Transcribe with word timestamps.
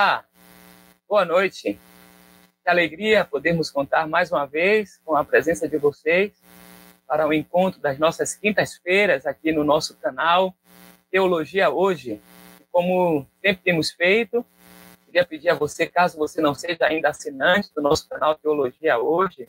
Olá, 0.00 0.24
boa 1.08 1.24
noite. 1.24 1.76
Que 2.62 2.70
alegria 2.70 3.24
podermos 3.24 3.68
contar 3.68 4.06
mais 4.06 4.30
uma 4.30 4.46
vez 4.46 5.00
com 5.04 5.16
a 5.16 5.24
presença 5.24 5.68
de 5.68 5.76
vocês 5.76 6.40
para 7.04 7.26
o 7.26 7.32
encontro 7.32 7.80
das 7.80 7.98
nossas 7.98 8.32
quintas-feiras 8.32 9.26
aqui 9.26 9.50
no 9.50 9.64
nosso 9.64 9.96
canal 9.96 10.54
Teologia 11.10 11.68
Hoje. 11.68 12.22
Como 12.70 13.26
sempre 13.42 13.60
temos 13.64 13.90
feito, 13.90 14.46
queria 15.04 15.26
pedir 15.26 15.48
a 15.48 15.54
você, 15.54 15.84
caso 15.84 16.16
você 16.16 16.40
não 16.40 16.54
seja 16.54 16.86
ainda 16.86 17.08
assinante 17.08 17.74
do 17.74 17.82
nosso 17.82 18.08
canal 18.08 18.36
Teologia 18.36 19.00
Hoje, 19.00 19.48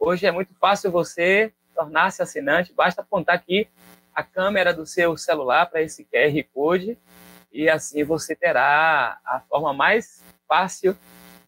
hoje 0.00 0.24
é 0.24 0.32
muito 0.32 0.54
fácil 0.54 0.90
você 0.90 1.52
tornar-se 1.74 2.22
assinante, 2.22 2.72
basta 2.72 3.02
apontar 3.02 3.34
aqui 3.34 3.68
a 4.14 4.22
câmera 4.22 4.72
do 4.72 4.86
seu 4.86 5.18
celular 5.18 5.66
para 5.66 5.82
esse 5.82 6.02
QR 6.02 6.42
Code 6.54 6.96
e 7.52 7.68
assim 7.68 8.02
você 8.04 8.34
terá 8.34 9.18
a 9.24 9.40
forma 9.40 9.72
mais 9.72 10.22
fácil 10.48 10.96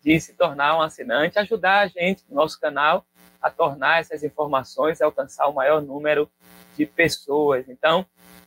de 0.03 0.21
se 0.21 0.35
tornar 0.35 0.77
um 0.77 0.83
assinante, 0.83 1.39
ajudar 1.39 1.80
a 1.80 1.87
gente 1.87 2.23
no 2.29 2.37
nosso 2.37 2.61
canal 2.61 3.05
a 3.41 3.51
tornar 3.51 4.01
essas 4.01 4.23
informações 4.23 5.01
alcançar 5.01 5.47
o 5.49 5.55
maior 5.55 5.83
número 5.83 6.30
de 6.77 6.87
pessoas. 6.87 7.69
Então, 7.69 8.07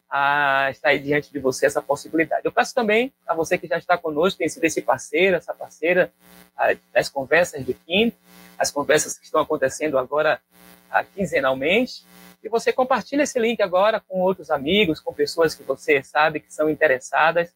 ah, 0.10 0.68
está 0.72 0.90
aí 0.90 1.00
diante 1.00 1.32
de 1.32 1.40
você 1.40 1.66
essa 1.66 1.82
possibilidade. 1.82 2.42
Eu 2.46 2.52
peço 2.52 2.74
também 2.74 3.14
a 3.28 3.34
você 3.34 3.58
que 3.58 3.68
já 3.68 3.78
está 3.78 3.98
conosco, 3.98 4.40
tem 4.40 4.50
sido 4.50 4.64
esse 4.64 4.82
parceiro, 4.82 5.36
essa 5.36 5.54
parceira 5.54 6.12
ah, 6.56 6.76
das 6.94 7.10
conversas 7.10 7.66
de 7.66 7.74
quinto, 7.74 8.18
as 8.58 8.72
conversas 8.72 9.18
que 9.18 9.26
estão 9.26 9.42
acontecendo 9.42 9.98
agora 9.98 10.42
ah, 10.90 11.04
quinzenalmente, 11.04 12.06
e 12.44 12.50
você 12.50 12.72
compartilha 12.72 13.24
esse 13.24 13.40
link 13.40 13.62
agora 13.62 14.00
com 14.00 14.20
outros 14.20 14.50
amigos, 14.52 15.00
com 15.00 15.14
pessoas 15.14 15.56
que 15.56 15.64
você 15.64 16.04
sabe 16.04 16.40
que 16.40 16.54
são 16.54 16.70
interessadas 16.70 17.54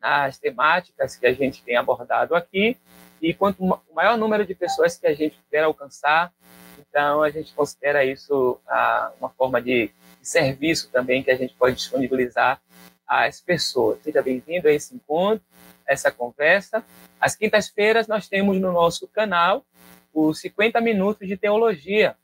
nas 0.00 0.38
temáticas 0.38 1.16
que 1.16 1.26
a 1.26 1.32
gente 1.32 1.62
tem 1.62 1.76
abordado 1.76 2.34
aqui. 2.34 2.76
E 3.20 3.32
quanto 3.32 3.64
o 3.64 3.94
maior 3.94 4.16
número 4.18 4.44
de 4.44 4.54
pessoas 4.54 4.98
que 4.98 5.06
a 5.06 5.14
gente 5.14 5.38
puder 5.38 5.64
alcançar, 5.64 6.32
então 6.78 7.22
a 7.22 7.30
gente 7.30 7.54
considera 7.54 8.04
isso 8.04 8.60
ah, 8.68 9.10
uma 9.18 9.30
forma 9.30 9.60
de, 9.60 9.90
de 10.20 10.28
serviço 10.28 10.90
também 10.90 11.22
que 11.22 11.30
a 11.30 11.36
gente 11.36 11.54
pode 11.54 11.76
disponibilizar 11.76 12.60
às 13.06 13.40
pessoas. 13.40 14.02
Seja 14.02 14.22
bem-vindo 14.22 14.68
a 14.68 14.72
esse 14.72 14.94
encontro, 14.94 15.44
a 15.88 15.92
essa 15.92 16.10
conversa. 16.10 16.84
Às 17.20 17.34
quintas-feiras 17.34 18.06
nós 18.06 18.28
temos 18.28 18.60
no 18.60 18.72
nosso 18.72 19.06
canal 19.08 19.64
os 20.12 20.40
50 20.40 20.80
minutos 20.80 21.28
de 21.28 21.36
teologia, 21.36 22.16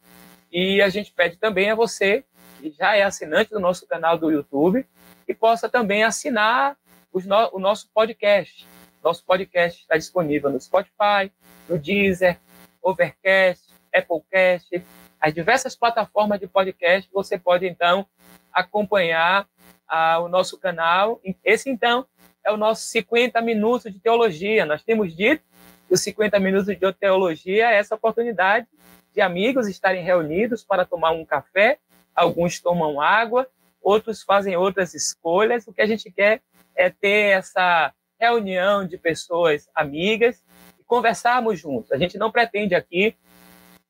e 0.53 0.83
a 0.83 0.91
gente 0.91 1.11
pede 1.11 1.37
também 1.39 1.71
a 1.71 1.75
você, 1.75 2.25
que 2.61 2.71
já 2.71 2.95
é 2.95 3.03
assinante 3.03 3.51
do 3.51 3.59
nosso 3.59 3.87
canal 3.87 4.19
do 4.19 4.31
YouTube, 4.31 4.87
que 5.25 5.33
possa 5.33 5.67
também 5.67 6.05
assinar 6.05 6.77
no, 7.13 7.51
o 7.55 7.59
nosso 7.59 7.89
podcast. 7.95 8.67
Nosso 9.03 9.25
podcast 9.25 9.81
está 9.81 9.97
disponível 9.97 10.51
no 10.51 10.61
Spotify, 10.61 11.33
no 11.67 11.79
Deezer, 11.79 12.39
Overcast, 12.83 13.73
Applecast, 13.95 14.85
as 15.19 15.33
diversas 15.33 15.75
plataformas 15.75 16.39
de 16.39 16.47
podcast. 16.47 17.09
Você 17.15 17.39
pode, 17.39 17.67
então, 17.67 18.07
acompanhar 18.53 19.49
ah, 19.89 20.19
o 20.21 20.29
nosso 20.29 20.59
canal. 20.59 21.19
Esse, 21.43 21.71
então, 21.71 22.07
é 22.45 22.53
o 22.53 22.59
nosso 22.59 22.83
50 22.89 23.41
minutos 23.41 23.91
de 23.91 23.99
teologia. 23.99 24.67
Nós 24.67 24.83
temos 24.83 25.17
dito 25.17 25.43
que 25.89 25.95
os 25.95 26.03
50 26.03 26.39
minutos 26.39 26.67
de 26.67 26.93
teologia 26.93 27.71
é 27.71 27.77
essa 27.77 27.95
oportunidade 27.95 28.67
de 29.13 29.21
amigos 29.21 29.69
estarem 29.69 30.05
reunidos 30.05 30.65
para 30.65 30.85
tomar 30.85 31.13
um 31.13 31.25
café, 31.25 31.79
alguns 32.15 32.61
tomam 32.61 33.01
água, 33.01 33.49
outros 33.81 34.23
fazem 34.23 34.57
outras 34.57 34.95
escolhas. 34.95 35.67
O 35.67 35.73
que 35.73 35.83
a 35.83 35.87
gente 35.87 36.11
quer 36.11 36.41
é 36.75 36.91
ter 36.91 37.37
essa 37.37 37.93
reunião 38.19 38.87
de 38.87 38.97
pessoas 38.97 39.69
amigas 39.75 40.43
e 40.79 40.85
conversarmos 40.85 41.59
juntos. 41.59 41.93
A 41.93 41.99
gente 41.99 42.17
não 42.17 42.31
pretende 42.31 42.75
aqui 42.75 43.17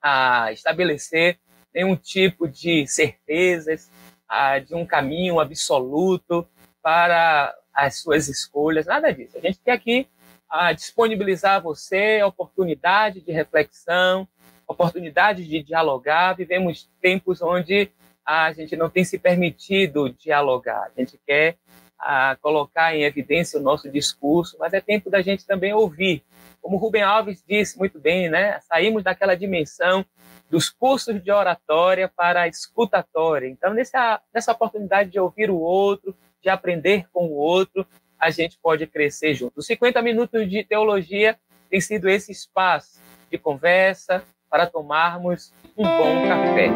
ah, 0.00 0.50
estabelecer 0.52 1.38
nenhum 1.72 1.94
tipo 1.94 2.48
de 2.48 2.86
certezas, 2.86 3.90
ah, 4.28 4.58
de 4.58 4.74
um 4.74 4.84
caminho 4.86 5.38
absoluto 5.38 6.46
para 6.82 7.54
as 7.72 8.00
suas 8.00 8.28
escolhas, 8.28 8.86
nada 8.86 9.12
disso. 9.12 9.38
A 9.38 9.40
gente 9.40 9.60
quer 9.64 9.72
aqui 9.72 10.08
ah, 10.48 10.72
disponibilizar 10.72 11.56
a 11.56 11.60
você 11.60 12.20
a 12.20 12.26
oportunidade 12.26 13.20
de 13.20 13.32
reflexão, 13.32 14.26
oportunidade 14.72 15.46
de 15.46 15.62
dialogar. 15.62 16.34
Vivemos 16.34 16.90
tempos 17.00 17.40
onde 17.40 17.90
a 18.24 18.52
gente 18.52 18.76
não 18.76 18.88
tem 18.88 19.04
se 19.04 19.18
permitido 19.18 20.10
dialogar. 20.10 20.90
A 20.94 21.00
gente 21.00 21.18
quer 21.26 21.56
a, 21.98 22.36
colocar 22.40 22.94
em 22.94 23.04
evidência 23.04 23.58
o 23.58 23.62
nosso 23.62 23.90
discurso, 23.90 24.56
mas 24.58 24.72
é 24.72 24.80
tempo 24.80 25.08
da 25.08 25.22
gente 25.22 25.46
também 25.46 25.72
ouvir. 25.72 26.22
Como 26.60 26.76
Rubem 26.76 27.02
Alves 27.02 27.42
disse 27.46 27.78
muito 27.78 27.98
bem, 27.98 28.28
né? 28.28 28.60
Saímos 28.60 29.02
daquela 29.02 29.36
dimensão 29.36 30.04
dos 30.50 30.68
cursos 30.68 31.22
de 31.22 31.30
oratória 31.30 32.08
para 32.14 32.42
a 32.42 32.48
escutatória. 32.48 33.48
Então, 33.48 33.72
nessa, 33.72 34.20
nessa 34.34 34.52
oportunidade 34.52 35.10
de 35.10 35.18
ouvir 35.18 35.50
o 35.50 35.58
outro, 35.58 36.14
de 36.42 36.48
aprender 36.48 37.06
com 37.12 37.26
o 37.26 37.32
outro, 37.32 37.86
a 38.18 38.30
gente 38.30 38.58
pode 38.62 38.86
crescer 38.86 39.34
junto. 39.34 39.58
Os 39.58 39.66
50 39.66 40.00
minutos 40.02 40.48
de 40.48 40.62
teologia 40.62 41.38
tem 41.70 41.80
sido 41.80 42.08
esse 42.08 42.30
espaço 42.30 43.00
de 43.30 43.38
conversa, 43.38 44.22
para 44.52 44.66
tomarmos 44.66 45.50
um 45.74 45.82
bom 45.82 46.28
café. 46.28 46.68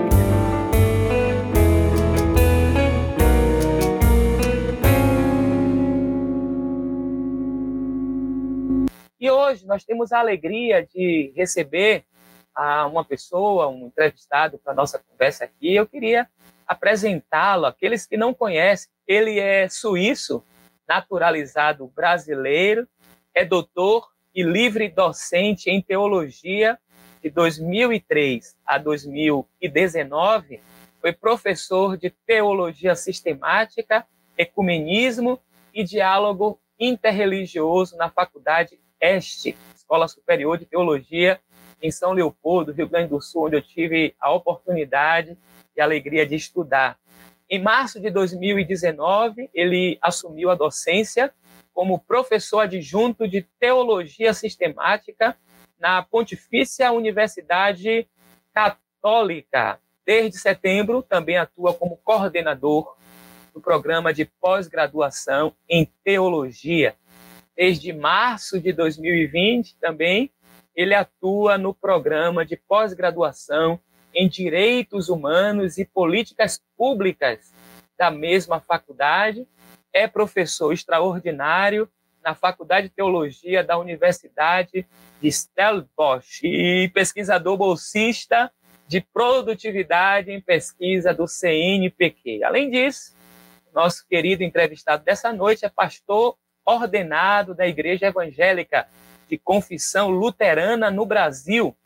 E 9.20 9.30
hoje 9.30 9.66
nós 9.66 9.84
temos 9.84 10.10
a 10.10 10.20
alegria 10.20 10.86
de 10.86 11.34
receber 11.36 12.06
a 12.54 12.86
uma 12.86 13.04
pessoa, 13.04 13.68
um 13.68 13.88
entrevistado 13.88 14.56
para 14.56 14.72
a 14.72 14.74
nossa 14.74 14.98
conversa 14.98 15.44
aqui. 15.44 15.74
Eu 15.74 15.86
queria 15.86 16.26
apresentá-lo, 16.66 17.66
aqueles 17.66 18.06
que 18.06 18.16
não 18.16 18.32
conhecem. 18.32 18.90
Ele 19.06 19.38
é 19.38 19.68
suíço, 19.68 20.42
naturalizado 20.88 21.86
brasileiro, 21.88 22.88
é 23.34 23.44
doutor 23.44 24.08
e 24.34 24.42
livre 24.42 24.88
docente 24.88 25.68
em 25.68 25.82
teologia 25.82 26.78
de 27.26 27.30
2003 27.30 28.56
a 28.64 28.78
2019, 28.78 30.60
foi 31.00 31.12
professor 31.12 31.96
de 31.96 32.08
Teologia 32.08 32.94
Sistemática, 32.94 34.06
Ecumenismo 34.38 35.40
e 35.74 35.82
Diálogo 35.82 36.60
Interreligioso 36.78 37.96
na 37.96 38.08
Faculdade 38.08 38.78
Este, 39.00 39.56
Escola 39.74 40.06
Superior 40.06 40.56
de 40.56 40.66
Teologia, 40.66 41.40
em 41.82 41.90
São 41.90 42.12
Leopoldo, 42.12 42.70
Rio 42.70 42.88
Grande 42.88 43.08
do 43.08 43.20
Sul, 43.20 43.46
onde 43.46 43.56
eu 43.56 43.62
tive 43.62 44.14
a 44.20 44.32
oportunidade 44.32 45.36
e 45.76 45.80
a 45.80 45.84
alegria 45.84 46.24
de 46.24 46.36
estudar. 46.36 46.96
Em 47.50 47.60
março 47.60 48.00
de 48.00 48.08
2019, 48.08 49.50
ele 49.52 49.98
assumiu 50.00 50.48
a 50.48 50.54
docência 50.54 51.34
como 51.74 51.98
professor 51.98 52.60
adjunto 52.60 53.26
de 53.26 53.42
Teologia 53.58 54.32
Sistemática 54.32 55.36
na 55.78 56.02
Pontifícia 56.02 56.92
Universidade 56.92 58.08
Católica. 58.52 59.78
Desde 60.04 60.38
setembro, 60.38 61.02
também 61.02 61.36
atua 61.36 61.74
como 61.74 61.96
coordenador 61.98 62.96
do 63.52 63.60
programa 63.60 64.12
de 64.12 64.24
pós-graduação 64.24 65.54
em 65.68 65.90
teologia. 66.04 66.94
Desde 67.56 67.92
março 67.92 68.60
de 68.60 68.72
2020, 68.72 69.76
também, 69.76 70.30
ele 70.74 70.94
atua 70.94 71.56
no 71.56 71.72
programa 71.72 72.44
de 72.44 72.56
pós-graduação 72.56 73.80
em 74.14 74.28
direitos 74.28 75.08
humanos 75.08 75.78
e 75.78 75.84
políticas 75.84 76.60
públicas 76.76 77.52
da 77.98 78.10
mesma 78.10 78.60
faculdade. 78.60 79.48
É 79.92 80.06
professor 80.06 80.72
extraordinário 80.72 81.88
na 82.26 82.34
Faculdade 82.34 82.88
de 82.88 82.94
Teologia 82.94 83.62
da 83.62 83.78
Universidade 83.78 84.84
de 85.22 85.30
Stellenbosch 85.30 86.42
e 86.42 86.90
pesquisador 86.92 87.56
bolsista 87.56 88.50
de 88.88 89.00
produtividade 89.00 90.32
em 90.32 90.40
pesquisa 90.40 91.14
do 91.14 91.28
CNPq. 91.28 92.42
Além 92.42 92.68
disso, 92.68 93.14
nosso 93.72 94.04
querido 94.08 94.42
entrevistado 94.42 95.04
dessa 95.04 95.32
noite 95.32 95.64
é 95.64 95.68
pastor 95.68 96.36
ordenado 96.64 97.54
da 97.54 97.64
Igreja 97.64 98.06
Evangélica 98.06 98.88
de 99.28 99.38
Confissão 99.38 100.10
Luterana 100.10 100.90
no 100.90 101.06
Brasil, 101.06 101.76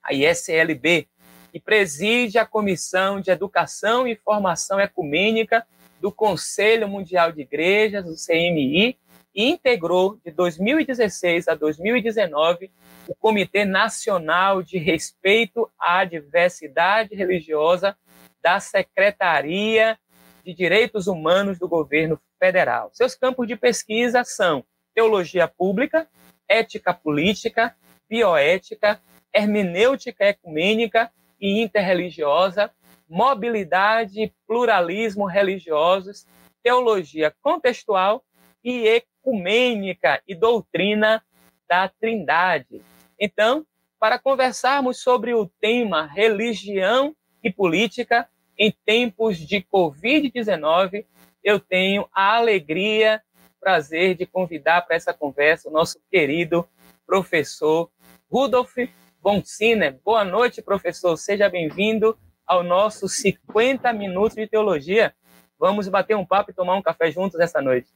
a 0.00 0.12
ISLB, 0.14 1.08
e 1.52 1.58
preside 1.58 2.38
a 2.38 2.46
Comissão 2.46 3.20
de 3.20 3.32
Educação 3.32 4.06
e 4.06 4.14
Formação 4.14 4.78
Ecumênica 4.78 5.66
do 6.00 6.12
Conselho 6.12 6.86
Mundial 6.86 7.32
de 7.32 7.42
Igrejas, 7.42 8.06
o 8.06 8.14
CMI, 8.14 8.96
e 9.34 9.48
integrou 9.48 10.18
de 10.24 10.30
2016 10.30 11.48
a 11.48 11.54
2019 11.54 12.70
o 13.08 13.14
Comitê 13.14 13.64
Nacional 13.64 14.62
de 14.62 14.78
Respeito 14.78 15.70
à 15.78 16.04
Diversidade 16.04 17.14
Religiosa 17.14 17.96
da 18.42 18.60
Secretaria 18.60 19.98
de 20.44 20.52
Direitos 20.52 21.06
Humanos 21.06 21.58
do 21.58 21.68
Governo 21.68 22.20
Federal. 22.38 22.90
Seus 22.92 23.14
campos 23.14 23.46
de 23.46 23.56
pesquisa 23.56 24.24
são 24.24 24.64
teologia 24.94 25.48
pública, 25.48 26.08
ética 26.48 26.92
política, 26.92 27.74
bioética, 28.08 29.00
hermenêutica 29.32 30.24
ecumênica 30.26 31.10
e 31.40 31.62
interreligiosa, 31.62 32.70
mobilidade, 33.08 34.32
pluralismo 34.46 35.26
religiosos, 35.26 36.26
teologia 36.62 37.34
contextual 37.42 38.22
e 38.62 38.86
ecumênica 39.22 40.20
e 40.26 40.34
doutrina 40.34 41.22
da 41.68 41.88
Trindade. 41.88 42.82
Então, 43.18 43.64
para 43.98 44.18
conversarmos 44.18 45.00
sobre 45.00 45.32
o 45.32 45.46
tema 45.60 46.06
religião 46.06 47.14
e 47.42 47.50
política 47.50 48.28
em 48.58 48.74
tempos 48.84 49.38
de 49.38 49.62
Covid-19, 49.62 51.06
eu 51.42 51.60
tenho 51.60 52.08
a 52.12 52.36
alegria, 52.36 53.22
prazer 53.60 54.16
de 54.16 54.26
convidar 54.26 54.82
para 54.82 54.96
essa 54.96 55.14
conversa 55.14 55.68
o 55.68 55.72
nosso 55.72 56.00
querido 56.10 56.68
professor 57.06 57.88
Rudolf 58.28 58.76
Bonsiner. 59.20 59.98
Boa 60.04 60.24
noite, 60.24 60.60
professor. 60.60 61.16
Seja 61.16 61.48
bem-vindo 61.48 62.18
ao 62.44 62.64
nosso 62.64 63.08
50 63.08 63.92
Minutos 63.92 64.34
de 64.34 64.48
Teologia. 64.48 65.14
Vamos 65.58 65.86
bater 65.88 66.16
um 66.16 66.26
papo 66.26 66.50
e 66.50 66.54
tomar 66.54 66.74
um 66.74 66.82
café 66.82 67.10
juntos 67.10 67.38
essa 67.38 67.62
noite. 67.62 67.92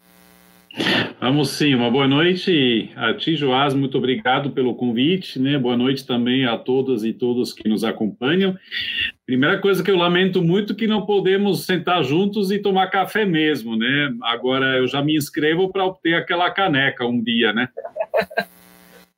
Vamos 1.19 1.51
sim, 1.51 1.75
uma 1.75 1.91
boa 1.91 2.07
noite 2.07 2.93
a 2.97 3.15
ti, 3.15 3.35
Joás, 3.35 3.73
muito 3.73 3.97
obrigado 3.97 4.51
pelo 4.51 4.75
convite, 4.75 5.39
né? 5.39 5.59
Boa 5.59 5.77
noite 5.77 6.07
também 6.07 6.45
a 6.45 6.59
todas 6.59 7.03
e 7.03 7.13
todos 7.13 7.53
que 7.53 7.69
nos 7.69 7.83
acompanham. 7.83 8.55
Primeira 9.25 9.59
coisa 9.59 9.83
que 9.83 9.91
eu 9.91 9.97
lamento 9.97 10.43
muito 10.43 10.75
que 10.75 10.87
não 10.87 11.07
podemos 11.07 11.65
sentar 11.65 12.05
juntos 12.05 12.51
e 12.51 12.59
tomar 12.59 12.89
café 12.89 13.25
mesmo, 13.25 13.75
né? 13.75 14.15
Agora 14.23 14.77
eu 14.77 14.87
já 14.87 15.03
me 15.03 15.17
inscrevo 15.17 15.73
para 15.73 15.85
obter 15.85 16.15
aquela 16.15 16.51
caneca 16.51 17.07
um 17.07 17.23
dia, 17.23 17.53
né? 17.53 17.69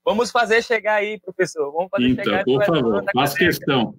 Vamos 0.04 0.31
fazer 0.31 0.62
chegar 0.62 0.94
aí, 0.94 1.20
professor. 1.20 1.70
Vamos 1.70 1.90
fazer 1.90 2.08
então, 2.08 2.25
chegar 2.25 2.44
por 2.44 2.64
favor, 2.64 3.04
faz 3.12 3.34
questão. 3.34 3.94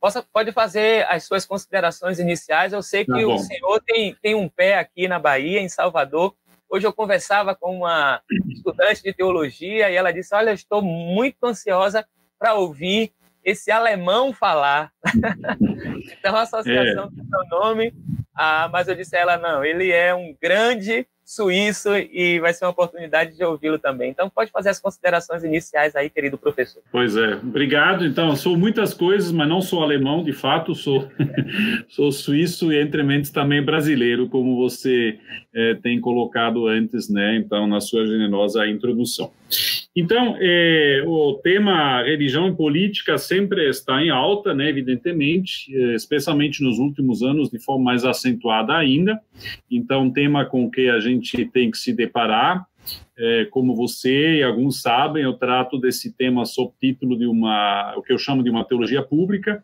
Possa, 0.00 0.22
pode 0.32 0.52
fazer 0.52 1.04
as 1.08 1.24
suas 1.24 1.44
considerações 1.44 2.20
iniciais. 2.20 2.72
Eu 2.72 2.82
sei 2.82 3.04
que 3.04 3.10
tá 3.10 3.18
o 3.18 3.38
senhor 3.38 3.82
tem, 3.84 4.14
tem 4.22 4.34
um 4.36 4.48
pé 4.48 4.78
aqui 4.78 5.08
na 5.08 5.18
Bahia, 5.18 5.60
em 5.60 5.68
Salvador. 5.68 6.36
Hoje 6.68 6.86
eu 6.86 6.92
conversava 6.92 7.54
com 7.54 7.78
uma 7.78 8.20
estudante 8.48 9.02
de 9.02 9.12
teologia 9.12 9.90
e 9.90 9.94
ela 9.94 10.12
disse: 10.12 10.34
Olha, 10.34 10.52
estou 10.52 10.82
muito 10.82 11.44
ansiosa 11.44 12.06
para 12.38 12.54
ouvir 12.54 13.12
esse 13.44 13.70
alemão 13.70 14.32
falar. 14.32 14.92
então, 16.18 16.34
a 16.34 16.42
associação 16.42 17.04
é. 17.04 17.08
tem 17.08 17.24
seu 17.26 17.44
nome, 17.50 17.94
ah, 18.34 18.68
mas 18.72 18.88
eu 18.88 18.94
disse 18.94 19.16
a 19.16 19.20
ela: 19.20 19.36
não, 19.36 19.64
ele 19.64 19.90
é 19.90 20.14
um 20.14 20.34
grande 20.40 21.06
suíço 21.24 21.96
e 21.96 22.38
vai 22.38 22.52
ser 22.52 22.64
uma 22.64 22.70
oportunidade 22.70 23.36
de 23.36 23.44
ouvi-lo 23.44 23.78
também. 23.78 24.10
Então, 24.10 24.28
pode 24.28 24.50
fazer 24.50 24.68
as 24.68 24.80
considerações 24.80 25.42
iniciais 25.42 25.96
aí, 25.96 26.10
querido 26.10 26.36
professor. 26.36 26.82
Pois 26.92 27.16
é, 27.16 27.34
obrigado. 27.34 28.04
Então, 28.04 28.36
sou 28.36 28.56
muitas 28.56 28.92
coisas, 28.92 29.32
mas 29.32 29.48
não 29.48 29.62
sou 29.62 29.82
alemão, 29.82 30.22
de 30.22 30.32
fato, 30.32 30.74
sou, 30.74 31.08
sou 31.88 32.12
suíço 32.12 32.72
e, 32.72 32.80
entre 32.80 33.02
mentes, 33.02 33.30
também 33.30 33.62
brasileiro, 33.62 34.28
como 34.28 34.56
você 34.56 35.18
é, 35.54 35.74
tem 35.74 36.00
colocado 36.00 36.66
antes, 36.66 37.08
né? 37.08 37.36
Então, 37.36 37.66
na 37.66 37.80
sua 37.80 38.06
generosa 38.06 38.66
introdução. 38.66 39.32
Então, 39.96 40.36
é, 40.40 41.04
o 41.06 41.34
tema 41.34 42.02
religião 42.02 42.48
e 42.48 42.56
política 42.56 43.16
sempre 43.16 43.68
está 43.68 44.02
em 44.02 44.10
alta, 44.10 44.52
né, 44.52 44.68
evidentemente, 44.68 45.74
é, 45.74 45.94
especialmente 45.94 46.62
nos 46.62 46.78
últimos 46.78 47.22
anos, 47.22 47.50
de 47.50 47.58
forma 47.58 47.84
mais 47.84 48.04
acentuada 48.04 48.74
ainda. 48.74 49.20
Então, 49.70 50.10
tema 50.10 50.44
com 50.44 50.68
que 50.70 50.88
a 50.88 50.98
gente 50.98 51.44
tem 51.46 51.70
que 51.70 51.78
se 51.78 51.92
deparar. 51.92 52.66
É, 53.16 53.46
como 53.46 53.74
você 53.74 54.38
e 54.38 54.42
alguns 54.42 54.82
sabem, 54.82 55.22
eu 55.22 55.34
trato 55.34 55.78
desse 55.78 56.12
tema 56.12 56.44
sob 56.44 56.72
título 56.80 57.16
de 57.16 57.26
uma, 57.26 57.94
o 57.96 58.02
que 58.02 58.12
eu 58.12 58.18
chamo 58.18 58.42
de 58.42 58.50
uma 58.50 58.64
teologia 58.64 59.02
pública, 59.02 59.62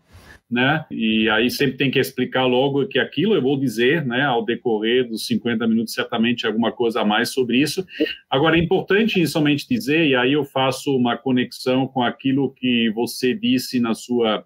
né? 0.51 0.85
E 0.91 1.29
aí 1.31 1.51
sempre 1.51 1.77
tem 1.77 1.91
que 1.91 1.99
explicar 1.99 2.47
logo 2.47 2.87
que 2.87 2.99
aquilo 2.99 3.35
eu 3.35 3.43
vou 3.43 3.59
dizer, 3.59 4.05
né, 4.05 4.23
ao 4.23 4.45
decorrer 4.45 5.09
dos 5.09 5.27
50 5.27 5.67
minutos, 5.67 5.95
certamente 5.95 6.47
alguma 6.47 6.73
coisa 6.73 7.03
a 7.03 7.05
mais 7.05 7.31
sobre 7.33 7.59
isso. 7.59 7.87
Agora, 8.29 8.57
é 8.57 8.61
importante 8.61 9.25
somente 9.27 9.69
dizer, 9.69 10.07
e 10.07 10.15
aí 10.15 10.33
eu 10.33 10.45
faço 10.45 10.97
uma 10.97 11.17
conexão 11.17 11.87
com 11.87 12.03
aquilo 12.03 12.53
que 12.53 12.91
você 12.91 13.35
disse 13.35 13.79
na 13.79 13.95
sua 13.95 14.45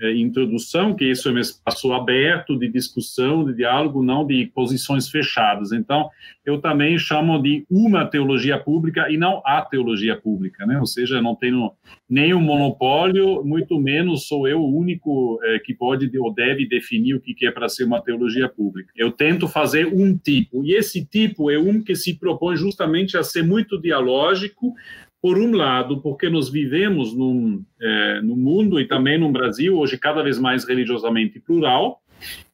é, 0.00 0.16
introdução, 0.16 0.94
que 0.94 1.04
isso 1.04 1.28
é 1.28 1.32
um 1.32 1.38
espaço 1.38 1.92
aberto 1.92 2.58
de 2.58 2.68
discussão, 2.68 3.44
de 3.44 3.54
diálogo, 3.54 4.02
não 4.02 4.26
de 4.26 4.46
posições 4.54 5.08
fechadas. 5.08 5.72
Então, 5.72 6.08
eu 6.44 6.60
também 6.60 6.98
chamo 6.98 7.40
de 7.42 7.66
uma 7.68 8.06
teologia 8.06 8.58
pública 8.58 9.10
e 9.10 9.16
não 9.16 9.42
a 9.44 9.60
teologia 9.60 10.16
pública, 10.16 10.64
né? 10.64 10.78
Ou 10.78 10.86
seja, 10.86 11.20
não 11.20 11.34
tenho 11.34 11.72
nenhum 12.08 12.40
monopólio, 12.40 13.44
muito 13.44 13.78
menos 13.80 14.26
sou 14.26 14.46
eu 14.48 14.60
o 14.60 14.78
único 14.78 15.38
é, 15.42 15.58
que 15.58 15.74
pode 15.74 16.10
ou 16.18 16.32
deve 16.32 16.66
definir 16.66 17.14
o 17.14 17.20
que 17.20 17.46
é 17.46 17.50
para 17.50 17.68
ser 17.68 17.84
uma 17.84 18.00
teologia 18.00 18.48
pública. 18.48 18.92
Eu 18.96 19.10
tento 19.10 19.46
fazer 19.46 19.86
um 19.86 20.16
tipo, 20.16 20.64
e 20.64 20.74
esse 20.74 21.04
tipo 21.04 21.50
é 21.50 21.58
um 21.58 21.82
que 21.82 21.94
se 21.94 22.18
propõe 22.18 22.56
justamente 22.56 23.16
a 23.16 23.22
ser 23.22 23.42
muito 23.42 23.80
dialógico, 23.80 24.74
por 25.20 25.38
um 25.38 25.52
lado, 25.52 26.00
porque 26.00 26.28
nós 26.28 26.48
vivemos 26.48 27.16
num, 27.16 27.64
é, 27.80 28.20
no 28.22 28.36
mundo 28.36 28.80
e 28.80 28.86
também 28.86 29.18
no 29.18 29.30
Brasil, 29.32 29.76
hoje 29.76 29.98
cada 29.98 30.22
vez 30.22 30.38
mais 30.38 30.64
religiosamente 30.64 31.40
plural, 31.40 32.00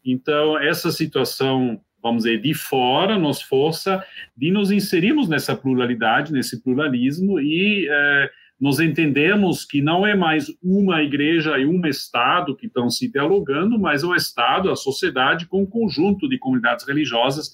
então 0.05 0.59
essa 0.59 0.91
situação, 0.91 1.81
vamos 2.03 2.25
dizer, 2.25 2.41
de 2.41 2.55
fora 2.55 3.19
nos 3.19 3.43
força 3.43 4.05
de 4.37 4.51
nos 4.51 4.71
inserirmos 4.71 5.29
nessa 5.29 5.55
pluralidade, 5.55 6.33
nesse 6.33 6.63
pluralismo 6.63 7.39
e 7.39 7.87
é, 7.91 8.31
nós 8.61 8.79
entendemos 8.81 9.65
que 9.65 9.83
não 9.83 10.07
é 10.07 10.15
mais 10.15 10.47
uma 10.63 11.03
igreja 11.03 11.59
e 11.59 11.67
um 11.67 11.85
Estado 11.87 12.57
que 12.57 12.67
estão 12.67 12.89
se 12.89 13.11
dialogando, 13.11 13.79
mas 13.79 14.05
o 14.05 14.15
Estado, 14.15 14.71
a 14.71 14.77
sociedade, 14.77 15.47
com 15.47 15.63
um 15.63 15.67
conjunto 15.67 16.29
de 16.29 16.39
comunidades 16.39 16.87
religiosas, 16.87 17.53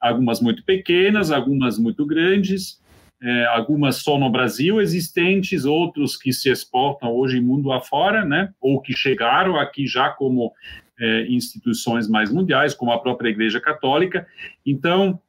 algumas 0.00 0.40
muito 0.40 0.64
pequenas, 0.64 1.30
algumas 1.30 1.78
muito 1.78 2.04
grandes, 2.06 2.80
é, 3.22 3.46
algumas 3.46 3.96
só 3.96 4.18
no 4.18 4.30
Brasil 4.30 4.80
existentes, 4.80 5.64
outros 5.64 6.16
que 6.16 6.32
se 6.32 6.50
exportam 6.50 7.10
hoje 7.10 7.40
mundo 7.40 7.72
afora, 7.72 8.24
né, 8.24 8.50
ou 8.60 8.80
que 8.80 8.96
chegaram 8.96 9.56
aqui 9.58 9.86
já 9.86 10.10
como 10.10 10.52
é, 11.00 11.26
instituições 11.28 12.08
mais 12.08 12.32
mundiais, 12.32 12.74
como 12.74 12.92
a 12.92 13.00
própria 13.00 13.30
Igreja 13.30 13.60
Católica. 13.60 14.26
Então, 14.64 15.20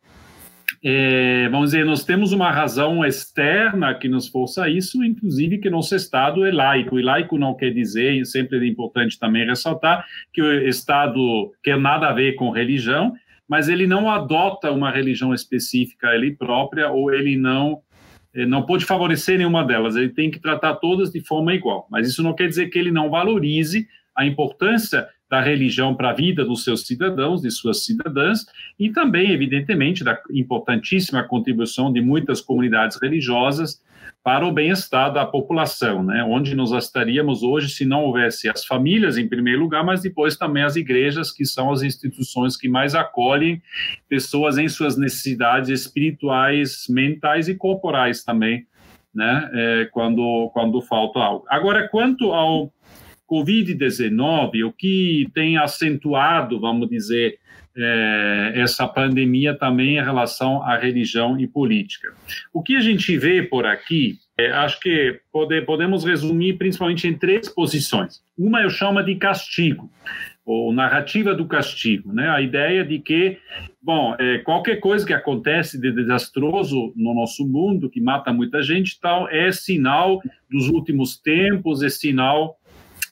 é, 0.84 1.50
vamos 1.50 1.72
dizer, 1.72 1.86
nós 1.86 2.06
temos 2.06 2.32
uma 2.32 2.52
razão 2.52 3.04
externa 3.04 3.94
que 3.94 4.08
nos 4.08 4.28
força 4.28 4.64
a 4.64 4.70
isso, 4.70 5.04
inclusive 5.04 5.58
que 5.58 5.70
nosso 5.70 5.94
Estado 5.96 6.46
é 6.46 6.52
laico. 6.52 6.98
E 6.98 7.04
laico 7.04 7.38
não 7.38 7.54
quer 7.54 7.72
dizer, 7.72 8.14
e 8.14 8.26
sempre 8.26 8.58
é 8.58 8.68
importante 8.68 9.20
também 9.20 9.46
ressaltar, 9.46 10.06
que 10.32 10.42
o 10.42 10.68
Estado 10.68 11.52
quer 11.62 11.78
nada 11.78 12.08
a 12.08 12.14
ver 12.14 12.34
com 12.36 12.50
religião, 12.50 13.14
mas 13.50 13.68
ele 13.68 13.88
não 13.88 14.10
adota 14.10 14.72
uma 14.72 14.92
religião 14.92 15.34
específica 15.34 16.14
ele 16.14 16.36
própria 16.36 16.90
ou 16.92 17.12
ele 17.12 17.36
não 17.36 17.82
eh, 18.34 18.46
não 18.46 18.62
pode 18.62 18.86
favorecer 18.86 19.38
nenhuma 19.38 19.66
delas, 19.66 19.96
ele 19.96 20.10
tem 20.10 20.30
que 20.30 20.40
tratar 20.40 20.76
todas 20.76 21.12
de 21.12 21.20
forma 21.22 21.54
igual. 21.54 21.88
Mas 21.90 22.08
isso 22.08 22.22
não 22.22 22.34
quer 22.34 22.48
dizer 22.48 22.70
que 22.70 22.78
ele 22.78 22.92
não 22.92 23.10
valorize 23.10 23.88
a 24.16 24.26
importância 24.26 25.08
da 25.30 25.42
religião 25.42 25.96
para 25.96 26.10
a 26.10 26.14
vida 26.14 26.44
dos 26.44 26.64
seus 26.64 26.86
cidadãos, 26.86 27.42
de 27.42 27.52
suas 27.52 27.86
cidadãs, 27.86 28.46
e 28.80 28.90
também, 28.90 29.32
evidentemente, 29.32 30.04
da 30.04 30.20
importantíssima 30.32 31.24
contribuição 31.24 31.94
de 31.94 32.02
muitas 32.02 32.42
comunidades 32.42 33.00
religiosas 33.02 33.82
para 34.24 34.46
o 34.46 34.52
bem-estar 34.52 35.14
da 35.14 35.26
população, 35.26 36.04
né? 36.04 36.24
onde 36.24 36.54
nós 36.54 36.72
estaríamos 36.72 37.42
hoje 37.42 37.70
se 37.70 37.86
não 37.86 38.04
houvesse 38.04 38.50
as 38.50 38.66
famílias, 38.66 39.18
em 39.18 39.28
primeiro 39.28 39.62
lugar, 39.62 39.84
mas 39.84 40.02
depois 40.02 40.36
também 40.38 40.64
as 40.64 40.76
igrejas, 40.76 41.32
que 41.32 41.46
são 41.46 41.72
as 41.72 41.82
instituições 41.82 42.58
que 42.58 42.68
mais 42.68 42.94
acolhem 42.96 43.62
pessoas 44.10 44.58
em 44.58 44.68
suas 44.68 44.98
necessidades 44.98 45.70
espirituais, 45.70 46.86
mentais 46.90 47.48
e 47.48 47.56
corporais 47.56 48.24
também, 48.24 48.66
né? 49.14 49.50
É, 49.54 49.86
quando, 49.92 50.50
quando 50.54 50.82
falta 50.82 51.20
algo. 51.20 51.46
Agora, 51.50 51.88
quanto 51.88 52.32
ao 52.34 52.72
Covid-19, 53.30 54.66
o 54.66 54.74
que 54.74 55.28
tem 55.34 55.58
acentuado, 55.58 56.60
vamos 56.60 56.90
dizer, 56.90 57.40
é, 57.80 58.54
essa 58.56 58.88
pandemia 58.88 59.54
também 59.54 59.98
em 59.98 60.04
relação 60.04 60.62
à 60.64 60.78
religião 60.78 61.40
e 61.40 61.48
política. 61.48 62.10
O 62.54 62.62
que 62.62 62.76
a 62.76 62.82
gente 62.82 63.18
vê 63.18 63.42
por 63.42 63.66
aqui, 63.66 64.18
é, 64.38 64.52
acho 64.52 64.80
que 64.80 65.20
pode, 65.32 65.62
podemos 65.62 66.04
resumir 66.04 66.58
principalmente 66.58 67.08
em 67.08 67.18
três 67.18 67.48
posições. 67.48 68.22
Uma 68.38 68.62
eu 68.62 68.70
chamo 68.70 69.02
de 69.02 69.16
castigo, 69.16 69.90
ou 70.46 70.74
narrativa 70.74 71.36
do 71.36 71.46
castigo, 71.46 72.12
né? 72.12 72.28
A 72.28 72.42
ideia 72.42 72.84
de 72.84 72.98
que, 72.98 73.38
bom, 73.82 74.16
é, 74.20 74.40
qualquer 74.40 74.78
coisa 74.78 75.06
que 75.06 75.14
acontece 75.14 75.80
de 75.80 75.92
desastroso 75.92 76.92
no 76.96 77.14
nosso 77.14 77.48
mundo, 77.48 77.90
que 77.90 78.02
mata 78.02 78.34
muita 78.34 78.64
gente, 78.64 79.00
tal, 79.00 79.30
é 79.30 79.52
sinal 79.52 80.20
dos 80.50 80.68
últimos 80.68 81.18
tempos, 81.18 81.84
é 81.84 81.90
sinal 81.90 82.58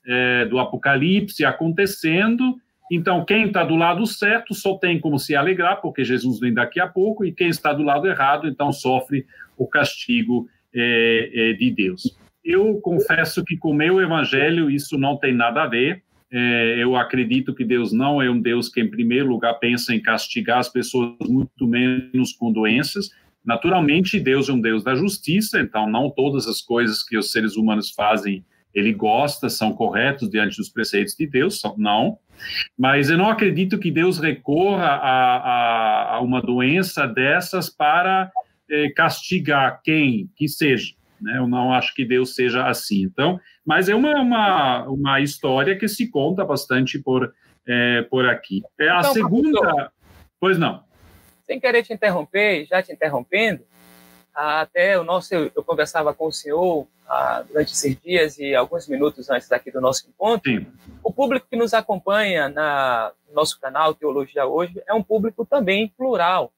é, 0.05 0.45
do 0.45 0.57
apocalipse 0.57 1.45
acontecendo 1.45 2.55
então, 2.91 3.25
quem 3.25 3.47
está 3.47 3.63
do 3.63 3.75
lado 3.75 4.05
certo 4.05 4.53
só 4.53 4.77
tem 4.77 4.99
como 4.99 5.19
se 5.19 5.35
alegrar, 5.35 5.81
porque 5.81 6.03
Jesus 6.03 6.39
vem 6.39 6.53
daqui 6.53 6.79
a 6.79 6.87
pouco, 6.87 7.25
e 7.25 7.31
quem 7.31 7.49
está 7.49 7.73
do 7.73 7.83
lado 7.83 8.07
errado, 8.07 8.47
então 8.47 8.71
sofre 8.71 9.25
o 9.57 9.67
castigo 9.67 10.47
é, 10.73 11.31
é, 11.33 11.53
de 11.53 11.71
Deus. 11.71 12.17
Eu 12.43 12.75
confesso 12.75 13.43
que 13.43 13.57
com 13.57 13.71
o 13.71 13.75
meu 13.75 14.01
evangelho 14.01 14.69
isso 14.69 14.97
não 14.97 15.17
tem 15.17 15.33
nada 15.33 15.63
a 15.63 15.67
ver. 15.67 16.01
É, 16.31 16.75
eu 16.77 16.95
acredito 16.95 17.53
que 17.53 17.65
Deus 17.65 17.91
não 17.91 18.21
é 18.21 18.29
um 18.29 18.39
Deus 18.39 18.69
que, 18.69 18.79
em 18.79 18.89
primeiro 18.89 19.27
lugar, 19.27 19.53
pensa 19.55 19.93
em 19.93 20.01
castigar 20.01 20.59
as 20.59 20.69
pessoas, 20.69 21.15
muito 21.27 21.67
menos 21.67 22.31
com 22.33 22.51
doenças. 22.51 23.09
Naturalmente, 23.45 24.19
Deus 24.19 24.47
é 24.49 24.53
um 24.53 24.61
Deus 24.61 24.83
da 24.83 24.95
justiça, 24.95 25.59
então 25.59 25.89
não 25.89 26.09
todas 26.09 26.47
as 26.47 26.61
coisas 26.61 27.03
que 27.03 27.17
os 27.17 27.31
seres 27.31 27.55
humanos 27.55 27.91
fazem 27.91 28.45
ele 28.77 28.93
gosta, 28.93 29.49
são 29.49 29.73
corretos 29.73 30.29
diante 30.29 30.57
dos 30.57 30.69
preceitos 30.69 31.15
de 31.15 31.25
Deus, 31.25 31.59
não. 31.77 32.19
Mas 32.77 33.09
eu 33.09 33.17
não 33.17 33.27
acredito 33.27 33.79
que 33.79 33.89
Deus 33.89 34.19
recorra 34.19 34.85
a, 34.85 35.37
a, 35.37 36.15
a 36.15 36.21
uma 36.21 36.39
doença 36.39 37.07
dessas 37.07 37.71
para 37.71 38.31
eh, 38.69 38.91
castigar 38.95 39.81
quem 39.83 40.29
que 40.35 40.47
seja. 40.47 40.93
Né? 41.19 41.39
Eu 41.39 41.47
não 41.47 41.73
acho 41.73 41.91
que 41.95 42.05
Deus 42.05 42.35
seja 42.35 42.67
assim. 42.67 43.01
Então, 43.01 43.39
mas 43.65 43.89
é 43.89 43.95
uma, 43.95 44.21
uma, 44.21 44.83
uma 44.83 45.19
história 45.21 45.75
que 45.75 45.87
se 45.87 46.07
conta 46.11 46.45
bastante 46.45 46.99
por, 46.99 47.33
eh, 47.67 48.03
por 48.11 48.29
aqui. 48.29 48.61
É 48.79 48.89
a 48.89 48.99
então, 48.99 49.13
segunda. 49.13 49.91
Pois 50.39 50.59
não. 50.59 50.83
Sem 51.47 51.59
querer 51.59 51.81
te 51.81 51.93
interromper, 51.93 52.67
já 52.67 52.83
te 52.83 52.93
interrompendo, 52.93 53.63
até 54.37 54.99
o 54.99 55.03
nosso, 55.03 55.33
eu 55.33 55.63
conversava 55.63 56.13
com 56.13 56.27
o 56.27 56.31
senhor 56.31 56.87
ah, 57.07 57.43
durante 57.47 57.73
esses 57.73 57.99
dias 57.99 58.37
e 58.37 58.53
alguns 58.53 58.87
minutos 58.87 59.29
antes 59.31 59.49
daqui 59.49 59.71
do 59.71 59.81
nosso 59.81 60.07
encontro. 60.07 60.51
Sim. 60.51 60.67
O 61.03 61.11
público 61.11 61.47
que 61.49 61.57
nos 61.57 61.73
acompanha 61.73 62.47
na, 62.47 63.11
no 63.27 63.33
nosso 63.33 63.59
canal 63.59 63.95
Teologia 63.95 64.45
Hoje 64.45 64.79
é 64.85 64.93
um 64.93 65.01
público 65.01 65.43
também 65.43 65.87
plural, 65.97 66.51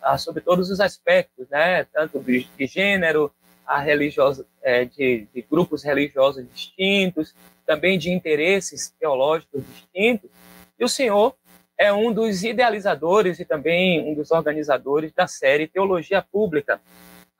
ah, 0.00 0.16
sobre 0.16 0.42
todos 0.42 0.70
os 0.70 0.78
aspectos, 0.78 1.48
né? 1.48 1.82
tanto 1.92 2.20
de, 2.20 2.46
de 2.56 2.66
gênero, 2.66 3.32
a 3.66 3.80
religiosa, 3.80 4.46
é, 4.62 4.84
de, 4.84 5.26
de 5.34 5.42
grupos 5.42 5.82
religiosos 5.82 6.46
distintos, 6.52 7.34
também 7.66 7.98
de 7.98 8.12
interesses 8.12 8.94
teológicos 9.00 9.64
distintos. 9.66 10.30
E 10.78 10.84
o 10.84 10.88
senhor 10.88 11.34
é 11.76 11.92
um 11.92 12.12
dos 12.12 12.44
idealizadores 12.44 13.40
e 13.40 13.44
também 13.44 14.08
um 14.08 14.14
dos 14.14 14.30
organizadores 14.30 15.12
da 15.12 15.26
série 15.26 15.66
Teologia 15.66 16.22
Pública, 16.22 16.80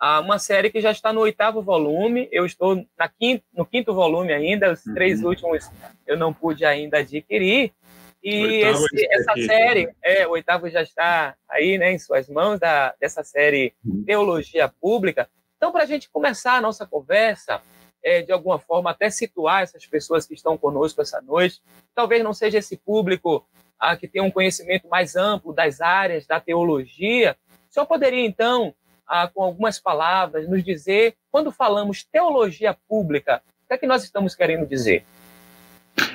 uma 0.01 0.39
série 0.39 0.71
que 0.71 0.81
já 0.81 0.91
está 0.91 1.13
no 1.13 1.21
oitavo 1.21 1.63
volume, 1.63 2.29
eu 2.31 2.45
estou 2.45 2.85
na 2.99 3.09
quinto, 3.09 3.45
no 3.53 3.65
quinto 3.65 3.95
volume 3.95 4.33
ainda, 4.33 4.73
os 4.73 4.85
uhum. 4.85 4.95
três 4.95 5.23
últimos 5.23 5.71
eu 6.07 6.17
não 6.17 6.33
pude 6.33 6.65
ainda 6.65 6.99
adquirir. 6.99 7.73
E 8.23 8.63
esse, 8.63 9.07
essa 9.11 9.35
série, 9.35 9.95
é, 10.03 10.27
o 10.27 10.31
oitavo 10.31 10.69
já 10.71 10.83
está 10.83 11.35
aí 11.49 11.77
né, 11.77 11.93
em 11.93 11.99
suas 11.99 12.29
mãos, 12.29 12.59
da, 12.59 12.95
dessa 12.99 13.23
série 13.23 13.75
uhum. 13.85 14.03
Teologia 14.05 14.67
Pública. 14.81 15.29
Então, 15.57 15.71
para 15.71 15.83
a 15.83 15.87
gente 15.87 16.09
começar 16.11 16.55
a 16.55 16.61
nossa 16.61 16.87
conversa, 16.87 17.61
é, 18.03 18.23
de 18.23 18.33
alguma 18.33 18.59
forma, 18.59 18.91
até 18.91 19.11
situar 19.11 19.63
essas 19.63 19.87
pessoas 19.87 20.27
que 20.27 20.35
estão 20.35 20.57
conosco 20.57 21.03
essa 21.03 21.21
noite, 21.21 21.61
talvez 21.95 22.23
não 22.23 22.33
seja 22.33 22.59
esse 22.59 22.77
público 22.77 23.47
ah, 23.79 23.97
que 23.97 24.09
tem 24.09 24.23
um 24.23 24.31
conhecimento 24.31 24.89
mais 24.89 25.17
amplo 25.17 25.53
das 25.53 25.81
áreas 25.83 26.27
da 26.27 26.41
teologia, 26.41 27.37
senhor 27.75 27.87
poderia, 27.87 28.25
então, 28.25 28.73
ah, 29.07 29.29
com 29.29 29.43
algumas 29.43 29.79
palavras, 29.79 30.49
nos 30.49 30.65
dizer, 30.65 31.15
quando 31.31 31.51
falamos 31.51 32.05
teologia 32.05 32.77
pública, 32.89 33.43
o 33.65 33.69
que 33.69 33.75
é 33.75 33.79
que 33.79 33.87
nós 33.87 34.05
estamos 34.05 34.35
querendo 34.35 34.67
dizer? 34.67 35.05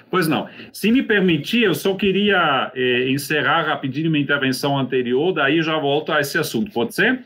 Pois 0.10 0.28
não. 0.28 0.50
Se 0.74 0.92
me 0.92 1.04
permitir, 1.04 1.64
eu 1.64 1.76
só 1.76 1.96
queria 1.96 2.72
eh, 2.76 3.10
encerrar 3.10 3.68
rapidinho 3.68 4.10
minha 4.10 4.24
intervenção 4.24 4.78
anterior, 4.78 5.32
daí 5.32 5.62
já 5.62 5.78
volto 5.78 6.12
a 6.12 6.20
esse 6.20 6.38
assunto, 6.38 6.72
pode 6.72 6.96
ser? 6.96 7.24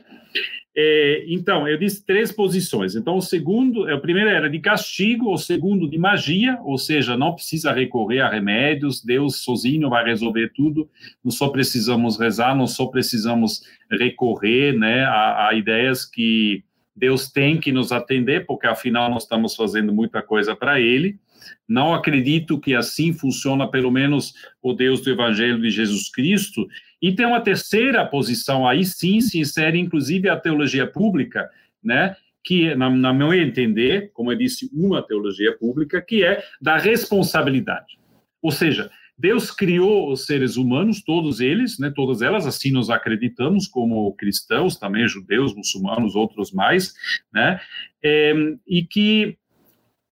É, 0.76 1.24
então, 1.28 1.68
eu 1.68 1.78
disse 1.78 2.04
três 2.04 2.32
posições. 2.32 2.96
Então, 2.96 3.18
o 3.18 3.22
segundo, 3.22 3.84
o 3.84 4.02
primeiro 4.02 4.30
era 4.30 4.50
de 4.50 4.60
castigo, 4.60 5.32
o 5.32 5.38
segundo 5.38 5.88
de 5.88 6.00
magia, 6.00 6.60
ou 6.64 6.78
seja, 6.80 7.16
não 7.16 7.36
precisa 7.36 7.72
recorrer 7.72 8.22
a 8.22 8.30
remédios, 8.30 9.04
Deus 9.04 9.44
sozinho 9.44 9.90
vai 9.90 10.04
resolver 10.04 10.52
tudo, 10.56 10.90
nós 11.24 11.36
só 11.36 11.50
precisamos 11.50 12.20
rezar, 12.20 12.56
nós 12.56 12.72
só 12.72 12.88
precisamos 12.88 13.62
recorrer 13.92 14.74
né, 14.74 15.04
a, 15.04 15.50
a 15.50 15.54
ideias 15.54 16.06
que 16.06 16.64
Deus 16.96 17.32
tem 17.32 17.60
que 17.60 17.72
nos 17.72 17.92
atender, 17.92 18.46
porque 18.46 18.66
afinal 18.66 19.10
nós 19.12 19.24
estamos 19.24 19.56
fazendo 19.56 19.94
muita 19.94 20.22
coisa 20.22 20.56
para 20.56 20.80
Ele. 20.80 21.20
Não 21.68 21.94
acredito 21.94 22.60
que 22.60 22.74
assim 22.74 23.14
funciona, 23.14 23.68
pelo 23.68 23.92
menos, 23.92 24.34
o 24.62 24.74
Deus 24.74 25.02
do 25.02 25.12
Evangelho 25.12 25.62
de 25.62 25.70
Jesus 25.70 26.10
Cristo. 26.10 26.68
E 27.04 27.12
tem 27.12 27.26
uma 27.26 27.42
terceira 27.42 28.06
posição, 28.06 28.66
aí 28.66 28.86
sim 28.86 29.20
se 29.20 29.38
insere, 29.38 29.78
inclusive, 29.78 30.30
a 30.30 30.40
teologia 30.40 30.88
pública, 30.88 31.50
né? 31.84 32.16
que, 32.44 32.74
na, 32.76 32.90
na 32.90 33.14
meu 33.14 33.34
entender, 33.34 34.12
como 34.14 34.32
eu 34.32 34.38
disse, 34.38 34.70
uma 34.74 35.02
teologia 35.02 35.58
pública, 35.58 36.02
que 36.02 36.24
é 36.24 36.44
da 36.62 36.78
responsabilidade. 36.78 37.98
Ou 38.42 38.52
seja, 38.52 38.90
Deus 39.18 39.52
criou 39.52 40.12
os 40.12 40.26
seres 40.26 40.58
humanos, 40.58 41.02
todos 41.02 41.40
eles, 41.40 41.78
né, 41.80 41.92
todas 41.96 42.22
elas, 42.22 42.46
assim 42.46 42.72
nos 42.72 42.90
acreditamos 42.90 43.68
como 43.68 44.14
cristãos, 44.16 44.76
também 44.76 45.08
judeus, 45.08 45.56
muçulmanos, 45.56 46.16
outros 46.16 46.52
mais, 46.52 46.94
né, 47.34 47.60
é, 48.04 48.34
e 48.68 48.84
que 48.84 49.38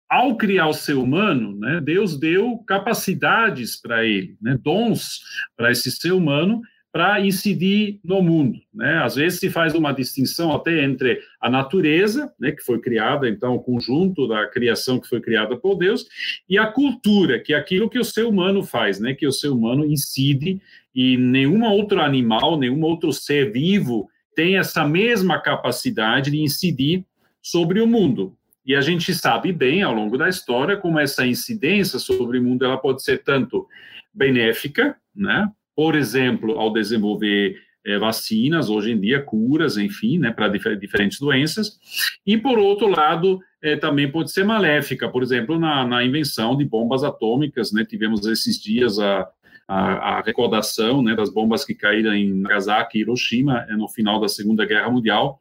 ao 0.08 0.36
criar 0.36 0.66
o 0.66 0.74
ser 0.74 0.94
humano, 0.94 1.56
né, 1.56 1.80
Deus 1.80 2.18
deu 2.18 2.58
capacidades 2.58 3.80
para 3.80 4.04
ele, 4.04 4.36
né, 4.40 4.58
dons 4.60 5.20
para 5.56 5.70
esse 5.70 5.90
ser 5.90 6.12
humano 6.12 6.60
para 6.92 7.20
incidir 7.20 8.00
no 8.04 8.20
mundo. 8.20 8.58
Né? 8.74 8.98
Às 9.02 9.14
vezes 9.14 9.38
se 9.38 9.48
faz 9.48 9.74
uma 9.74 9.92
distinção 9.92 10.52
até 10.52 10.82
entre 10.82 11.20
a 11.40 11.48
natureza, 11.48 12.32
né, 12.38 12.50
que 12.50 12.62
foi 12.62 12.80
criada, 12.80 13.28
então, 13.28 13.54
o 13.54 13.62
conjunto 13.62 14.26
da 14.26 14.46
criação 14.46 14.98
que 14.98 15.08
foi 15.08 15.20
criada 15.20 15.56
por 15.56 15.76
Deus, 15.76 16.06
e 16.48 16.58
a 16.58 16.66
cultura, 16.66 17.38
que 17.38 17.54
é 17.54 17.56
aquilo 17.56 17.88
que 17.88 17.98
o 17.98 18.04
ser 18.04 18.24
humano 18.24 18.62
faz, 18.62 18.98
né, 18.98 19.14
que 19.14 19.26
o 19.26 19.32
ser 19.32 19.48
humano 19.48 19.84
incide, 19.84 20.60
e 20.94 21.16
nenhum 21.16 21.62
outro 21.64 22.00
animal, 22.00 22.58
nenhum 22.58 22.82
outro 22.82 23.12
ser 23.12 23.52
vivo 23.52 24.08
tem 24.34 24.56
essa 24.56 24.86
mesma 24.86 25.38
capacidade 25.38 26.30
de 26.30 26.40
incidir 26.40 27.04
sobre 27.40 27.80
o 27.80 27.86
mundo. 27.86 28.36
E 28.66 28.74
a 28.74 28.80
gente 28.80 29.14
sabe 29.14 29.52
bem, 29.52 29.82
ao 29.82 29.94
longo 29.94 30.18
da 30.18 30.28
história, 30.28 30.76
como 30.76 30.98
essa 30.98 31.26
incidência 31.26 31.98
sobre 31.98 32.38
o 32.38 32.42
mundo 32.42 32.64
ela 32.64 32.76
pode 32.76 33.02
ser 33.02 33.22
tanto 33.22 33.66
benéfica, 34.12 34.96
né? 35.14 35.48
Por 35.80 35.96
exemplo, 35.96 36.58
ao 36.58 36.70
desenvolver 36.70 37.56
é, 37.86 37.98
vacinas, 37.98 38.68
hoje 38.68 38.90
em 38.92 39.00
dia, 39.00 39.22
curas, 39.22 39.78
enfim, 39.78 40.18
né, 40.18 40.30
para 40.30 40.46
difer 40.46 40.78
diferentes 40.78 41.18
doenças, 41.18 41.78
e, 42.26 42.36
por 42.36 42.58
outro 42.58 42.86
lado, 42.86 43.38
é, 43.62 43.76
também 43.76 44.12
pode 44.12 44.30
ser 44.30 44.44
maléfica, 44.44 45.08
por 45.08 45.22
exemplo, 45.22 45.58
na, 45.58 45.86
na 45.86 46.04
invenção 46.04 46.54
de 46.54 46.66
bombas 46.66 47.02
atômicas, 47.02 47.72
né, 47.72 47.82
tivemos 47.82 48.26
esses 48.26 48.60
dias 48.60 48.98
a, 48.98 49.26
a, 49.66 50.18
a, 50.18 50.20
recordação 50.20 51.02
né, 51.02 51.14
das 51.14 51.32
bombas 51.32 51.64
que 51.64 51.74
caíram 51.74 52.12
em 52.12 52.30
Nagasaki 52.30 52.98
e 52.98 53.00
Hiroshima 53.00 53.64
no 53.70 53.88
final 53.88 54.20
da 54.20 54.28
Segunda 54.28 54.66
Guerra 54.66 54.90
Mundial, 54.90 55.40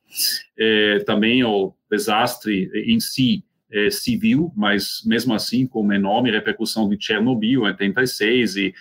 também 1.06 1.44
o 1.44 1.74
desastre 1.92 2.72
em 2.86 3.02
si 3.02 3.44
é, 3.72 3.90
civil, 3.90 4.52
mas 4.56 5.02
mesmo 5.06 5.34
assim 5.34 5.68
com 5.68 5.82
uma 5.82 5.96
enorme 5.96 6.32
repercussão 6.32 6.90
de 6.90 6.98
Chernobyl, 7.00 7.64
86, 7.64 8.56
e 8.56 8.74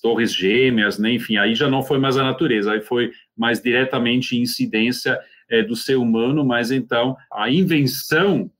torres 0.00 0.32
gêmeas, 0.32 0.98
né, 0.98 1.12
enfim, 1.12 1.36
aí 1.36 1.54
já 1.54 1.68
não 1.68 1.82
foi 1.82 1.98
mais 1.98 2.16
a 2.16 2.22
natureza, 2.22 2.72
aí 2.72 2.80
foi 2.80 3.10
mais 3.36 3.60
diretamente 3.60 4.38
incidência 4.38 5.18
é, 5.48 5.62
do 5.62 5.74
ser 5.74 5.96
humano, 5.96 6.44
mas 6.44 6.70
então 6.70 7.16
a 7.32 7.50
invenção 7.50 8.50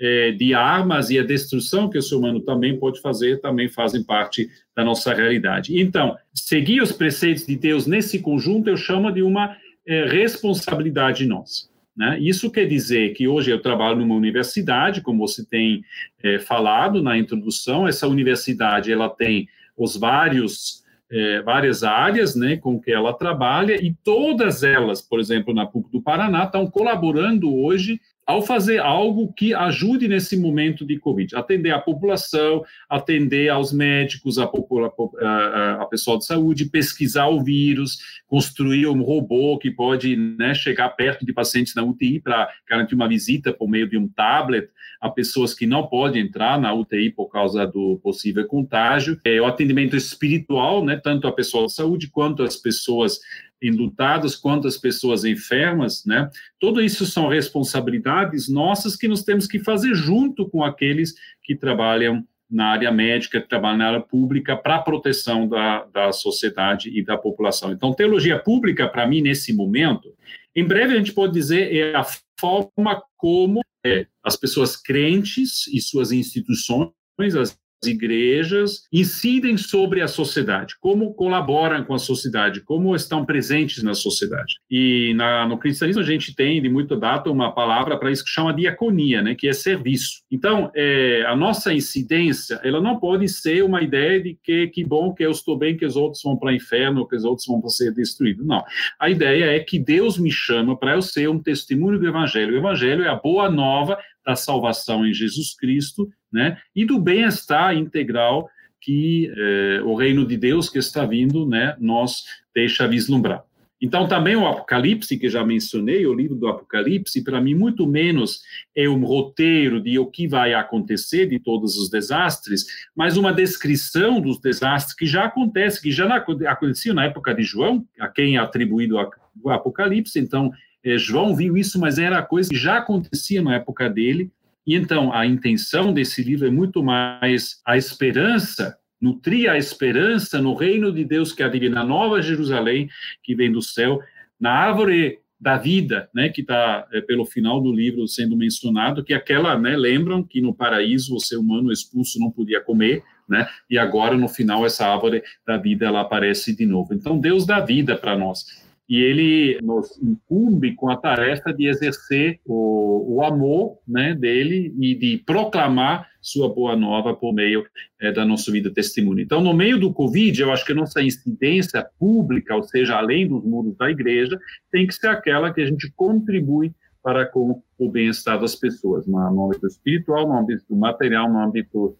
é, 0.00 0.32
de 0.32 0.54
armas 0.54 1.10
e 1.10 1.18
a 1.18 1.22
destruição 1.22 1.88
que 1.90 1.98
o 1.98 2.02
ser 2.02 2.14
humano 2.14 2.40
também 2.40 2.78
pode 2.78 3.00
fazer, 3.00 3.40
também 3.40 3.68
fazem 3.68 4.02
parte 4.02 4.48
da 4.74 4.84
nossa 4.84 5.12
realidade. 5.12 5.78
Então, 5.78 6.16
seguir 6.32 6.80
os 6.82 6.90
preceitos 6.90 7.46
de 7.46 7.56
Deus 7.56 7.86
nesse 7.86 8.18
conjunto 8.18 8.68
eu 8.68 8.76
chamo 8.76 9.12
de 9.12 9.22
uma 9.22 9.56
responsabilidade 9.86 11.26
nossa. 11.26 11.73
Né? 11.96 12.18
Isso 12.20 12.50
quer 12.50 12.66
dizer 12.66 13.12
que 13.14 13.28
hoje 13.28 13.50
eu 13.50 13.60
trabalho 13.60 13.98
numa 13.98 14.14
universidade, 14.14 15.00
como 15.00 15.26
você 15.26 15.44
tem 15.44 15.84
é, 16.22 16.38
falado 16.38 17.02
na 17.02 17.16
introdução, 17.16 17.86
essa 17.86 18.08
universidade 18.08 18.92
ela 18.92 19.08
tem 19.08 19.48
os 19.76 19.96
vários 19.96 20.82
é, 21.10 21.42
várias 21.42 21.84
áreas 21.84 22.34
né, 22.34 22.56
com 22.56 22.80
que 22.80 22.90
ela 22.90 23.12
trabalha 23.12 23.80
e 23.80 23.94
todas 24.02 24.64
elas, 24.64 25.00
por 25.00 25.20
exemplo, 25.20 25.54
na 25.54 25.66
PUC 25.66 25.92
do 25.92 26.02
Paraná, 26.02 26.44
estão 26.44 26.66
colaborando 26.66 27.54
hoje 27.54 28.00
ao 28.26 28.42
fazer 28.42 28.78
algo 28.78 29.32
que 29.32 29.52
ajude 29.54 30.08
nesse 30.08 30.36
momento 30.36 30.84
de 30.84 30.98
Covid, 30.98 31.36
atender 31.36 31.70
a 31.70 31.78
população, 31.78 32.64
atender 32.88 33.48
aos 33.48 33.72
médicos, 33.72 34.38
a, 34.38 34.44
a, 34.44 35.82
a 35.82 35.86
pessoal 35.86 36.18
de 36.18 36.24
saúde, 36.24 36.66
pesquisar 36.66 37.28
o 37.28 37.42
vírus, 37.42 37.98
construir 38.26 38.86
um 38.86 39.02
robô 39.02 39.58
que 39.58 39.70
pode 39.70 40.16
né, 40.16 40.54
chegar 40.54 40.88
perto 40.90 41.24
de 41.24 41.32
pacientes 41.32 41.74
na 41.74 41.82
UTI 41.82 42.20
para 42.20 42.48
garantir 42.68 42.94
uma 42.94 43.08
visita 43.08 43.52
por 43.52 43.68
meio 43.68 43.88
de 43.88 43.98
um 43.98 44.08
tablet, 44.08 44.68
a 45.04 45.10
pessoas 45.10 45.52
que 45.52 45.66
não 45.66 45.86
podem 45.86 46.22
entrar 46.22 46.58
na 46.58 46.72
UTI 46.72 47.10
por 47.10 47.28
causa 47.28 47.66
do 47.66 48.00
possível 48.02 48.46
contágio, 48.46 49.20
é, 49.22 49.38
o 49.38 49.44
atendimento 49.44 49.94
espiritual, 49.94 50.82
né, 50.82 50.96
tanto 50.96 51.28
a 51.28 51.32
pessoa 51.32 51.66
de 51.66 51.74
saúde 51.74 52.08
quanto 52.08 52.42
as 52.42 52.56
pessoas 52.56 53.20
enlutadas, 53.60 54.34
quanto 54.34 54.66
as 54.66 54.78
pessoas 54.78 55.26
enfermas, 55.26 56.06
né? 56.06 56.30
Tudo 56.58 56.80
isso 56.80 57.04
são 57.04 57.28
responsabilidades 57.28 58.48
nossas 58.48 58.96
que 58.96 59.06
nós 59.06 59.22
temos 59.22 59.46
que 59.46 59.58
fazer 59.58 59.94
junto 59.94 60.48
com 60.48 60.64
aqueles 60.64 61.14
que 61.42 61.54
trabalham 61.54 62.26
na 62.50 62.68
área 62.68 62.90
médica, 62.90 63.42
que 63.42 63.48
trabalham 63.48 63.78
na 63.78 63.88
área 63.88 64.00
pública 64.00 64.56
para 64.56 64.76
a 64.76 64.82
proteção 64.82 65.46
da, 65.46 65.84
da 65.84 66.12
sociedade 66.12 66.88
e 66.98 67.04
da 67.04 67.18
população. 67.18 67.72
Então, 67.72 67.92
teologia 67.92 68.38
pública, 68.38 68.88
para 68.88 69.06
mim, 69.06 69.20
nesse 69.20 69.52
momento, 69.52 70.14
em 70.56 70.64
breve 70.64 70.94
a 70.94 70.96
gente 70.96 71.12
pode 71.12 71.34
dizer 71.34 71.74
é 71.74 71.94
a 71.94 72.06
forma 72.40 73.02
como 73.18 73.60
é, 73.84 74.06
as 74.24 74.36
pessoas 74.36 74.76
crentes 74.76 75.66
e 75.68 75.80
suas 75.80 76.10
instituições, 76.10 76.92
as 77.18 77.58
igrejas 77.86 78.82
incidem 78.92 79.56
sobre 79.56 80.00
a 80.00 80.08
sociedade, 80.08 80.74
como 80.80 81.14
colaboram 81.14 81.84
com 81.84 81.94
a 81.94 81.98
sociedade, 81.98 82.60
como 82.60 82.94
estão 82.94 83.24
presentes 83.24 83.82
na 83.82 83.94
sociedade. 83.94 84.54
E 84.70 85.12
na, 85.14 85.46
no 85.46 85.58
cristianismo 85.58 86.02
a 86.02 86.06
gente 86.06 86.34
tem 86.34 86.60
de 86.60 86.68
muita 86.68 86.96
data 86.96 87.30
uma 87.30 87.52
palavra 87.52 87.98
para 87.98 88.10
isso 88.10 88.24
que 88.24 88.30
chama 88.30 88.54
diaconia, 88.54 89.22
né, 89.22 89.34
que 89.34 89.48
é 89.48 89.52
serviço. 89.52 90.22
Então, 90.30 90.70
é, 90.74 91.24
a 91.26 91.36
nossa 91.36 91.72
incidência, 91.72 92.60
ela 92.62 92.80
não 92.80 92.98
pode 92.98 93.28
ser 93.28 93.62
uma 93.62 93.82
ideia 93.82 94.22
de 94.22 94.38
que 94.42 94.68
que 94.68 94.84
bom 94.84 95.14
que 95.14 95.24
eu 95.24 95.30
estou 95.30 95.56
bem, 95.56 95.76
que 95.76 95.86
os 95.86 95.96
outros 95.96 96.22
vão 96.22 96.36
para 96.36 96.50
o 96.50 96.54
inferno, 96.54 97.06
que 97.06 97.16
os 97.16 97.24
outros 97.24 97.46
vão 97.46 97.66
ser 97.68 97.92
destruídos. 97.92 98.46
Não. 98.46 98.64
A 98.98 99.08
ideia 99.08 99.46
é 99.56 99.60
que 99.60 99.78
Deus 99.78 100.18
me 100.18 100.30
chama 100.30 100.76
para 100.76 100.94
eu 100.94 101.02
ser 101.02 101.28
um 101.28 101.38
testemunho 101.38 101.98
do 101.98 102.06
evangelho. 102.06 102.54
O 102.54 102.58
evangelho 102.58 103.04
é 103.04 103.08
a 103.08 103.14
boa 103.14 103.50
nova 103.50 103.98
da 104.24 104.36
salvação 104.36 105.06
em 105.06 105.12
Jesus 105.12 105.54
Cristo, 105.56 106.08
né, 106.32 106.58
e 106.74 106.84
do 106.84 106.98
bem-estar 106.98 107.76
integral 107.76 108.48
que 108.80 109.32
eh, 109.34 109.82
o 109.82 109.94
reino 109.94 110.26
de 110.26 110.36
Deus 110.36 110.68
que 110.68 110.78
está 110.78 111.06
vindo, 111.06 111.46
né, 111.46 111.74
nos 111.78 112.24
deixa 112.54 112.86
vislumbrar. 112.86 113.42
Então, 113.84 114.08
também 114.08 114.34
o 114.34 114.46
Apocalipse, 114.46 115.18
que 115.18 115.28
já 115.28 115.44
mencionei, 115.44 116.06
o 116.06 116.14
livro 116.14 116.36
do 116.36 116.48
Apocalipse, 116.48 117.22
para 117.22 117.40
mim, 117.40 117.54
muito 117.54 117.86
menos 117.86 118.40
é 118.74 118.88
um 118.88 119.04
roteiro 119.04 119.80
de 119.80 119.98
o 119.98 120.06
que 120.06 120.26
vai 120.26 120.54
acontecer, 120.54 121.26
de 121.26 121.38
todos 121.38 121.76
os 121.76 121.90
desastres, 121.90 122.64
mas 122.96 123.16
uma 123.16 123.32
descrição 123.32 124.20
dos 124.20 124.40
desastres 124.40 124.96
que 124.96 125.04
já 125.04 125.24
acontecem, 125.24 125.82
que 125.82 125.92
já 125.92 126.06
aconteciam 126.16 126.94
na 126.94 127.04
época 127.04 127.34
de 127.34 127.42
João, 127.42 127.86
a 128.00 128.08
quem 128.08 128.36
é 128.36 128.38
atribuído 128.38 128.96
o 129.42 129.50
Apocalipse. 129.50 130.18
Então, 130.18 130.50
é, 130.84 130.98
João 130.98 131.34
viu 131.34 131.56
isso, 131.56 131.80
mas 131.80 131.98
era 131.98 132.22
coisa 132.22 132.50
que 132.50 132.56
já 132.56 132.78
acontecia 132.78 133.40
na 133.40 133.54
época 133.54 133.88
dele. 133.88 134.30
E 134.66 134.74
então, 134.74 135.12
a 135.12 135.26
intenção 135.26 135.92
desse 135.92 136.22
livro 136.22 136.46
é 136.46 136.50
muito 136.50 136.82
mais 136.82 137.60
a 137.64 137.76
esperança, 137.76 138.76
nutrir 139.00 139.50
a 139.50 139.58
esperança 139.58 140.40
no 140.40 140.54
reino 140.54 140.92
de 140.92 141.04
Deus 141.04 141.32
que 141.32 141.42
é 141.42 141.68
na 141.68 141.84
Nova 141.84 142.22
Jerusalém, 142.22 142.88
que 143.22 143.34
vem 143.34 143.50
do 143.50 143.62
céu, 143.62 144.00
na 144.38 144.50
árvore 144.50 145.20
da 145.40 145.58
vida, 145.58 146.08
né, 146.14 146.30
que 146.30 146.40
está 146.40 146.86
é, 146.92 147.00
pelo 147.02 147.26
final 147.26 147.60
do 147.60 147.70
livro 147.70 148.08
sendo 148.08 148.34
mencionado, 148.36 149.04
que 149.04 149.12
aquela, 149.12 149.58
né, 149.58 149.76
lembram 149.76 150.22
que 150.22 150.40
no 150.40 150.54
paraíso 150.54 151.14
o 151.14 151.20
ser 151.20 151.36
humano 151.36 151.70
expulso 151.70 152.18
não 152.18 152.30
podia 152.30 152.62
comer, 152.62 153.02
né, 153.28 153.46
e 153.68 153.76
agora 153.76 154.16
no 154.16 154.28
final 154.28 154.64
essa 154.64 154.86
árvore 154.86 155.22
da 155.46 155.58
vida 155.58 155.84
ela 155.84 156.00
aparece 156.00 156.56
de 156.56 156.64
novo. 156.64 156.94
Então 156.94 157.18
Deus 157.18 157.44
dá 157.44 157.60
vida 157.60 157.94
para 157.94 158.16
nós 158.16 158.63
e 158.88 159.00
ele 159.00 159.58
nos 159.62 160.00
incumbe 160.02 160.74
com 160.74 160.90
a 160.90 160.96
tarefa 160.96 161.52
de 161.52 161.66
exercer 161.66 162.38
o, 162.44 163.16
o 163.16 163.24
amor 163.24 163.78
né, 163.88 164.14
dele 164.14 164.74
e 164.78 164.94
de 164.94 165.18
proclamar 165.24 166.06
sua 166.20 166.52
boa 166.52 166.76
nova 166.76 167.14
por 167.14 167.32
meio 167.32 167.64
é, 168.00 168.12
da 168.12 168.24
nossa 168.24 168.50
vida 168.50 168.70
testemunho. 168.70 169.20
Então, 169.20 169.40
no 169.40 169.54
meio 169.54 169.78
do 169.78 169.92
Covid, 169.92 170.40
eu 170.40 170.52
acho 170.52 170.64
que 170.64 170.72
a 170.72 170.76
nossa 170.76 171.02
incidência 171.02 171.86
pública, 171.98 172.54
ou 172.54 172.62
seja, 172.62 172.96
além 172.96 173.26
dos 173.26 173.44
muros 173.44 173.76
da 173.76 173.90
igreja, 173.90 174.38
tem 174.70 174.86
que 174.86 174.94
ser 174.94 175.08
aquela 175.08 175.52
que 175.52 175.60
a 175.60 175.66
gente 175.66 175.90
contribui 175.94 176.72
para 177.02 177.26
com 177.26 177.62
o 177.78 177.90
bem-estar 177.90 178.40
das 178.40 178.54
pessoas, 178.54 179.06
no 179.06 179.18
âmbito 179.18 179.66
espiritual, 179.66 180.26
no 180.26 180.38
âmbito 180.38 180.74
material, 180.74 181.30
no 181.30 181.38
âmbito 181.38 181.96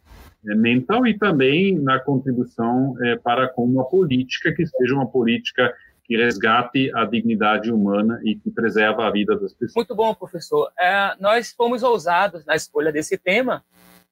é, 0.49 0.55
mental 0.55 1.07
e 1.07 1.17
também 1.19 1.79
na 1.79 1.99
contribuição 1.99 2.97
é, 3.03 3.17
para 3.17 3.49
com 3.49 3.65
uma 3.65 3.85
política 3.85 4.53
que 4.55 4.67
seja 4.67 4.95
uma 4.95 5.07
política 5.07 5.73
que 6.05 6.17
resgate 6.17 6.93
a 6.95 7.05
dignidade 7.05 7.73
humana 7.73 8.21
e 8.23 8.37
que 8.37 8.51
preserva 8.51 9.07
a 9.07 9.11
vida 9.11 9.35
das 9.35 9.55
pessoas. 9.55 9.75
Muito 9.75 9.95
bom, 9.95 10.15
professor. 10.15 10.71
É, 10.79 11.17
nós 11.19 11.53
fomos 11.53 11.83
ousados 11.83 12.45
na 12.45 12.55
escolha 12.55 12.93
desse 12.93 13.17
tema 13.17 13.65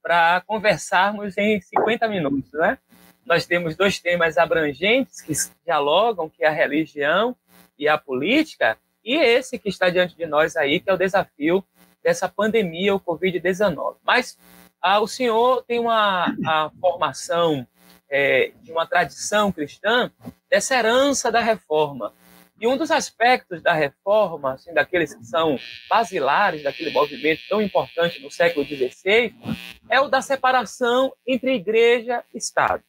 para 0.03 0.41
conversarmos 0.47 1.37
em 1.37 1.61
50 1.61 2.09
minutos, 2.09 2.51
né? 2.55 2.79
Nós 3.25 3.47
temos 3.47 3.77
dois 3.77 4.01
temas 4.01 4.37
abrangentes 4.37 5.21
que 5.21 5.33
dialogam, 5.65 6.29
que 6.29 6.43
é 6.43 6.49
a 6.49 6.53
religião 6.53 7.37
e 7.79 7.87
a 7.87 7.97
política, 7.97 8.77
e 9.05 9.15
esse 9.15 9.59
que 9.59 9.69
está 9.69 9.91
diante 9.91 10.17
de 10.17 10.27
nós 10.27 10.57
aí, 10.57 10.81
que 10.81 10.91
é 10.91 10.93
o 10.93 10.99
desafio 10.99 11.65
dessa 12.03 12.29
pandemia, 12.29 12.95
o 12.95 13.01
Covid-19. 13.01 13.97
Mas 14.05 14.37
ah, 14.81 15.01
o 15.01 15.07
senhor 15.07 15.63
tem 15.65 15.79
uma 15.79 16.35
formação 16.81 17.67
é, 18.11 18.53
de 18.63 18.73
uma 18.73 18.87
tradição 18.87 19.53
cristã 19.53 20.11
dessa 20.53 20.77
herança 20.77 21.33
da 21.33 21.41
reforma. 21.41 22.13
E 22.61 22.67
um 22.69 22.77
dos 22.77 22.91
aspectos 22.91 23.63
da 23.63 23.73
reforma, 23.73 24.53
assim, 24.53 24.73
daqueles 24.75 25.15
que 25.15 25.25
são 25.25 25.59
basilares 25.89 26.63
daquele 26.63 26.91
movimento 26.91 27.41
tão 27.49 27.63
importante 27.63 28.23
no 28.23 28.31
século 28.31 28.67
XVI, 28.67 29.35
é 29.89 29.99
o 29.99 30.09
da 30.09 30.21
separação 30.21 31.11
entre 31.27 31.55
igreja 31.55 32.23
e 32.35 32.37
Estado. 32.37 32.85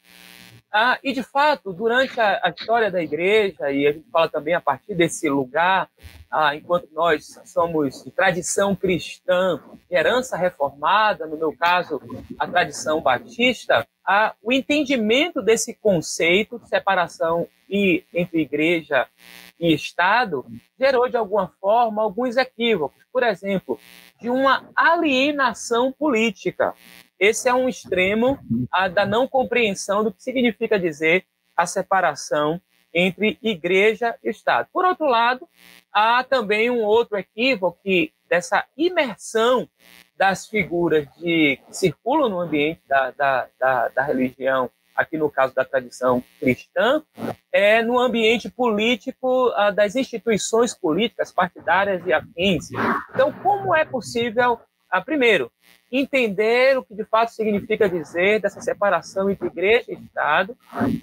Ah, 0.75 0.99
e, 1.03 1.13
de 1.13 1.23
fato, 1.23 1.71
durante 1.71 2.19
a, 2.19 2.41
a, 2.43 2.49
história 2.49 2.91
da 2.91 3.01
igreja, 3.01 3.71
e 3.71 3.87
a 3.87 3.91
gente 3.93 4.09
fala 4.11 4.27
também 4.27 4.55
a 4.55 4.61
partir 4.61 4.93
desse 4.93 5.29
lugar, 5.29 5.87
ah, 6.29 6.55
enquanto 6.55 6.89
nós 6.91 7.39
somos 7.45 8.03
de 8.03 8.11
tradição 8.11 8.75
cristã, 8.75 9.63
herança 9.89 10.35
reformada, 10.35 11.25
no 11.27 11.37
meu 11.37 11.55
caso, 11.55 12.01
a 12.37 12.45
tradição 12.45 12.99
batista, 13.01 13.87
ah, 14.05 14.35
o 14.41 14.51
entendimento 14.51 15.41
desse 15.41 15.73
conceito 15.73 16.59
de 16.59 16.67
separação 16.67 17.47
e, 17.69 18.03
entre 18.13 18.41
igreja 18.41 19.07
e 19.59 19.73
Estado 19.73 20.45
gerou, 20.77 21.07
de 21.07 21.17
alguma 21.17 21.47
forma, 21.59 22.01
alguns 22.01 22.37
equívocos. 22.37 23.03
Por 23.11 23.23
exemplo, 23.23 23.79
de 24.19 24.29
uma 24.29 24.69
alienação 24.75 25.91
política. 25.91 26.73
Esse 27.19 27.47
é 27.47 27.53
um 27.53 27.69
extremo 27.69 28.37
a, 28.71 28.87
da 28.87 29.05
não 29.05 29.27
compreensão 29.27 30.03
do 30.03 30.11
que 30.11 30.21
significa 30.21 30.79
dizer 30.79 31.25
a 31.55 31.65
separação 31.65 32.61
entre 32.93 33.39
igreja 33.41 34.15
e 34.23 34.29
Estado. 34.29 34.67
Por 34.71 34.85
outro 34.85 35.05
lado, 35.05 35.47
há 35.91 36.23
também 36.23 36.69
um 36.69 36.83
outro 36.83 37.17
equívoco 37.17 37.79
que 37.83 38.11
dessa 38.29 38.65
imersão 38.77 39.67
das 40.17 40.47
figuras 40.47 41.07
de, 41.17 41.59
que 41.67 41.75
circulam 41.75 42.29
no 42.29 42.39
ambiente 42.39 42.81
da, 42.87 43.11
da, 43.11 43.47
da, 43.59 43.87
da 43.89 44.03
religião, 44.03 44.69
aqui 44.95 45.17
no 45.17 45.29
caso 45.29 45.53
da 45.53 45.65
tradição 45.65 46.23
cristã, 46.39 47.01
é 47.51 47.81
no 47.81 47.99
ambiente 47.99 48.49
político 48.49 49.51
ah, 49.55 49.71
das 49.71 49.95
instituições 49.95 50.73
políticas 50.73 51.31
partidárias 51.31 52.05
e 52.05 52.13
afins. 52.13 52.69
Então, 53.13 53.31
como 53.31 53.75
é 53.75 53.83
possível, 53.83 54.59
ah, 54.89 55.01
primeiro, 55.01 55.51
entender 55.93 56.75
o 56.75 56.83
que 56.83 56.95
de 56.95 57.05
fato 57.05 57.29
significa 57.29 57.87
dizer 57.87 58.41
dessa 58.41 58.59
separação 58.59 59.29
entre 59.29 59.47
igreja 59.47 59.91
e 59.91 59.93
Estado, 59.93 60.57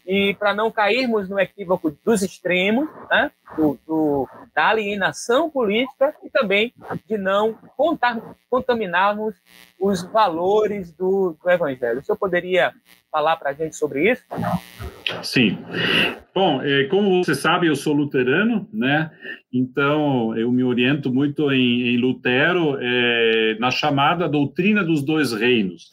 e 0.05 0.35
para 0.35 0.53
não 0.53 0.71
cairmos 0.71 1.29
no 1.29 1.39
equívoco 1.39 1.97
dos 2.05 2.23
extremos, 2.23 2.89
né, 3.09 3.31
do, 3.57 3.79
do, 3.87 4.29
da 4.53 4.69
alienação 4.69 5.49
política 5.49 6.15
e 6.25 6.31
também 6.31 6.75
de 7.07 7.17
não 7.17 7.55
contar, 7.77 8.21
contaminarmos 8.49 9.37
os 9.79 10.03
valores 10.03 10.91
do, 10.93 11.37
do 11.41 11.51
Evangelho. 11.51 12.01
O 12.01 12.05
senhor 12.05 12.19
poderia 12.19 12.73
falar 13.11 13.37
para 13.37 13.51
a 13.51 13.53
gente 13.53 13.77
sobre 13.77 14.11
isso? 14.11 14.23
Sim. 15.23 15.59
Bom, 16.35 16.63
é, 16.63 16.85
como 16.85 17.23
você 17.23 17.35
sabe, 17.35 17.67
eu 17.67 17.75
sou 17.75 17.93
luterano, 17.93 18.69
né? 18.73 19.11
Então, 19.53 20.37
eu 20.37 20.51
me 20.53 20.63
oriento 20.63 21.13
muito 21.13 21.51
em, 21.51 21.89
em 21.89 21.97
Lutero 21.97 22.79
é, 22.81 23.57
na 23.59 23.71
chamada 23.71 24.29
doutrina 24.29 24.85
dos 24.85 25.03
dois 25.05 25.33
reinos, 25.33 25.91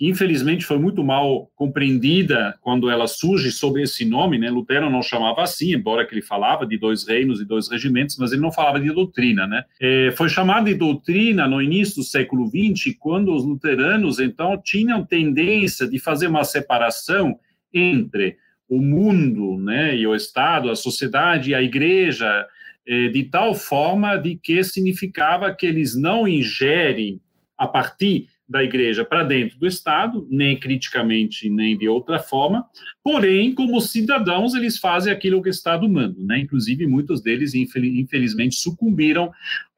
que 0.00 0.08
infelizmente 0.08 0.64
foi 0.64 0.78
muito 0.78 1.04
mal 1.04 1.50
compreendida 1.54 2.58
quando 2.62 2.88
ela 2.88 3.06
surge 3.06 3.52
sob 3.52 3.82
esse 3.82 4.02
nome, 4.02 4.38
né? 4.38 4.48
Lutero 4.48 4.88
não 4.88 5.02
chamava 5.02 5.42
assim, 5.42 5.74
embora 5.74 6.06
que 6.06 6.14
ele 6.14 6.22
falava 6.22 6.66
de 6.66 6.78
dois 6.78 7.06
reinos 7.06 7.38
e 7.38 7.44
dois 7.44 7.68
regimentos, 7.68 8.16
mas 8.16 8.32
ele 8.32 8.40
não 8.40 8.50
falava 8.50 8.80
de 8.80 8.90
doutrina, 8.90 9.46
né? 9.46 9.62
É, 9.78 10.10
foi 10.12 10.30
chamada 10.30 10.70
de 10.70 10.74
doutrina 10.74 11.46
no 11.46 11.60
início 11.60 11.96
do 11.96 12.02
século 12.02 12.46
XX, 12.46 12.96
quando 12.98 13.30
os 13.34 13.44
luteranos, 13.44 14.18
então, 14.18 14.58
tinham 14.64 15.04
tendência 15.04 15.86
de 15.86 15.98
fazer 15.98 16.28
uma 16.28 16.44
separação 16.44 17.38
entre 17.70 18.38
o 18.70 18.80
mundo, 18.80 19.58
né, 19.58 19.94
e 19.94 20.06
o 20.06 20.14
Estado, 20.14 20.70
a 20.70 20.76
sociedade 20.76 21.54
a 21.54 21.60
igreja, 21.60 22.46
eh, 22.86 23.08
de 23.08 23.24
tal 23.24 23.54
forma 23.54 24.16
de 24.16 24.36
que 24.36 24.64
significava 24.64 25.54
que 25.54 25.66
eles 25.66 25.94
não 25.94 26.26
ingerem 26.26 27.20
a 27.58 27.68
partir 27.68 28.29
da 28.50 28.64
igreja 28.64 29.04
para 29.04 29.22
dentro 29.22 29.56
do 29.60 29.66
Estado, 29.66 30.26
nem 30.28 30.58
criticamente, 30.58 31.48
nem 31.48 31.78
de 31.78 31.88
outra 31.88 32.18
forma, 32.18 32.66
porém, 33.02 33.54
como 33.54 33.80
cidadãos, 33.80 34.54
eles 34.54 34.76
fazem 34.76 35.12
aquilo 35.12 35.40
que 35.40 35.48
o 35.48 35.50
Estado 35.50 35.88
manda, 35.88 36.16
né? 36.18 36.40
Inclusive, 36.40 36.84
muitos 36.84 37.22
deles, 37.22 37.54
infelizmente, 37.54 38.56
sucumbiram 38.56 39.30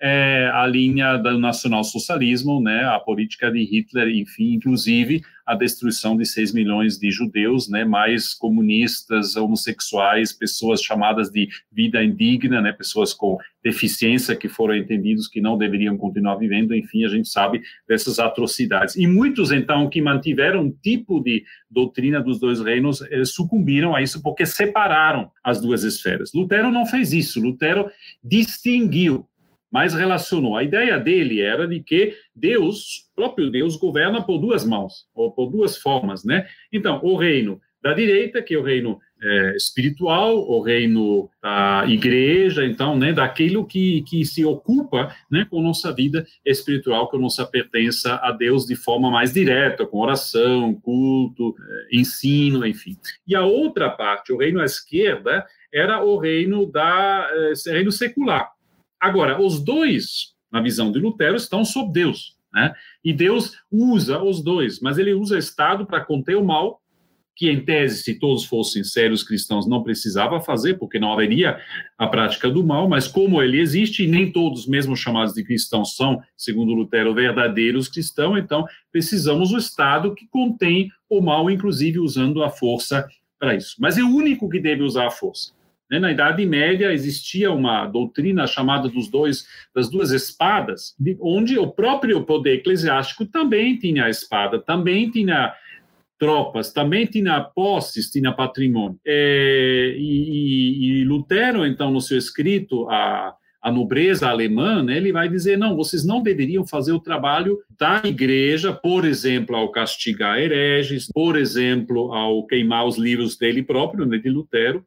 é, 0.05 0.51
à 0.53 0.67
linha 0.67 1.17
do 1.17 1.39
nacionalsocialismo, 1.39 2.61
né? 2.61 2.85
A 2.87 2.99
política 2.99 3.53
de 3.53 3.63
Hitler, 3.63 4.09
enfim, 4.09 4.55
inclusive 4.55 5.23
a 5.47 5.55
destruição 5.55 6.17
de 6.17 6.25
6 6.25 6.53
milhões 6.53 6.99
de 6.99 7.09
judeus, 7.11 7.69
né? 7.69 7.85
Mais 7.85 8.35
comunistas, 8.35 9.37
homossexuais, 9.37 10.33
pessoas 10.33 10.83
chamadas 10.83 11.31
de 11.31 11.49
vida 11.71 12.03
indigna, 12.03 12.61
né? 12.61 12.73
Pessoas 12.73 13.15
com 13.15 13.39
deficiência 13.63 14.35
que 14.35 14.49
foram 14.49 14.75
entendidos 14.75 15.29
que 15.29 15.41
não 15.41 15.57
deveriam 15.57 15.97
continuar 15.97 16.35
vivendo, 16.35 16.75
enfim, 16.75 17.05
a 17.05 17.09
gente 17.09 17.29
sabe 17.29 17.63
dessas 17.89 18.19
atrocidades. 18.19 18.97
E 18.97 19.07
muitos, 19.07 19.53
então, 19.53 19.89
que 19.89 20.03
mantiveram 20.03 20.63
um 20.63 20.71
tipo 20.71 21.21
de 21.21 21.45
doutrina 21.71 22.21
dos 22.21 22.41
dois 22.41 22.61
reinos, 22.61 23.03
eh, 23.03 23.25
sucumbiram 23.25 23.95
a 23.95 24.03
isso 24.03 24.21
porque 24.21 24.45
separaram 24.45 25.31
as 25.45 25.61
duas 25.61 25.85
esferas. 25.85 26.33
Lutero 26.35 26.73
não 26.73 26.87
fez 26.87 27.13
isso, 27.13 27.41
Lutero 27.41 27.89
distinguiu, 28.23 29.29
mas 29.73 29.95
relacionou. 29.95 30.57
A 30.57 30.63
ideia 30.63 30.99
dele 30.99 31.41
era 31.41 31.67
de 31.67 31.81
que 31.81 32.15
Deus, 32.37 33.11
próprio 33.17 33.51
Deus, 33.51 33.77
governa 33.77 34.23
por 34.23 34.39
duas 34.39 34.65
mãos, 34.67 35.07
ou 35.15 35.33
por 35.33 35.51
duas 35.51 35.79
formas, 35.79 36.25
né? 36.25 36.47
Então, 36.71 37.01
o 37.03 37.17
reino 37.17 37.59
da 37.83 37.95
direita, 37.95 38.41
que 38.41 38.55
é 38.55 38.59
o 38.59 38.63
reino 38.63 39.01
é, 39.21 39.57
espiritual, 39.57 40.37
o 40.37 40.61
reino 40.61 41.29
da 41.43 41.85
igreja, 41.89 42.65
então, 42.65 42.97
né, 42.97 43.13
daquilo 43.13 43.67
que, 43.67 44.03
que 44.03 44.25
se 44.25 44.45
ocupa 44.45 45.15
né, 45.31 45.47
com 45.51 45.61
nossa 45.61 45.93
vida 45.93 46.25
espiritual, 46.45 47.09
com 47.09 47.19
nossa 47.19 47.45
pertença 47.45 48.21
a 48.23 48.31
Deus 48.31 48.67
de 48.67 48.77
forma 48.77 49.11
mais 49.11 49.33
direta, 49.33 49.87
com 49.87 49.99
oração, 49.99 50.75
culto, 50.75 51.57
é, 51.59 51.97
ensino, 51.97 52.65
enfim. 52.65 52.97
E 53.27 53.35
a 53.35 53.43
outra 53.45 53.91
parte, 53.91 54.33
o 54.33 54.39
reino 54.39 54.61
à 54.61 54.65
esquerda, 54.65 55.45
era 55.73 56.05
o 56.05 56.19
reino 56.19 56.71
da 56.71 57.29
é, 57.33 57.71
reino 57.73 57.91
secular. 57.91 58.51
Agora, 59.03 59.43
os 59.43 59.59
dois, 59.59 60.33
na 60.53 60.61
visão 60.61 60.93
de 60.93 61.01
Lutero, 61.01 61.35
estão 61.35 61.65
sob 61.65 61.93
Deus. 61.93 62.37
Né? 62.55 62.73
E 63.05 63.13
Deus 63.13 63.57
usa 63.69 64.23
os 64.23 64.41
dois, 64.41 64.79
mas 64.79 64.97
ele 64.97 65.13
usa 65.13 65.35
o 65.35 65.39
Estado 65.39 65.85
para 65.85 66.05
conter 66.05 66.37
o 66.37 66.45
mal 66.45 66.81
que 67.35 67.51
em 67.51 67.65
tese, 67.65 68.03
se 68.03 68.19
todos 68.19 68.45
fossem 68.45 68.85
sérios 68.85 69.25
cristãos, 69.25 69.67
não 69.67 69.83
precisava 69.83 70.39
fazer, 70.39 70.79
porque 70.79 71.01
não 71.01 71.13
haveria 71.13 71.59
a 71.99 72.07
prática 72.07 72.49
do 72.49 72.63
mal, 72.63 72.89
mas 72.89 73.09
como 73.09 73.43
ele 73.43 73.59
existe, 73.59 74.05
e 74.05 74.07
nem 74.07 74.31
todos, 74.31 74.67
mesmo 74.67 74.95
chamados 74.95 75.35
de 75.35 75.43
cristãos, 75.43 75.97
são, 75.97 76.23
segundo 76.37 76.75
Lutero, 76.75 77.15
verdadeiros 77.15 77.89
cristãos, 77.89 78.39
então 78.39 78.67
precisamos 78.93 79.51
do 79.51 79.57
Estado 79.57 80.15
que 80.15 80.29
contém 80.29 80.91
o 81.09 81.21
mal, 81.21 81.51
inclusive 81.51 81.99
usando 81.99 82.45
a 82.45 82.51
força 82.51 83.09
para 83.39 83.57
isso. 83.57 83.77
Mas 83.81 83.97
é 83.97 84.03
o 84.03 84.15
único 84.15 84.49
que 84.49 84.61
deve 84.61 84.83
usar 84.83 85.07
a 85.07 85.11
força. 85.11 85.53
Né? 85.93 85.99
Na 85.99 86.11
Idade 86.11 86.47
Média 86.47 86.91
existia 86.91 87.53
uma 87.53 87.87
doutrina 87.87 88.47
chamada 88.47 88.89
dos 88.89 89.11
dois, 89.11 89.47
das 89.75 89.91
duas 89.91 90.11
espadas, 90.11 90.97
onde 91.21 91.59
o 91.59 91.71
próprio 91.71 92.25
poder 92.25 92.55
eclesiástico 92.55 93.27
também 93.27 93.77
tinha 93.77 94.07
a 94.07 94.11
espada, 94.11 94.59
também 94.59 95.11
tinha 95.11 95.55
tropas, 96.19 96.73
também 96.73 97.05
tinha 97.05 97.39
posses, 97.43 98.11
tinha 98.11 98.33
patrimônio. 98.33 98.99
É, 99.07 99.95
e, 99.99 101.03
e, 101.03 101.05
Lutero, 101.05 101.67
então, 101.67 101.91
no 101.91 102.01
seu 102.01 102.17
escrito, 102.17 102.89
a, 102.89 103.35
a 103.63 103.71
nobreza 103.71 104.29
alemã, 104.29 104.83
né, 104.83 104.97
ele 104.97 105.13
vai 105.13 105.29
dizer, 105.29 105.57
não, 105.57 105.77
vocês 105.77 106.05
não 106.05 106.21
deveriam 106.21 106.67
fazer 106.67 106.91
o 106.91 106.99
trabalho 106.99 107.61
da 107.79 108.03
igreja, 108.05 108.73
por 108.73 109.05
exemplo, 109.05 109.55
ao 109.55 109.71
castigar 109.71 110.39
hereges, 110.39 111.07
por 111.15 111.39
exemplo, 111.39 112.13
ao 112.13 112.45
queimar 112.45 112.85
os 112.85 112.99
livros 112.99 113.37
dele 113.37 113.63
próprio, 113.63 114.05
né, 114.05 114.19
de 114.19 114.29
Lutero, 114.29 114.85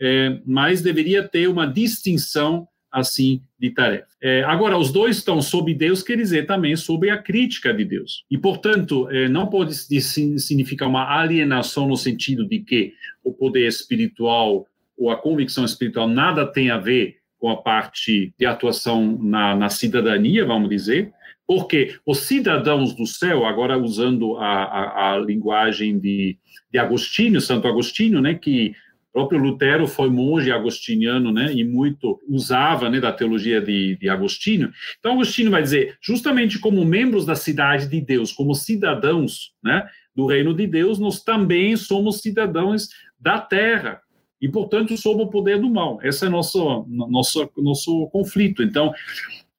é, 0.00 0.38
mas 0.46 0.80
deveria 0.80 1.22
ter 1.22 1.48
uma 1.48 1.66
distinção 1.66 2.66
assim 2.90 3.42
de 3.58 3.70
tarefa. 3.70 4.06
É, 4.22 4.44
agora, 4.44 4.78
os 4.78 4.92
dois 4.92 5.16
estão 5.16 5.42
sob 5.42 5.74
Deus, 5.74 6.02
quer 6.02 6.16
dizer 6.16 6.46
também 6.46 6.76
sobre 6.76 7.10
a 7.10 7.18
crítica 7.18 7.74
de 7.74 7.84
Deus. 7.84 8.24
E, 8.30 8.38
portanto, 8.38 9.08
é, 9.10 9.28
não 9.28 9.48
pode 9.48 9.74
significar 9.74 10.88
uma 10.88 11.18
alienação 11.18 11.88
no 11.88 11.96
sentido 11.96 12.46
de 12.48 12.60
que 12.60 12.94
o 13.22 13.32
poder 13.32 13.66
espiritual 13.66 14.64
ou 14.96 15.10
a 15.10 15.16
convicção 15.16 15.64
espiritual 15.64 16.08
nada 16.08 16.46
tem 16.46 16.70
a 16.70 16.78
ver 16.78 17.16
com 17.44 17.50
a 17.50 17.58
parte 17.58 18.32
de 18.38 18.46
atuação 18.46 19.18
na, 19.20 19.54
na 19.54 19.68
cidadania, 19.68 20.46
vamos 20.46 20.70
dizer, 20.70 21.12
porque 21.46 21.94
os 22.06 22.20
cidadãos 22.20 22.94
do 22.94 23.06
céu, 23.06 23.44
agora 23.44 23.76
usando 23.76 24.38
a, 24.38 24.64
a, 24.64 25.12
a 25.12 25.18
linguagem 25.18 25.98
de, 25.98 26.38
de 26.72 26.78
Agostinho, 26.78 27.42
Santo 27.42 27.68
Agostinho, 27.68 28.22
né, 28.22 28.32
que 28.32 28.74
próprio 29.12 29.38
Lutero 29.38 29.86
foi 29.86 30.08
monge 30.08 30.50
agostiniano, 30.50 31.30
né, 31.30 31.52
e 31.52 31.62
muito 31.64 32.18
usava, 32.26 32.88
né, 32.88 32.98
da 32.98 33.12
teologia 33.12 33.60
de, 33.60 33.96
de 33.96 34.08
Agostinho. 34.08 34.72
Então, 34.98 35.12
Agostinho 35.12 35.50
vai 35.50 35.60
dizer, 35.60 35.98
justamente 36.00 36.58
como 36.58 36.82
membros 36.82 37.26
da 37.26 37.34
cidade 37.34 37.88
de 37.88 38.00
Deus, 38.00 38.32
como 38.32 38.54
cidadãos, 38.54 39.52
né, 39.62 39.86
do 40.16 40.24
reino 40.24 40.54
de 40.54 40.66
Deus, 40.66 40.98
nós 40.98 41.22
também 41.22 41.76
somos 41.76 42.22
cidadãos 42.22 42.88
da 43.20 43.38
terra 43.38 44.00
e, 44.40 44.48
portanto, 44.48 44.96
sob 44.96 45.22
o 45.22 45.28
poder 45.28 45.60
do 45.60 45.70
mal. 45.70 45.98
Esse 46.02 46.26
é 46.26 46.28
nosso 46.28 46.84
nosso 46.88 47.50
nosso 47.56 48.08
conflito. 48.08 48.62
Então, 48.62 48.92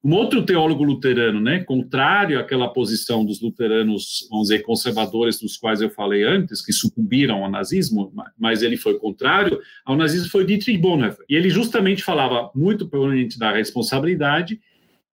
um 0.06 0.14
outro 0.14 0.46
teólogo 0.46 0.84
luterano, 0.84 1.42
né, 1.42 1.64
contrário 1.64 2.40
àquela 2.40 2.68
posição 2.68 3.26
dos 3.26 3.42
luteranos, 3.42 4.28
vamos 4.30 4.50
dizer, 4.50 4.62
conservadores, 4.62 5.40
dos 5.40 5.58
quais 5.58 5.82
eu 5.82 5.90
falei 5.90 6.24
antes, 6.24 6.64
que 6.64 6.72
sucumbiram 6.72 7.44
ao 7.44 7.50
nazismo, 7.50 8.14
mas 8.38 8.62
ele 8.62 8.78
foi 8.78 9.00
contrário 9.00 9.60
ao 9.84 9.98
nazismo, 9.98 10.30
foi 10.30 10.46
Dietrich 10.46 10.78
Bonhoeffer. 10.78 11.26
E 11.28 11.36
ele 11.36 11.50
justamente 11.50 12.04
falava 12.04 12.52
muito 12.54 12.88
provavelmente 12.88 13.40
da 13.40 13.52
responsabilidade 13.52 14.62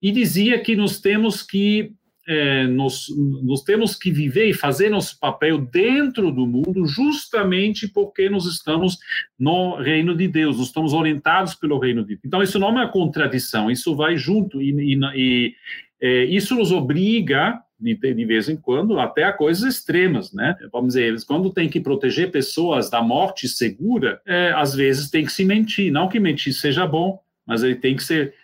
e 0.02 0.10
dizia 0.10 0.58
que 0.58 0.76
nós 0.76 1.00
temos 1.00 1.42
que 1.42 1.94
é, 2.26 2.66
nós, 2.68 3.06
nós, 3.42 3.62
temos 3.62 3.96
que 3.96 4.10
viver 4.10 4.48
e 4.48 4.54
fazer 4.54 4.88
nosso 4.88 5.18
papel 5.18 5.58
dentro 5.58 6.30
do 6.30 6.46
mundo, 6.46 6.86
justamente 6.86 7.88
porque 7.88 8.28
nós 8.28 8.46
estamos 8.46 8.98
no 9.38 9.76
reino 9.76 10.16
de 10.16 10.28
Deus, 10.28 10.58
nós 10.58 10.66
estamos 10.68 10.92
orientados 10.92 11.54
pelo 11.54 11.78
reino 11.78 12.02
de 12.02 12.08
Deus. 12.08 12.20
Então, 12.24 12.42
isso 12.42 12.58
não 12.58 12.68
é 12.68 12.70
uma 12.70 12.88
contradição, 12.88 13.70
isso 13.70 13.96
vai 13.96 14.16
junto, 14.16 14.62
e, 14.62 14.70
e, 14.70 15.00
e 15.16 15.54
é, 16.00 16.24
isso 16.24 16.54
nos 16.54 16.70
obriga, 16.70 17.60
de, 17.78 17.96
de, 17.96 18.24
vez 18.24 18.48
em 18.48 18.56
quando, 18.56 19.00
até 19.00 19.24
a 19.24 19.32
coisas 19.32 19.64
extremas, 19.64 20.32
né? 20.32 20.56
Vamos 20.72 20.94
dizer, 20.94 21.16
quando 21.26 21.52
tem 21.52 21.68
que 21.68 21.80
proteger 21.80 22.30
pessoas 22.30 22.88
da 22.88 23.02
morte 23.02 23.48
segura, 23.48 24.20
é, 24.24 24.52
às 24.52 24.74
vezes 24.74 25.10
tem 25.10 25.24
que 25.24 25.32
se 25.32 25.44
mentir, 25.44 25.90
não 25.90 26.08
que 26.08 26.20
mentir 26.20 26.52
seja 26.54 26.86
bom, 26.86 27.18
mas 27.44 27.64
ele 27.64 27.74
tem 27.74 27.96
que 27.96 28.04
ser, 28.04 28.34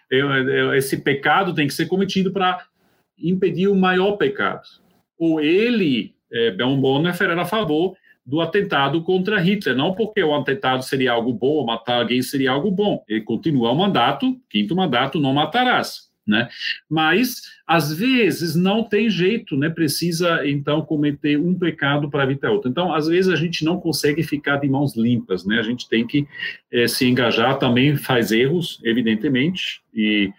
esse 0.77 0.97
pecado 0.97 1.55
tem 1.55 1.69
que 1.69 1.75
ser 1.75 1.87
cometido 1.87 2.33
para 2.33 2.67
impedir 3.21 3.69
o 3.69 3.75
maior 3.75 4.13
pecado. 4.13 4.63
Ou 5.19 5.41
ele, 5.41 6.15
é, 6.33 6.51
Bern 6.51 6.81
Bonhoeffer, 6.81 7.31
era 7.31 7.43
a 7.43 7.47
favor 7.47 7.97
do 8.25 8.41
atentado 8.41 9.03
contra 9.03 9.41
Hitler, 9.41 9.75
não 9.75 9.95
porque 9.95 10.23
o 10.23 10.35
atentado 10.35 10.83
seria 10.83 11.13
algo 11.13 11.33
bom, 11.33 11.65
matar 11.65 12.01
alguém 12.01 12.21
seria 12.21 12.51
algo 12.51 12.71
bom. 12.71 13.03
Ele 13.09 13.23
continua 13.23 13.73
o 13.73 13.77
mandato, 13.77 14.39
quinto 14.51 14.77
mandato, 14.77 15.19
não 15.19 15.33
matarás 15.33 16.08
né? 16.29 16.49
Mas 16.89 17.43
às 17.67 17.93
vezes 17.93 18.55
não 18.55 18.85
tem 18.85 19.11
jeito, 19.11 19.57
né? 19.57 19.69
Precisa 19.69 20.47
então 20.47 20.83
cometer 20.83 21.39
um 21.39 21.59
pecado 21.59 22.11
para 22.11 22.25
evitar 22.25 22.51
outro. 22.51 22.71
Então, 22.71 22.95
às 22.95 23.07
vezes 23.07 23.33
a 23.33 23.37
gente 23.37 23.65
não 23.65 23.81
consegue 23.81 24.23
ficar 24.23 24.59
de 24.59 24.69
mãos 24.69 24.97
limpas, 24.97 25.45
né? 25.45 25.59
A 25.59 25.63
gente 25.63 25.89
tem 25.89 26.07
que 26.07 26.27
é, 26.71 26.87
se 26.87 27.07
engajar, 27.07 27.59
também 27.59 27.97
faz 27.97 28.31
erros, 28.31 28.81
evidentemente. 28.85 29.81
E 29.95 30.31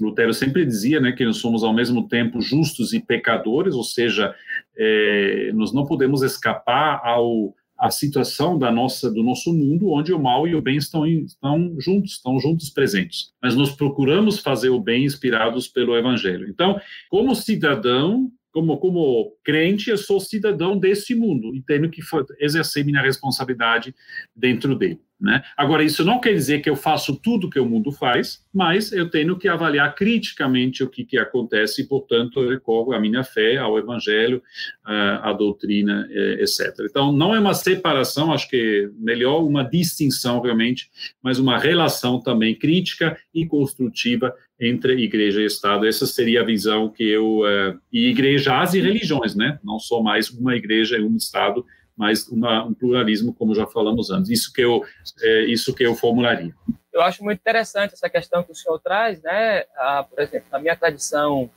Lutero 0.00 0.34
sempre 0.34 0.66
dizia, 0.66 1.00
né, 1.00 1.12
que 1.12 1.24
nós 1.24 1.38
somos 1.38 1.64
ao 1.64 1.72
mesmo 1.72 2.06
tempo 2.06 2.40
justos 2.40 2.92
e 2.92 3.00
pecadores, 3.00 3.74
ou 3.74 3.84
seja, 3.84 4.34
é, 4.76 5.50
nós 5.54 5.72
não 5.72 5.86
podemos 5.86 6.22
escapar 6.22 7.00
ao 7.02 7.54
a 7.78 7.90
situação 7.90 8.58
da 8.58 8.70
nossa 8.70 9.10
do 9.10 9.22
nosso 9.22 9.52
mundo 9.52 9.90
onde 9.90 10.12
o 10.12 10.18
mal 10.18 10.46
e 10.46 10.54
o 10.54 10.62
bem 10.62 10.76
estão 10.76 11.06
estão 11.06 11.74
juntos 11.78 12.12
estão 12.12 12.38
juntos 12.38 12.70
presentes. 12.70 13.32
Mas 13.42 13.54
nós 13.54 13.72
procuramos 13.72 14.38
fazer 14.38 14.70
o 14.70 14.80
bem 14.80 15.04
inspirados 15.04 15.68
pelo 15.68 15.96
evangelho. 15.96 16.48
Então 16.48 16.80
como 17.08 17.34
cidadão 17.34 18.30
como 18.52 18.78
como 18.78 19.36
crente 19.44 19.90
eu 19.90 19.98
sou 19.98 20.18
cidadão 20.18 20.78
desse 20.78 21.14
mundo 21.14 21.54
e 21.54 21.62
tenho 21.62 21.90
que 21.90 22.00
exercer 22.40 22.84
minha 22.84 23.02
responsabilidade 23.02 23.94
dentro 24.34 24.74
dele 24.74 25.05
Né? 25.18 25.42
Agora, 25.56 25.82
isso 25.82 26.04
não 26.04 26.20
quer 26.20 26.34
dizer 26.34 26.60
que 26.60 26.68
eu 26.68 26.76
faço 26.76 27.16
tudo 27.16 27.48
que 27.48 27.58
o 27.58 27.64
mundo 27.64 27.90
faz, 27.90 28.44
mas 28.52 28.92
eu 28.92 29.08
tenho 29.08 29.38
que 29.38 29.48
avaliar 29.48 29.94
criticamente 29.94 30.84
o 30.84 30.90
que, 30.90 31.04
que 31.04 31.16
acontece 31.16 31.80
e, 31.80 31.86
portanto, 31.86 32.42
eu 32.42 32.50
recorro 32.50 32.92
à 32.92 33.00
minha 33.00 33.24
fé, 33.24 33.56
ao 33.56 33.78
evangelho, 33.78 34.42
à, 34.84 35.32
doutrina, 35.32 36.06
eh, 36.10 36.42
etc. 36.42 36.80
Então, 36.80 37.12
não 37.12 37.34
é 37.34 37.40
uma 37.40 37.54
separação, 37.54 38.30
acho 38.30 38.48
que 38.48 38.84
é 38.84 39.02
melhor 39.02 39.42
uma 39.42 39.62
distinção 39.64 40.40
realmente, 40.40 40.90
mas 41.22 41.38
uma 41.38 41.58
relação 41.58 42.20
também 42.20 42.54
crítica 42.54 43.16
e 43.34 43.46
construtiva 43.46 44.34
entre 44.60 45.02
igreja 45.02 45.40
e 45.40 45.46
Estado. 45.46 45.86
Essa 45.86 46.06
seria 46.06 46.42
a 46.42 46.44
visão 46.44 46.88
que 46.88 47.04
eu. 47.04 47.40
Uh, 47.40 47.78
e 47.92 48.08
igrejas 48.08 48.74
e 48.74 48.80
religiões, 48.80 49.34
né? 49.34 49.58
Não 49.62 49.78
só 49.78 50.02
mais 50.02 50.30
uma 50.30 50.56
igreja 50.56 50.98
e 50.98 51.02
um 51.02 51.16
Estado, 51.16 51.64
mas 51.96 52.28
uma, 52.28 52.64
um 52.64 52.74
pluralismo, 52.74 53.32
como 53.32 53.54
já 53.54 53.66
falamos 53.66 54.10
antes. 54.10 54.30
Isso 54.30 54.52
que 54.52 54.60
eu, 54.60 54.84
é, 55.22 55.44
isso 55.46 55.74
que 55.74 55.84
eu 55.84 55.94
formularia. 55.94 56.54
Eu 56.92 57.02
acho 57.02 57.24
muito 57.24 57.40
interessante 57.40 57.94
essa 57.94 58.08
questão 58.08 58.42
que 58.42 58.52
o 58.52 58.54
senhor 58.54 58.78
traz, 58.78 59.20
né? 59.22 59.64
Ah, 59.76 60.04
por 60.08 60.20
exemplo, 60.20 60.48
na 60.52 60.58
minha 60.58 60.76
tradição 60.76 61.50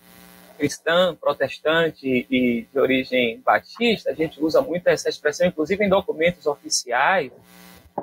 cristã, 0.58 1.16
protestante 1.16 2.28
e 2.30 2.68
de 2.72 2.80
origem 2.80 3.40
batista, 3.40 4.12
a 4.12 4.14
gente 4.14 4.44
usa 4.44 4.62
muito 4.62 4.88
essa 4.88 5.08
expressão, 5.08 5.48
inclusive 5.48 5.84
em 5.84 5.90
documentos 5.90 6.46
oficiais 6.46 7.32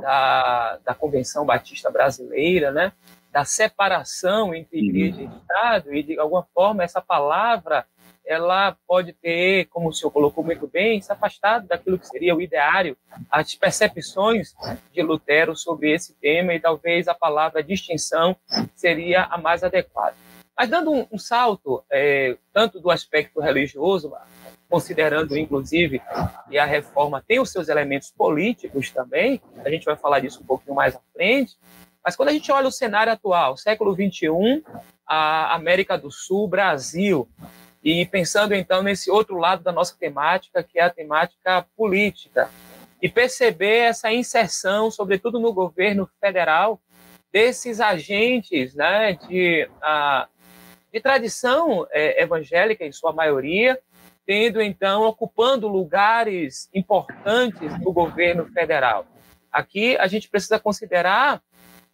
da, 0.01 0.79
da 0.85 0.95
Convenção 0.95 1.45
Batista 1.45 1.91
Brasileira, 1.91 2.71
né? 2.71 2.93
Da 3.31 3.45
separação 3.45 4.55
entre 4.55 4.79
igreja 4.79 5.21
e 5.21 5.27
Estado, 5.27 5.95
e 5.95 6.03
de 6.03 6.19
alguma 6.19 6.47
forma 6.55 6.83
essa 6.83 7.03
palavra 7.03 7.85
ela 8.27 8.77
pode 8.87 9.13
ter, 9.13 9.67
como 9.67 9.89
o 9.89 9.93
senhor 9.93 10.11
colocou 10.11 10.43
muito 10.43 10.67
bem, 10.67 11.01
se 11.01 11.13
afastado 11.13 11.67
daquilo 11.67 11.99
que 11.99 12.07
seria 12.07 12.35
o 12.35 12.41
ideário, 12.41 12.97
as 13.31 13.55
percepções 13.55 14.55
de 14.93 15.03
Lutero 15.03 15.55
sobre 15.55 15.93
esse 15.93 16.15
tema 16.15 16.53
e 16.53 16.61
talvez 16.61 17.07
a 17.07 17.15
palavra 17.15 17.63
distinção 17.63 18.37
seria 18.75 19.25
a 19.25 19.39
mais 19.39 19.63
adequada. 19.63 20.17
Mas 20.59 20.69
dando 20.69 20.91
um, 20.91 21.07
um 21.13 21.19
salto, 21.19 21.85
é, 21.91 22.37
tanto 22.53 22.81
do 22.81 22.91
aspecto 22.91 23.41
religioso, 23.41 24.13
considerando 24.69 25.39
inclusive 25.39 26.03
que 26.49 26.59
a 26.59 26.65
reforma 26.65 27.23
tem 27.27 27.39
os 27.39 27.53
seus 27.53 27.69
elementos 27.69 28.11
políticos 28.11 28.91
também, 28.91 29.41
a 29.65 29.71
gente 29.71 29.85
vai 29.85 29.97
falar 29.97 30.21
disso 30.21 30.43
um 30.43 30.47
pouquinho 30.47 30.75
mais 30.75 30.97
à 30.97 31.01
frente, 31.13 31.57
mas 32.05 32.17
quando 32.17 32.31
a 32.31 32.33
gente 32.33 32.51
olha 32.51 32.69
o 32.69 32.73
cenário 32.73 33.13
atual, 33.13 33.57
século 33.57 33.95
21, 33.95 34.63
a 35.07 35.55
América 35.55 35.97
do 35.97 36.11
Sul, 36.11 36.49
Brasil, 36.49 37.29
e 37.87 38.05
pensando 38.05 38.53
então 38.53 38.83
nesse 38.83 39.09
outro 39.09 39.39
lado 39.39 39.63
da 39.63 39.71
nossa 39.71 39.97
temática, 39.97 40.61
que 40.61 40.77
é 40.77 40.83
a 40.83 40.91
temática 40.91 41.65
política, 41.77 42.51
e 43.01 43.09
perceber 43.09 43.77
essa 43.77 44.13
inserção, 44.13 44.91
sobretudo 44.91 45.39
no 45.39 45.53
governo 45.53 46.11
federal, 46.21 46.81
desses 47.33 47.81
agentes 47.81 48.75
né, 48.75 49.13
de, 49.13 49.71
a, 49.81 50.27
de 50.93 50.99
tradição 50.99 51.87
é, 51.93 52.21
evangélica, 52.25 52.85
em 52.85 52.91
sua 52.91 53.13
maioria, 53.13 53.79
tendo 54.27 54.61
então 54.61 55.05
ocupando 55.05 55.69
lugares 55.69 56.69
importantes 56.75 57.79
no 57.79 57.93
governo 57.93 58.47
federal. 58.47 59.07
Aqui 59.53 59.97
a 59.99 60.09
gente 60.09 60.29
precisa 60.29 60.59
considerar 60.59 61.41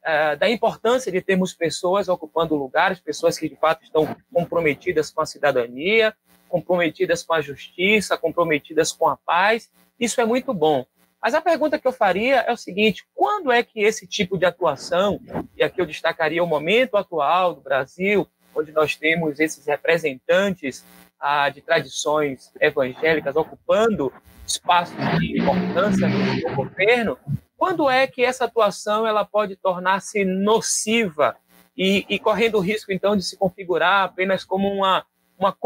uh, 0.02 0.36
da 0.36 0.48
importância 0.48 1.10
de 1.10 1.20
termos 1.20 1.54
pessoas 1.54 2.08
ocupando 2.08 2.54
lugares, 2.54 3.00
pessoas 3.00 3.38
que 3.38 3.48
de 3.48 3.56
fato 3.56 3.84
estão 3.84 4.16
comprometidas 4.32 5.10
com 5.10 5.20
a 5.20 5.26
cidadania, 5.26 6.14
comprometidas 6.48 7.22
com 7.22 7.32
a 7.34 7.40
justiça, 7.40 8.16
comprometidas 8.16 8.92
com 8.92 9.08
a 9.08 9.16
paz. 9.16 9.70
Isso 9.98 10.20
é 10.20 10.24
muito 10.24 10.52
bom. 10.52 10.84
Mas 11.20 11.34
a 11.34 11.40
pergunta 11.40 11.78
que 11.78 11.86
eu 11.86 11.92
faria 11.92 12.40
é 12.40 12.52
o 12.52 12.56
seguinte: 12.56 13.06
quando 13.14 13.52
é 13.52 13.62
que 13.62 13.80
esse 13.80 14.06
tipo 14.06 14.36
de 14.36 14.44
atuação, 14.44 15.20
e 15.56 15.62
aqui 15.62 15.80
eu 15.80 15.86
destacaria 15.86 16.42
o 16.42 16.46
momento 16.46 16.96
atual 16.96 17.54
do 17.54 17.60
Brasil, 17.60 18.26
onde 18.54 18.72
nós 18.72 18.96
temos 18.96 19.38
esses 19.38 19.64
representantes 19.66 20.84
ah, 21.18 21.48
de 21.48 21.60
tradições 21.60 22.52
evangélicas 22.60 23.36
ocupando 23.36 24.12
espaços 24.44 24.96
de 25.18 25.40
importância 25.40 26.08
no 26.08 26.56
governo, 26.56 27.16
quando 27.62 27.88
é 27.88 28.08
que 28.08 28.24
essa 28.24 28.46
atuação 28.46 29.06
ela 29.06 29.24
pode 29.24 29.54
tornar-se 29.54 30.24
nociva 30.24 31.36
e, 31.76 32.04
e, 32.08 32.18
correndo 32.18 32.56
o 32.56 32.60
risco, 32.60 32.90
então, 32.90 33.16
de 33.16 33.22
se 33.22 33.36
configurar 33.36 34.02
apenas 34.02 34.44
como 34.44 34.66
uma, 34.66 35.06
uma, 35.38 35.56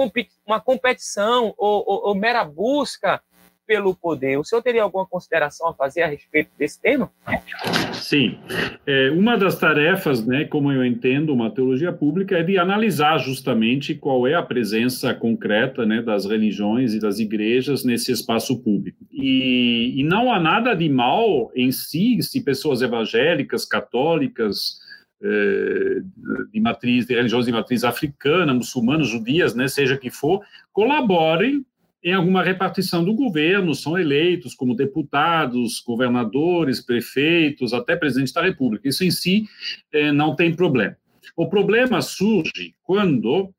uma 0.46 0.60
competição 0.60 1.54
ou, 1.56 1.82
ou, 1.86 2.08
ou 2.08 2.14
mera 2.14 2.44
busca 2.44 3.22
pelo 3.66 3.94
poder. 3.94 4.38
O 4.38 4.44
senhor 4.44 4.62
teria 4.62 4.82
alguma 4.82 5.06
consideração 5.06 5.68
a 5.68 5.74
fazer 5.74 6.02
a 6.02 6.06
respeito 6.06 6.50
desse 6.58 6.80
tema? 6.80 7.10
Sim. 7.92 8.38
É, 8.86 9.10
uma 9.10 9.36
das 9.36 9.58
tarefas, 9.58 10.24
né, 10.24 10.44
como 10.44 10.70
eu 10.70 10.84
entendo 10.84 11.32
uma 11.32 11.50
teologia 11.50 11.92
pública, 11.92 12.38
é 12.38 12.42
de 12.42 12.58
analisar 12.58 13.18
justamente 13.18 13.94
qual 13.94 14.26
é 14.26 14.34
a 14.34 14.42
presença 14.42 15.12
concreta 15.12 15.84
né, 15.84 16.00
das 16.00 16.24
religiões 16.24 16.94
e 16.94 17.00
das 17.00 17.18
igrejas 17.18 17.84
nesse 17.84 18.12
espaço 18.12 18.62
público. 18.62 19.04
E, 19.12 19.94
e 19.96 20.04
não 20.04 20.32
há 20.32 20.38
nada 20.38 20.74
de 20.74 20.88
mal 20.88 21.50
em 21.54 21.72
si 21.72 22.22
se 22.22 22.44
pessoas 22.44 22.82
evangélicas, 22.82 23.64
católicas, 23.64 24.78
é, 25.22 26.00
de 26.52 26.60
matriz, 26.60 27.06
de 27.06 27.14
religiões 27.14 27.46
de 27.46 27.52
matriz 27.52 27.84
africana, 27.84 28.52
muçulmanas, 28.52 29.08
judias, 29.08 29.54
né, 29.54 29.66
seja 29.66 29.96
que 29.96 30.10
for, 30.10 30.42
colaborem 30.72 31.64
em 32.06 32.12
alguma 32.12 32.40
repartição 32.40 33.04
do 33.04 33.12
governo, 33.12 33.74
são 33.74 33.98
eleitos 33.98 34.54
como 34.54 34.76
deputados, 34.76 35.82
governadores, 35.84 36.80
prefeitos, 36.80 37.72
até 37.72 37.96
presidente 37.96 38.32
da 38.32 38.42
República. 38.42 38.88
Isso 38.88 39.02
em 39.02 39.10
si 39.10 39.48
eh, 39.90 40.12
não 40.12 40.36
tem 40.36 40.54
problema. 40.54 40.96
O 41.36 41.48
problema 41.48 42.00
surge 42.00 42.76
quando 42.84 43.52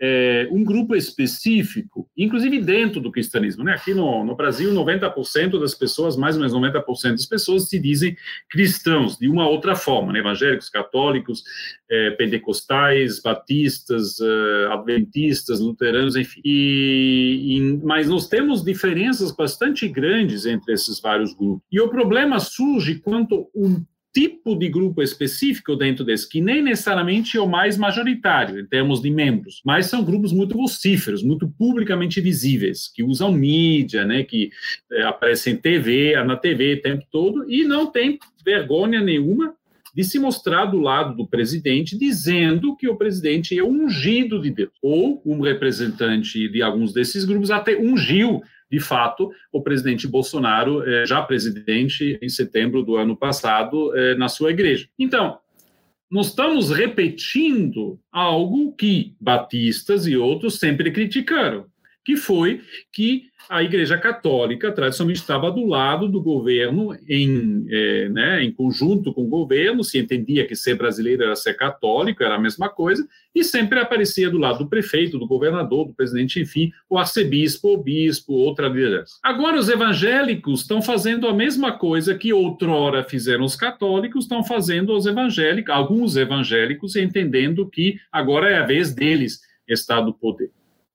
é, 0.00 0.48
um 0.50 0.64
grupo 0.64 0.96
específico, 0.96 2.08
inclusive 2.16 2.58
dentro 2.60 3.00
do 3.00 3.12
cristianismo. 3.12 3.62
Né? 3.62 3.74
Aqui 3.74 3.92
no, 3.92 4.24
no 4.24 4.34
Brasil, 4.34 4.72
90% 4.72 5.60
das 5.60 5.74
pessoas, 5.74 6.16
mais 6.16 6.36
ou 6.36 6.40
menos 6.40 6.54
90% 6.54 7.12
das 7.12 7.26
pessoas, 7.26 7.68
se 7.68 7.78
dizem 7.78 8.16
cristãos, 8.48 9.18
de 9.18 9.28
uma 9.28 9.46
outra 9.46 9.76
forma, 9.76 10.12
né? 10.12 10.20
evangélicos, 10.20 10.70
católicos, 10.70 11.42
é, 11.90 12.10
pentecostais, 12.12 13.20
batistas, 13.20 14.18
é, 14.20 14.72
adventistas, 14.72 15.60
luteranos, 15.60 16.16
enfim. 16.16 16.40
E, 16.42 17.56
e, 17.56 17.76
mas 17.84 18.08
nós 18.08 18.26
temos 18.26 18.64
diferenças 18.64 19.30
bastante 19.32 19.86
grandes 19.86 20.46
entre 20.46 20.72
esses 20.72 20.98
vários 20.98 21.34
grupos. 21.34 21.62
E 21.70 21.78
o 21.78 21.88
problema 21.88 22.40
surge 22.40 23.00
quando 23.00 23.48
um 23.54 23.84
tipo 24.12 24.56
de 24.56 24.68
grupo 24.68 25.02
específico 25.02 25.76
dentro 25.76 26.04
desse, 26.04 26.28
que 26.28 26.40
nem 26.40 26.62
necessariamente 26.62 27.36
é 27.36 27.40
o 27.40 27.48
mais 27.48 27.76
majoritário 27.76 28.58
em 28.58 28.66
termos 28.66 29.00
de 29.00 29.10
membros, 29.10 29.60
mas 29.64 29.86
são 29.86 30.04
grupos 30.04 30.32
muito 30.32 30.56
vocíferos, 30.56 31.22
muito 31.22 31.48
publicamente 31.48 32.20
visíveis, 32.20 32.90
que 32.92 33.02
usam 33.02 33.32
mídia, 33.32 34.04
né, 34.04 34.24
que 34.24 34.50
é, 34.92 35.02
aparecem 35.02 35.56
TV, 35.56 36.14
na 36.24 36.36
TV 36.36 36.74
o 36.74 36.82
tempo 36.82 37.04
todo, 37.10 37.50
e 37.50 37.64
não 37.64 37.86
tem 37.86 38.18
vergonha 38.44 39.00
nenhuma 39.00 39.54
de 39.94 40.04
se 40.04 40.18
mostrar 40.18 40.66
do 40.66 40.78
lado 40.78 41.16
do 41.16 41.26
presidente, 41.26 41.98
dizendo 41.98 42.76
que 42.76 42.88
o 42.88 42.96
presidente 42.96 43.58
é 43.58 43.64
ungido 43.64 44.40
de 44.40 44.50
Deus. 44.50 44.70
Ou 44.80 45.20
um 45.26 45.40
representante 45.40 46.48
de 46.48 46.62
alguns 46.62 46.92
desses 46.92 47.24
grupos 47.24 47.50
até 47.50 47.76
ungiu 47.76 48.40
de 48.70 48.78
fato, 48.78 49.30
o 49.52 49.62
presidente 49.62 50.06
Bolsonaro, 50.06 50.82
é, 50.88 51.04
já 51.04 51.20
presidente 51.22 52.18
em 52.22 52.28
setembro 52.28 52.82
do 52.82 52.96
ano 52.96 53.16
passado, 53.16 53.94
é, 53.96 54.14
na 54.14 54.28
sua 54.28 54.50
igreja. 54.50 54.88
Então, 54.98 55.38
nós 56.10 56.28
estamos 56.28 56.70
repetindo 56.70 57.98
algo 58.10 58.72
que 58.72 59.14
batistas 59.20 60.06
e 60.06 60.16
outros 60.16 60.58
sempre 60.58 60.90
criticaram, 60.90 61.66
que 62.04 62.16
foi 62.16 62.60
que 62.92 63.24
a 63.48 63.62
Igreja 63.62 63.98
Católica 63.98 64.70
tradicionalmente 64.70 65.20
estava 65.20 65.50
do 65.50 65.66
lado 65.66 66.08
do 66.08 66.22
governo, 66.22 66.96
em, 67.08 67.66
é, 67.68 68.08
né, 68.08 68.44
em 68.44 68.52
conjunto 68.52 69.12
com 69.12 69.24
o 69.24 69.28
governo, 69.28 69.82
se 69.82 69.98
entendia 69.98 70.46
que 70.46 70.54
ser 70.54 70.76
brasileiro 70.76 71.24
era 71.24 71.34
ser 71.34 71.54
católico, 71.54 72.22
era 72.22 72.36
a 72.36 72.38
mesma 72.38 72.68
coisa, 72.68 73.04
e 73.34 73.42
sempre 73.42 73.80
aparecia 73.80 74.30
do 74.30 74.38
lado 74.38 74.60
do 74.60 74.68
prefeito, 74.68 75.18
do 75.18 75.26
governador, 75.26 75.88
do 75.88 75.94
presidente, 75.94 76.40
enfim, 76.40 76.70
o 76.88 76.96
arcebispo, 76.96 77.74
o 77.74 77.82
bispo, 77.82 78.34
outra 78.34 78.68
liderança. 78.68 79.14
Agora, 79.22 79.58
os 79.58 79.68
evangélicos 79.68 80.60
estão 80.60 80.80
fazendo 80.80 81.26
a 81.26 81.34
mesma 81.34 81.72
coisa 81.72 82.14
que 82.14 82.32
outrora 82.32 83.02
fizeram 83.02 83.44
os 83.44 83.56
católicos, 83.56 84.24
estão 84.24 84.44
fazendo 84.44 84.96
os 84.96 85.06
evangélicos, 85.06 85.74
alguns 85.74 86.16
evangélicos, 86.16 86.94
entendendo 86.94 87.68
que 87.68 87.98
agora 88.12 88.48
é 88.48 88.58
a 88.58 88.66
vez 88.66 88.94
deles 88.94 89.40
estar 89.66 90.00
do 90.00 90.14
poder. 90.14 90.50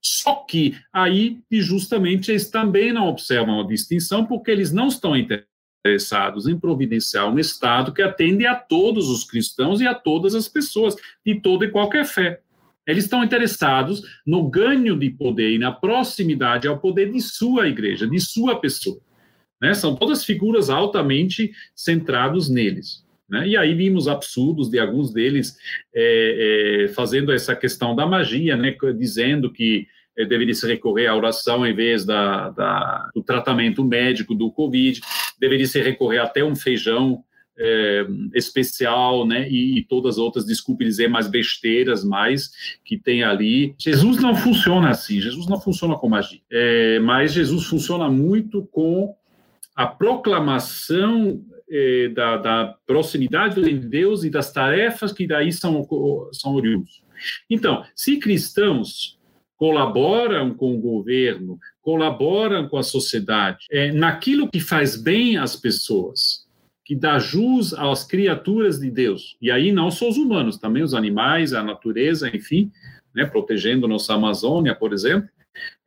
Só 0.08 0.36
que 0.36 0.78
aí, 0.94 1.40
justamente, 1.52 2.30
eles 2.30 2.48
também 2.48 2.94
não 2.94 3.08
observam 3.08 3.60
a 3.60 3.66
distinção, 3.66 4.24
porque 4.24 4.52
eles 4.52 4.72
não 4.72 4.88
estão 4.88 5.16
interessados 5.18 6.48
em 6.48 6.60
providenciar 6.60 7.28
um 7.28 7.40
Estado 7.40 7.92
que 7.92 8.04
atende 8.04 8.46
a 8.46 8.54
todos 8.54 9.10
os 9.10 9.24
cristãos 9.24 9.82
e 9.82 9.88
a 9.88 9.96
todas 9.96 10.36
as 10.36 10.48
pessoas, 10.48 10.96
de 11.26 11.42
toda 11.42 11.66
e 11.66 11.72
qualquer 11.72 12.06
fé. 12.06 12.40
Eles 12.86 13.06
estão 13.06 13.24
interessados 13.24 14.04
no 14.28 14.48
ganho 14.48 14.96
de 14.96 15.10
poder 15.10 15.56
e 15.56 15.58
na 15.58 15.72
proximidade 15.72 16.68
ao 16.68 16.78
poder 16.78 17.12
de 17.12 17.20
sua 17.20 17.68
igreja, 17.68 18.06
de 18.06 18.20
sua 18.20 18.60
pessoa. 18.60 19.02
Né? 19.60 19.74
São 19.74 19.96
todas 19.96 20.24
figuras 20.24 20.70
altamente 20.70 21.52
centradas 21.76 22.48
neles. 22.48 23.04
Né? 23.28 23.48
E 23.48 23.58
aí 23.58 23.74
vimos 23.74 24.08
absurdos 24.08 24.70
de 24.70 24.78
alguns 24.78 25.12
deles 25.12 25.58
é, 25.96 26.84
é, 26.84 26.88
fazendo 26.90 27.32
essa 27.32 27.56
questão 27.56 27.96
da 27.96 28.06
magia, 28.06 28.56
né? 28.56 28.78
dizendo 28.96 29.52
que 29.52 29.88
deveria 30.24 30.54
se 30.54 30.66
recorrer 30.66 31.08
à 31.08 31.16
oração 31.16 31.66
em 31.66 31.74
vez 31.74 32.06
da, 32.06 32.50
da, 32.50 33.10
do 33.14 33.22
tratamento 33.22 33.84
médico 33.84 34.34
do 34.34 34.52
Covid, 34.52 35.02
deveria 35.40 35.68
se 35.68 35.82
recorrer 35.82 36.20
até 36.20 36.44
um 36.44 36.56
feijão 36.56 37.24
é, 37.58 38.06
especial, 38.34 39.26
né, 39.26 39.50
e, 39.50 39.80
e, 39.80 39.84
todas 39.84 40.16
as 40.16 40.18
outras, 40.18 40.46
desculpe 40.46 40.84
dizer, 40.84 41.08
mais 41.08 41.28
besteiras 41.28 42.04
mais 42.04 42.52
que 42.84 42.98
tem 42.98 43.24
ali. 43.24 43.74
Jesus 43.78 44.18
não 44.20 44.36
funciona 44.36 44.90
assim, 44.90 45.22
Jesus 45.22 45.48
não 45.48 45.60
funciona 45.60 45.96
com 45.96 46.10
magia, 46.10 46.42
é, 46.52 47.00
mas 47.00 47.34
Jesus 47.34 47.66
funciona 47.66 48.10
muito 48.10 48.66
com 48.72 49.16
a 49.76 49.88
proclamação 49.88 51.42
da, 52.14 52.38
da, 52.38 52.76
proximidade 52.86 53.62
de 53.62 53.74
Deus 53.74 54.24
e 54.24 54.30
das 54.30 54.54
tarefas 54.54 55.12
que 55.12 55.26
daí 55.28 55.52
são, 55.52 55.86
são 56.32 56.54
oriundos. 56.54 57.04
Então, 57.50 57.84
se 57.96 58.18
cristãos 58.18 59.15
colaboram 59.58 60.54
com 60.54 60.76
o 60.76 60.80
governo, 60.80 61.58
colaboram 61.82 62.68
com 62.68 62.78
a 62.78 62.84
sociedade, 62.84 63.66
é, 63.72 63.92
naquilo 63.92 64.50
que 64.50 64.60
faz 64.60 64.96
bem 64.96 65.38
às 65.38 65.56
pessoas, 65.56 66.46
que 66.84 66.96
dá 66.96 67.18
jus 67.18 67.74
às 67.74 68.04
criaturas 68.04 68.80
de 68.80 68.92
Deus, 68.92 69.38
e 69.42 69.50
aí 69.50 69.72
não 69.72 69.90
só 69.90 70.10
os 70.10 70.18
humanos, 70.18 70.58
também 70.58 70.84
os 70.84 70.94
animais, 70.94 71.54
a 71.54 71.64
natureza, 71.64 72.30
enfim, 72.36 72.72
né, 73.14 73.26
protegendo 73.26 73.88
nossa 73.88 74.14
Amazônia, 74.14 74.76
por 74.76 74.94
exemplo, 74.94 75.30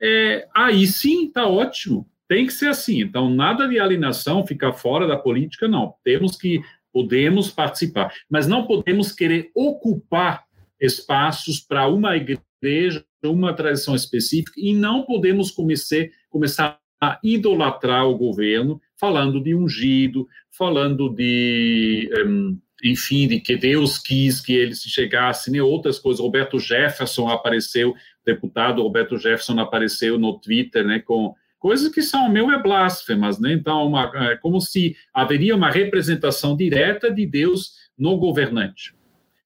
é, 0.00 0.48
aí 0.54 0.87
sim 0.87 1.26
está 1.26 1.46
ótimo. 1.46 2.09
Tem 2.26 2.46
que 2.46 2.52
ser 2.52 2.68
assim. 2.68 3.00
Então, 3.00 3.31
nada 3.31 3.66
de 3.66 3.78
alienação, 3.78 4.46
ficar 4.46 4.72
fora 4.74 5.07
da 5.07 5.16
política, 5.16 5.66
não. 5.66 5.94
Temos 6.04 6.37
que, 6.37 6.61
podemos 6.92 7.50
participar, 7.50 8.12
mas 8.31 8.46
não 8.46 8.66
podemos 8.66 9.12
querer 9.12 9.50
ocupar 9.54 10.44
espaços 10.81 11.61
para 11.61 11.88
uma 11.88 12.16
igreja, 12.16 13.04
uma 13.24 13.52
tradição 13.52 13.94
específica, 13.94 14.52
e 14.57 14.72
não 14.74 15.02
podemos 15.02 15.50
começar 15.50 16.78
a 17.00 17.18
idolatrar 17.22 18.07
o 18.07 18.16
governo, 18.16 18.81
falando 18.96 19.40
de 19.40 19.54
ungido, 19.54 20.26
falando 20.50 21.09
de, 21.09 22.11
um, 22.26 22.59
enfim, 22.83 23.28
de 23.28 23.40
que 23.40 23.57
Deus 23.57 23.98
quis 23.98 24.40
que 24.40 24.52
ele 24.52 24.74
se 24.74 24.90
chegasse, 24.90 25.50
nem 25.50 25.61
outras 25.61 25.98
coisas. 25.98 26.20
Roberto 26.20 26.59
Jefferson 26.59 27.28
apareceu, 27.28 27.94
deputado 28.24 28.83
Roberto 28.83 29.16
Jefferson 29.16 29.59
apareceu 29.61 30.18
no 30.18 30.38
Twitter, 30.38 30.85
né, 30.85 30.98
com 30.98 31.35
coisas 31.59 31.92
que 31.92 32.02
são 32.02 32.28
meu 32.28 32.50
é 32.50 32.61
blasfemas, 32.61 33.38
né? 33.38 33.52
Então, 33.52 33.87
uma, 33.87 34.11
é 34.31 34.37
como 34.37 34.61
se 34.61 34.96
haveria 35.12 35.54
uma 35.57 35.70
representação 35.70 36.57
direta 36.57 37.11
de 37.11 37.26
Deus 37.26 37.72
no 37.96 38.16
governante. 38.16 38.94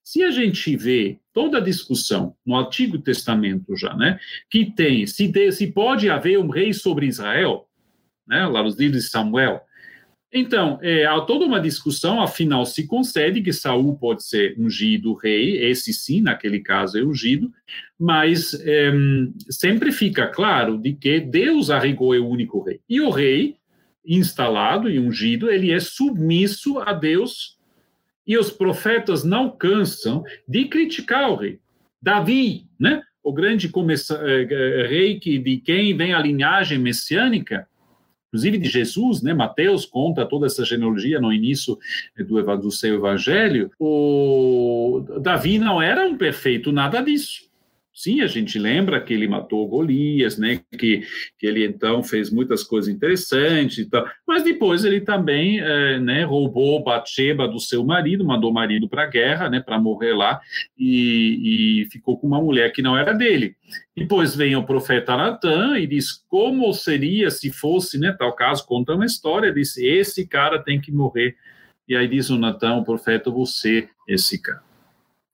Se 0.03 0.23
a 0.23 0.31
gente 0.31 0.77
vê 0.77 1.19
toda 1.33 1.59
a 1.59 1.61
discussão 1.61 2.35
no 2.45 2.57
Antigo 2.57 2.99
Testamento 2.99 3.77
já, 3.77 3.95
né, 3.95 4.19
que 4.51 4.67
tem 4.73 5.07
se, 5.07 5.29
de, 5.29 5.53
se 5.53 5.69
pode 5.69 6.11
haver 6.11 6.39
um 6.39 6.49
rei 6.49 6.73
sobre 6.73 7.07
Israel, 7.07 7.69
né, 8.27 8.47
lá 8.47 8.63
nos 8.63 8.77
livros 8.77 9.05
de 9.05 9.09
Samuel, 9.09 9.63
então, 10.35 10.79
é, 10.81 11.05
há 11.05 11.21
toda 11.21 11.45
uma 11.45 11.61
discussão, 11.61 12.19
afinal, 12.23 12.65
se 12.65 12.87
concede 12.87 13.43
que 13.43 13.53
Saul 13.53 13.99
pode 13.99 14.25
ser 14.25 14.59
ungido 14.59 15.13
rei, 15.13 15.59
esse 15.59 15.93
sim, 15.93 16.23
naquele 16.23 16.61
caso 16.61 16.99
é 16.99 17.05
ungido, 17.05 17.53
mas 18.01 18.55
é, 18.65 18.91
sempre 19.51 19.93
fica 19.93 20.27
claro 20.27 20.79
de 20.79 20.95
que 20.95 21.21
Deus 21.21 21.69
a 21.69 21.79
rigor 21.79 22.17
é 22.17 22.19
o 22.19 22.27
único 22.27 22.63
rei. 22.63 22.81
E 22.89 22.99
o 22.99 23.11
rei, 23.11 23.57
instalado 24.07 24.89
e 24.89 24.99
ungido, 24.99 25.51
ele 25.51 25.71
é 25.71 25.79
submisso 25.79 26.79
a 26.79 26.95
Deus, 26.95 27.59
e 28.27 28.39
os 28.39 28.51
profetas 28.51 29.25
não 29.25 29.51
cansam 29.51 30.23
de 30.49 30.67
criticar 30.67 31.31
o 31.31 31.37
rei. 31.37 31.59
Davi, 32.01 32.67
né, 32.79 33.03
o 33.23 33.33
grande 33.33 33.71
é, 33.71 34.43
é, 34.43 34.87
rei 34.87 35.21
que, 35.21 35.39
de 35.39 35.59
quem 35.59 35.97
vem 35.97 36.13
a 36.13 36.21
linhagem 36.21 36.79
messiânica, 36.79 37.69
inclusive 38.29 38.59
de 38.59 38.69
Jesus, 38.69 39.23
né? 39.23 39.35
Mateus 39.35 39.85
conta 39.85 40.25
toda 40.25 40.47
essa 40.47 40.65
genealogia 40.65 41.21
no 41.21 41.33
início 41.33 41.79
do, 42.17 42.57
do 42.57 42.71
seu 42.71 42.95
evangelho. 42.95 43.71
O 43.79 45.05
Davi 45.21 45.59
não 45.59 45.83
era 45.83 46.07
um 46.07 46.17
perfeito, 46.17 46.73
nada 46.73 47.03
disso. 47.03 47.52
Sim, 47.95 48.23
a 48.23 48.27
gente 48.27 48.59
lembra 48.59 48.99
que 49.03 49.13
ele 49.13 49.29
matou 49.29 49.69
Golias, 49.69 50.39
né? 50.39 50.61
Que, 50.79 51.03
que 51.39 51.47
ele 51.47 51.63
então 51.65 52.03
fez 52.03 52.31
muitas 52.31 52.65
coisas 52.65 52.93
interessantes 52.93 53.79
e 53.79 53.91
tal. 53.91 54.07
Mas 54.27 54.43
depois 54.43 54.83
ele 54.83 55.03
também, 55.03 55.61
é, 55.61 56.01
né? 56.01 56.25
Roubou 56.25 56.83
Batsheba 56.83 57.47
do 57.47 57.61
seu 57.61 57.85
marido, 57.85 58.25
mandou 58.25 58.51
o 58.51 58.55
marido 58.55 58.89
para 58.89 59.03
a 59.03 59.07
guerra, 59.07 59.51
né? 59.51 59.61
Para 59.61 59.79
morrer 59.79 60.15
lá 60.15 60.41
e, 60.79 61.83
e 61.83 61.91
ficou 61.91 62.19
com 62.19 62.27
uma 62.27 62.41
mulher 62.41 62.73
que 62.73 62.81
não 62.81 62.97
era 62.97 63.13
dele. 63.13 63.57
Depois 63.95 64.35
vem 64.35 64.57
o 64.57 64.65
profeta 64.65 65.15
Natan 65.15 65.79
e 65.79 65.87
diz 65.87 66.13
como 66.29 66.73
seria 66.73 67.31
se 67.31 67.51
fosse, 67.53 67.99
né? 67.99 68.17
Tal 68.19 68.35
caso 68.35 68.67
conta 68.67 68.95
uma 68.95 69.05
história, 69.05 69.53
diz 69.53 69.77
esse 69.77 70.27
cara 70.27 70.59
tem 70.59 70.81
que 70.81 70.91
morrer. 70.91 71.37
E 71.87 71.95
aí 71.95 72.09
diz 72.09 72.31
o 72.31 72.39
Natan, 72.39 72.77
o 72.77 72.85
profeta, 72.85 73.31
você 73.31 73.87
esse 74.09 74.41
cara. 74.41 74.72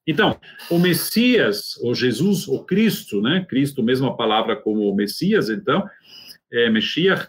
Então, 0.08 0.40
o 0.70 0.78
Messias, 0.78 1.76
o 1.82 1.94
Jesus, 1.94 2.48
o 2.48 2.64
Cristo, 2.64 3.20
né? 3.20 3.44
Cristo, 3.46 3.82
mesma 3.82 4.16
palavra 4.16 4.56
como 4.56 4.92
Messias, 4.94 5.50
então, 5.50 5.86
é 6.50 6.72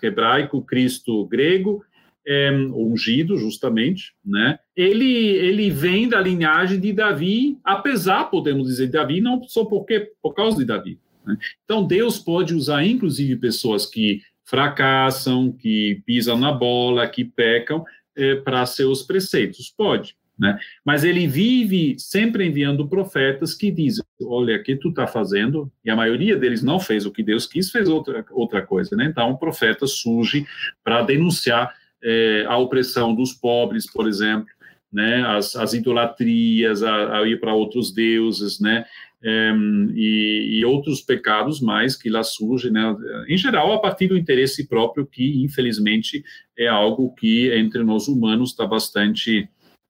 hebraico, 0.02 0.62
Cristo, 0.62 1.26
grego, 1.26 1.84
é, 2.26 2.50
ungido, 2.74 3.36
justamente, 3.36 4.14
né? 4.24 4.60
Ele, 4.78 5.12
ele 5.12 5.70
vem 5.70 6.08
da 6.08 6.22
linhagem 6.22 6.80
de 6.80 6.94
Davi, 6.94 7.58
apesar, 7.66 8.26
podemos 8.26 8.70
dizer, 8.70 8.88
Davi, 8.88 9.20
não 9.20 9.44
só 9.44 9.66
porque, 9.66 10.14
por 10.22 10.34
causa 10.34 10.58
de 10.58 10.64
Davi. 10.64 10.98
Né? 11.26 11.36
Então, 11.66 11.86
Deus 11.86 12.18
pode 12.18 12.56
usar, 12.56 12.86
inclusive, 12.86 13.36
pessoas 13.36 13.86
que 13.86 14.22
fracassam, 14.46 15.52
que 15.52 16.02
pisam 16.06 16.38
na 16.38 16.54
bola, 16.54 17.10
que 17.10 17.26
pecam, 17.26 17.84
é, 18.16 18.36
para 18.36 18.66
seus 18.66 19.04
preceitos. 19.04 19.74
Pode. 19.76 20.16
Né? 20.40 20.58
Mas 20.86 21.04
ele 21.04 21.28
vive 21.28 21.96
sempre 22.00 22.48
enviando 22.48 22.88
profetas 22.88 23.54
que 23.54 23.70
dizem: 23.70 24.06
olha, 24.24 24.56
o 24.56 24.64
que 24.64 24.76
tu 24.76 24.90
está 24.90 25.06
fazendo, 25.06 25.70
e 25.84 25.90
a 25.90 25.96
maioria 25.96 26.38
deles 26.38 26.64
não 26.64 26.80
fez 26.80 27.06
o 27.06 27.12
que 27.12 27.22
Deus 27.22 27.46
quis, 27.46 27.70
fez 27.70 27.90
outra, 27.90 28.26
outra 28.32 28.62
coisa. 28.62 28.96
Né? 28.96 29.06
Então, 29.06 29.32
o 29.32 29.38
profeta 29.38 29.86
surge 29.86 30.48
para 30.82 31.02
denunciar 31.02 31.74
é, 32.02 32.46
a 32.48 32.58
opressão 32.58 33.14
dos 33.14 33.34
pobres, 33.34 33.92
por 33.92 34.08
exemplo, 34.08 34.48
né? 34.92 35.22
as, 35.28 35.58
as 35.58 35.74
idolatrias, 35.74 36.82
a, 36.84 37.20
a 37.20 37.28
ir 37.28 37.40
para 37.40 37.54
outros 37.54 37.92
deuses, 37.92 38.62
né? 38.62 38.86
É, 39.22 39.52
e, 39.96 40.60
e, 40.60 40.64
outros 40.66 41.02
pecados 41.02 41.60
mais 41.60 41.94
que 41.94 42.10
lá 42.10 42.24
surgem, 42.24 42.72
né? 42.72 42.96
em 43.28 43.38
geral, 43.38 43.74
a 43.74 43.80
partir 43.82 44.08
do 44.08 44.18
interesse 44.18 44.66
próprio, 44.66 45.06
que 45.06 45.44
infelizmente 45.44 46.24
é 46.58 46.68
algo 46.68 47.14
que 47.16 47.54
entre 47.54 47.84
nós 47.84 48.08
humanos 48.08 48.52
está 48.52 48.66
bastante 48.66 49.50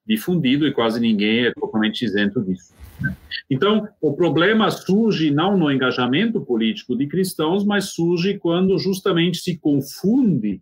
difundido 0.10 0.68
e 0.68 0.74
quase 0.74 1.00
ninguém 1.00 1.46
é 1.46 1.54
totalmente 1.54 2.04
isento 2.04 2.42
disso. 2.42 2.74
Né? 3.00 3.16
Então, 3.48 3.88
o 4.02 4.14
problema 4.14 4.72
surge 4.72 5.30
não 5.30 5.56
no 5.56 5.72
engajamento 5.72 6.42
político 6.42 6.98
de 6.98 7.06
cristãos, 7.06 7.64
mas 7.64 7.92
surge 7.94 8.40
quando 8.40 8.78
justamente 8.80 9.38
se 9.38 9.56
confunde 9.56 10.60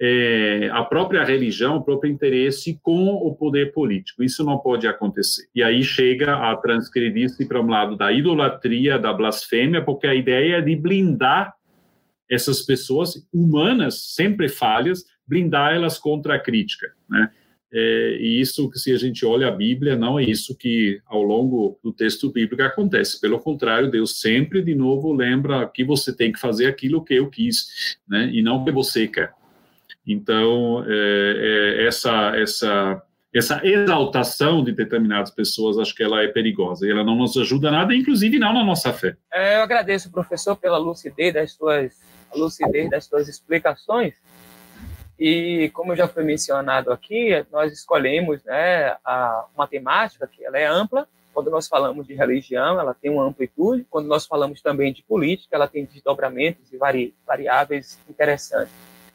é, 0.00 0.70
a 0.72 0.84
própria 0.84 1.24
religião, 1.24 1.76
o 1.76 1.82
próprio 1.82 2.12
interesse 2.12 2.78
com 2.82 3.08
o 3.08 3.34
poder 3.34 3.72
político. 3.72 4.22
Isso 4.22 4.44
não 4.44 4.58
pode 4.58 4.86
acontecer. 4.86 5.46
E 5.54 5.62
aí 5.62 5.82
chega 5.82 6.36
a 6.36 6.56
transgredir-se 6.56 7.46
para 7.46 7.60
um 7.60 7.68
lado 7.68 7.96
da 7.96 8.12
idolatria, 8.12 8.98
da 8.98 9.12
blasfêmia, 9.12 9.82
porque 9.82 10.06
a 10.06 10.14
ideia 10.14 10.56
é 10.56 10.60
de 10.60 10.76
blindar 10.76 11.54
essas 12.30 12.62
pessoas 12.62 13.26
humanas, 13.32 14.14
sempre 14.14 14.48
falhas, 14.48 15.04
blindar 15.26 15.74
elas 15.74 15.98
contra 15.98 16.34
a 16.34 16.38
crítica, 16.38 16.88
né? 17.08 17.30
É, 17.76 18.16
e 18.20 18.40
isso, 18.40 18.70
se 18.74 18.92
a 18.92 18.96
gente 18.96 19.26
olha 19.26 19.48
a 19.48 19.50
Bíblia, 19.50 19.96
não 19.96 20.16
é 20.16 20.22
isso 20.22 20.56
que 20.56 21.00
ao 21.06 21.20
longo 21.24 21.76
do 21.82 21.92
texto 21.92 22.30
bíblico 22.30 22.62
acontece. 22.62 23.20
Pelo 23.20 23.40
contrário, 23.40 23.90
Deus 23.90 24.20
sempre, 24.20 24.62
de 24.62 24.76
novo, 24.76 25.12
lembra 25.12 25.66
que 25.66 25.82
você 25.82 26.14
tem 26.14 26.30
que 26.30 26.38
fazer 26.38 26.66
aquilo 26.66 27.04
que 27.04 27.14
eu 27.14 27.28
quis, 27.28 27.98
né? 28.08 28.30
e 28.32 28.42
não 28.42 28.64
que 28.64 28.70
você 28.70 29.08
quer. 29.08 29.32
Então, 30.06 30.84
é, 30.86 31.78
é, 31.80 31.86
essa, 31.86 32.36
essa, 32.36 33.02
essa 33.34 33.60
exaltação 33.66 34.62
de 34.62 34.70
determinadas 34.70 35.32
pessoas, 35.32 35.76
acho 35.76 35.96
que 35.96 36.02
ela 36.04 36.22
é 36.22 36.28
perigosa, 36.28 36.86
e 36.86 36.90
ela 36.90 37.02
não 37.02 37.16
nos 37.16 37.36
ajuda 37.36 37.72
nada, 37.72 37.92
inclusive 37.92 38.38
não 38.38 38.52
na 38.52 38.62
nossa 38.62 38.92
fé. 38.92 39.16
É, 39.32 39.56
eu 39.56 39.62
agradeço, 39.62 40.12
professor, 40.12 40.54
pela 40.54 40.78
lucidez 40.78 41.34
das 41.34 41.50
suas, 41.50 41.92
lucidez 42.36 42.88
das 42.88 43.06
suas 43.06 43.26
explicações, 43.26 44.14
e 45.18 45.70
como 45.72 45.94
já 45.94 46.08
foi 46.08 46.24
mencionado 46.24 46.92
aqui, 46.92 47.44
nós 47.50 47.72
escolhemos 47.72 48.42
né, 48.44 48.96
a 49.04 49.46
matemática, 49.56 50.26
que 50.26 50.44
ela 50.44 50.58
é 50.58 50.66
ampla. 50.66 51.06
Quando 51.32 51.50
nós 51.50 51.66
falamos 51.68 52.06
de 52.06 52.14
religião, 52.14 52.78
ela 52.78 52.94
tem 52.94 53.10
uma 53.10 53.24
amplitude. 53.24 53.86
Quando 53.90 54.06
nós 54.06 54.26
falamos 54.26 54.60
também 54.60 54.92
de 54.92 55.02
política, 55.02 55.56
ela 55.56 55.68
tem 55.68 55.84
desdobramentos 55.84 56.72
e 56.72 56.76
vari, 56.76 57.14
variáveis 57.26 57.98
interessantes. 58.08 58.72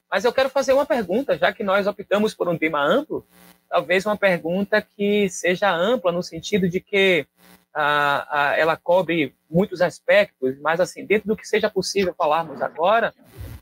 Mas 0.10 0.26
eu 0.26 0.34
quero 0.34 0.50
fazer 0.50 0.74
uma 0.74 0.86
pergunta, 0.86 1.38
já 1.38 1.54
que 1.54 1.64
nós 1.64 1.86
optamos 1.86 2.34
por 2.34 2.50
um 2.50 2.58
tema 2.58 2.84
amplo, 2.84 3.26
talvez 3.70 4.06
uma 4.06 4.18
pergunta 4.18 4.82
que 4.82 5.30
seja 5.30 5.74
ampla 5.74 6.12
no 6.12 6.24
sentido 6.24 6.68
de 6.68 6.80
que 6.80 7.28
ah, 7.74 8.28
ah, 8.30 8.58
ela 8.58 8.76
cobre 8.76 9.36
muitos 9.50 9.82
aspectos, 9.82 10.60
mas 10.60 10.80
assim, 10.80 11.06
dentro 11.06 11.28
do 11.28 11.36
que 11.36 11.48
seja 11.48 11.70
possível 11.70 12.14
falarmos 12.18 12.62
agora, 12.62 13.14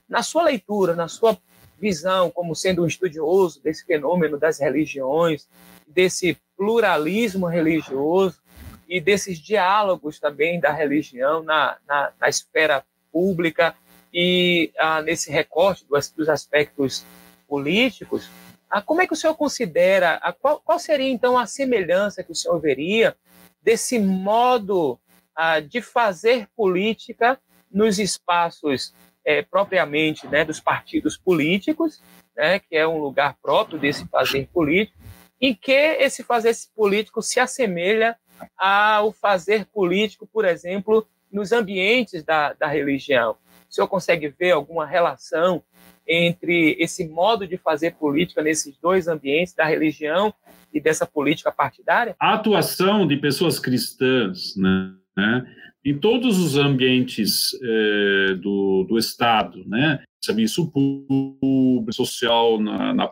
na 0.08 0.24
sua 0.24 0.44
leitura, 0.44 0.96
na 0.96 1.08
sua 1.10 1.38
visão 1.80 2.30
como 2.30 2.56
sendo 2.56 2.84
um 2.84 2.88
estudioso 2.88 3.62
desse 3.62 3.86
fenômeno 3.86 4.38
das 4.38 4.60
religiões, 4.60 5.48
desse 5.88 6.38
pluralismo 6.56 7.48
religioso 7.48 8.42
e 8.88 9.00
desses 9.00 9.38
diálogos 9.40 10.20
também 10.20 10.60
da 10.60 10.72
religião 10.72 11.44
na, 11.44 11.78
na, 11.88 12.12
na 12.20 12.30
esfera 12.30 12.84
pública 13.12 13.76
e 14.14 14.72
ah, 14.78 15.02
nesse 15.02 15.30
recorte 15.32 15.86
dos, 15.88 16.10
dos 16.10 16.30
aspectos 16.30 17.06
políticos, 17.48 18.30
ah, 18.70 18.82
como 18.82 19.02
é 19.02 19.08
que 19.08 19.14
o 19.14 19.16
senhor 19.16 19.36
considera, 19.36 20.20
ah, 20.22 20.34
qual, 20.34 20.60
qual, 20.60 20.80
seria 20.80 21.10
então 21.10 21.38
a 21.38 21.46
semelhança 21.46 22.24
que 22.24 22.32
o 22.32 22.36
senhor 22.36 22.60
veria 22.60 23.16
desse 23.62 24.00
modo 24.00 25.00
ah, 25.36 25.60
de 25.60 25.82
fazer 25.82 26.48
política 26.56 27.40
nos 27.72 28.00
espaços 28.00 28.94
é, 29.28 29.42
propriamente 29.42 30.26
né, 30.26 30.46
dos 30.46 30.62
partidos 30.62 31.18
políticos, 31.18 32.02
né, 32.34 32.60
que 32.60 32.78
é 32.78 32.88
um 32.88 32.98
lugar 32.98 33.36
próprio 33.42 33.78
desse 33.78 34.08
fazer 34.08 34.48
político, 34.54 34.98
em 35.42 35.54
que 35.54 35.74
esse 35.74 36.24
fazer 36.24 36.56
político 36.74 37.22
se 37.22 37.38
assemelha 37.38 38.16
ao 38.58 39.12
fazer 39.12 39.66
político, 39.66 40.26
por 40.32 40.46
exemplo, 40.46 41.06
nos 41.30 41.52
ambientes 41.52 42.24
da, 42.24 42.54
da 42.54 42.68
religião. 42.68 43.36
O 43.70 43.74
senhor 43.74 43.88
consegue 43.90 44.30
ver 44.30 44.52
alguma 44.52 44.86
relação 44.86 45.62
entre 46.08 46.78
esse 46.80 47.06
modo 47.06 47.46
de 47.46 47.58
fazer 47.58 47.96
política 47.96 48.42
nesses 48.42 48.78
dois 48.78 49.10
ambientes, 49.10 49.54
da 49.54 49.66
religião 49.66 50.34
e 50.74 50.80
dessa 50.80 51.06
política 51.06 51.52
partidária? 51.52 52.16
A 52.18 52.36
atuação 52.36 53.06
de 53.06 53.18
pessoas 53.18 53.60
cristãs, 53.60 54.56
né, 54.56 54.94
né 55.18 55.46
em 55.90 55.98
todos 55.98 56.38
os 56.38 56.58
ambientes 56.58 57.58
eh, 57.64 58.36
do, 58.42 58.84
do 58.84 58.98
Estado, 58.98 59.64
né? 59.66 60.04
Serviço 60.22 60.70
público, 60.70 61.86
social, 61.94 62.60
na, 62.60 62.94
na 62.94 63.10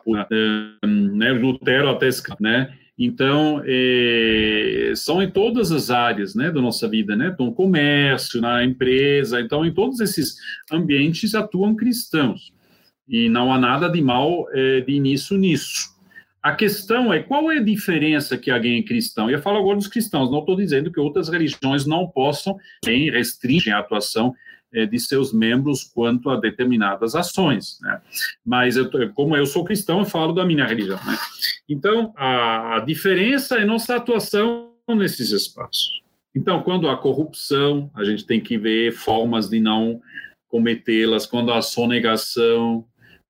né? 0.84 1.32
Lutero 1.32 1.88
até 1.88 2.10
né? 2.38 2.76
Então, 2.98 3.62
eh, 3.64 4.92
são 4.94 5.22
em 5.22 5.30
todas 5.30 5.72
as 5.72 5.90
áreas 5.90 6.34
né, 6.34 6.50
da 6.50 6.60
nossa 6.60 6.86
vida, 6.86 7.16
né? 7.16 7.34
No 7.38 7.54
comércio, 7.54 8.42
na 8.42 8.62
empresa, 8.62 9.40
então, 9.40 9.64
em 9.64 9.72
todos 9.72 9.98
esses 10.00 10.36
ambientes 10.70 11.34
atuam 11.34 11.74
cristãos. 11.74 12.52
E 13.08 13.30
não 13.30 13.54
há 13.54 13.58
nada 13.58 13.88
de 13.88 14.02
mal 14.02 14.46
eh, 14.52 14.82
de 14.82 14.92
início 14.92 15.38
nisso. 15.38 15.95
A 16.46 16.54
questão 16.54 17.12
é 17.12 17.20
qual 17.20 17.50
é 17.50 17.58
a 17.58 17.62
diferença 17.62 18.38
que 18.38 18.52
alguém 18.52 18.78
é 18.78 18.82
cristão? 18.84 19.28
E 19.28 19.32
eu 19.32 19.42
falo 19.42 19.58
agora 19.58 19.78
dos 19.78 19.88
cristãos, 19.88 20.30
não 20.30 20.38
estou 20.38 20.54
dizendo 20.54 20.92
que 20.92 21.00
outras 21.00 21.28
religiões 21.28 21.84
não 21.84 22.06
possam, 22.06 22.56
nem 22.84 23.10
restringem 23.10 23.72
a 23.72 23.80
atuação 23.80 24.32
é, 24.72 24.86
de 24.86 24.96
seus 25.00 25.32
membros 25.32 25.82
quanto 25.82 26.30
a 26.30 26.36
determinadas 26.36 27.16
ações, 27.16 27.80
né? 27.82 28.00
Mas 28.44 28.76
eu, 28.76 28.88
como 29.12 29.36
eu 29.36 29.44
sou 29.44 29.64
cristão, 29.64 29.98
eu 29.98 30.04
falo 30.04 30.32
da 30.32 30.46
minha 30.46 30.64
religião, 30.64 31.00
né? 31.04 31.18
Então, 31.68 32.14
a, 32.16 32.76
a 32.76 32.78
diferença 32.78 33.56
é 33.56 33.64
nossa 33.64 33.96
atuação 33.96 34.70
nesses 34.90 35.32
espaços. 35.32 36.00
Então, 36.32 36.62
quando 36.62 36.88
há 36.88 36.96
corrupção, 36.96 37.90
a 37.92 38.04
gente 38.04 38.24
tem 38.24 38.40
que 38.40 38.56
ver 38.56 38.92
formas 38.92 39.48
de 39.48 39.58
não 39.58 40.00
cometê-las, 40.46 41.26
quando 41.26 41.52
há 41.52 41.60
sonegação, 41.60 42.84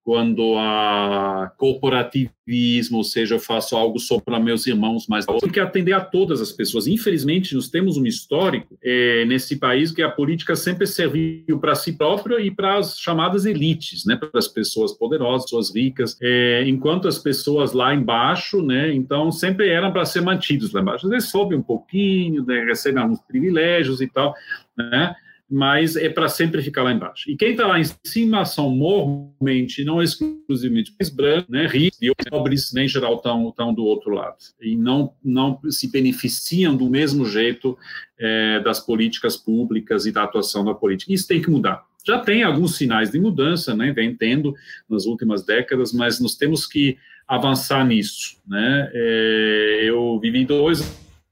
quando 0.07 0.57
há 0.57 1.51
corporativismo, 1.59 2.99
ou 2.99 3.03
seja, 3.03 3.35
eu 3.35 3.41
faço 3.41 3.75
algo 3.75 3.99
só 3.99 4.21
para 4.21 4.39
meus 4.39 4.65
irmãos, 4.65 5.09
mas 5.09 5.27
tem 5.27 5.51
que 5.51 5.59
atender 5.59 5.95
a 5.95 6.01
todas 6.01 6.41
as 6.41 6.53
pessoas. 6.53 6.87
Infelizmente, 6.87 7.57
nós 7.57 7.69
temos 7.69 7.97
um 7.97 8.07
histórico 8.07 8.79
é, 8.85 9.25
nesse 9.25 9.59
país 9.59 9.91
que 9.91 10.03
a 10.03 10.09
política 10.09 10.55
sempre 10.55 10.87
serviu 10.87 11.59
para 11.59 11.75
si 11.75 11.95
própria 11.95 12.41
e 12.41 12.53
para 12.53 12.79
as 12.79 12.97
chamadas 12.97 13.47
elites, 13.47 14.07
né, 14.07 14.15
para 14.15 14.31
as 14.35 14.47
pessoas 14.47 14.93
poderosas, 14.93 15.47
pessoas 15.47 15.75
ricas, 15.75 16.17
é, 16.23 16.63
enquanto 16.69 17.09
as 17.09 17.19
pessoas 17.19 17.73
lá 17.73 17.93
embaixo, 17.93 18.63
né, 18.63 18.95
então 18.95 19.33
sempre 19.33 19.69
eram 19.71 19.93
para 19.93 20.05
ser 20.05 20.21
mantidos 20.21 20.73
lá 20.73 20.83
embaixo. 20.83 21.07
Às 21.07 21.11
vezes 21.11 21.35
um 21.35 21.63
pouquinho, 21.63 22.47
né, 22.47 22.63
recebem 22.63 23.03
alguns 23.03 23.21
privilégios 23.23 24.01
e 24.01 24.07
tal, 24.07 24.37
né, 24.79 25.17
mas 25.49 25.95
é 25.95 26.09
para 26.09 26.29
sempre 26.29 26.61
ficar 26.61 26.83
lá 26.83 26.93
embaixo. 26.93 27.31
E 27.31 27.37
quem 27.37 27.53
está 27.53 27.67
lá 27.67 27.79
em 27.79 27.85
cima 28.05 28.45
são 28.45 28.69
mormente, 28.69 29.85
não 29.85 30.03
exclusivamente 30.03 30.93
os 31.01 31.09
brancos, 31.09 31.49
né, 31.49 31.67
ricos 31.67 31.99
e 32.03 32.13
pobres, 32.29 32.73
nem 32.73 32.89
geral 32.89 33.17
estão, 33.17 33.49
estão 33.49 33.73
do 33.73 33.85
outro 33.85 34.11
lado. 34.11 34.37
E 34.61 34.77
não, 34.77 35.13
não 35.25 35.61
se 35.71 35.91
beneficiam 35.91 36.77
do 36.77 36.91
mesmo 36.91 37.25
jeito 37.25 37.79
é, 38.19 38.61
das 38.61 38.81
políticas 38.81 39.37
públicas 39.37 40.05
e 40.05 40.13
da 40.13 40.25
atuação 40.25 40.65
da 40.65 40.75
política. 40.75 41.13
Isso 41.13 41.29
tem 41.29 41.41
que 41.41 41.51
mudar. 41.51 41.85
Já 42.05 42.19
tem 42.19 42.43
alguns 42.43 42.77
sinais 42.77 43.11
de 43.11 43.21
mudança, 43.21 43.75
né, 43.75 43.93
vem 43.93 44.15
tendo 44.17 44.55
nas 44.89 45.07
últimas 45.07 45.45
décadas, 45.45 45.93
mas 45.93 46.21
nós 46.21 46.35
temos 46.35 46.67
que 46.67 46.99
avançar 47.27 47.87
nisso. 47.87 48.37
Né? 48.47 48.91
É, 48.93 49.81
eu 49.85 50.19
vivi 50.21 50.45
dois 50.45 50.81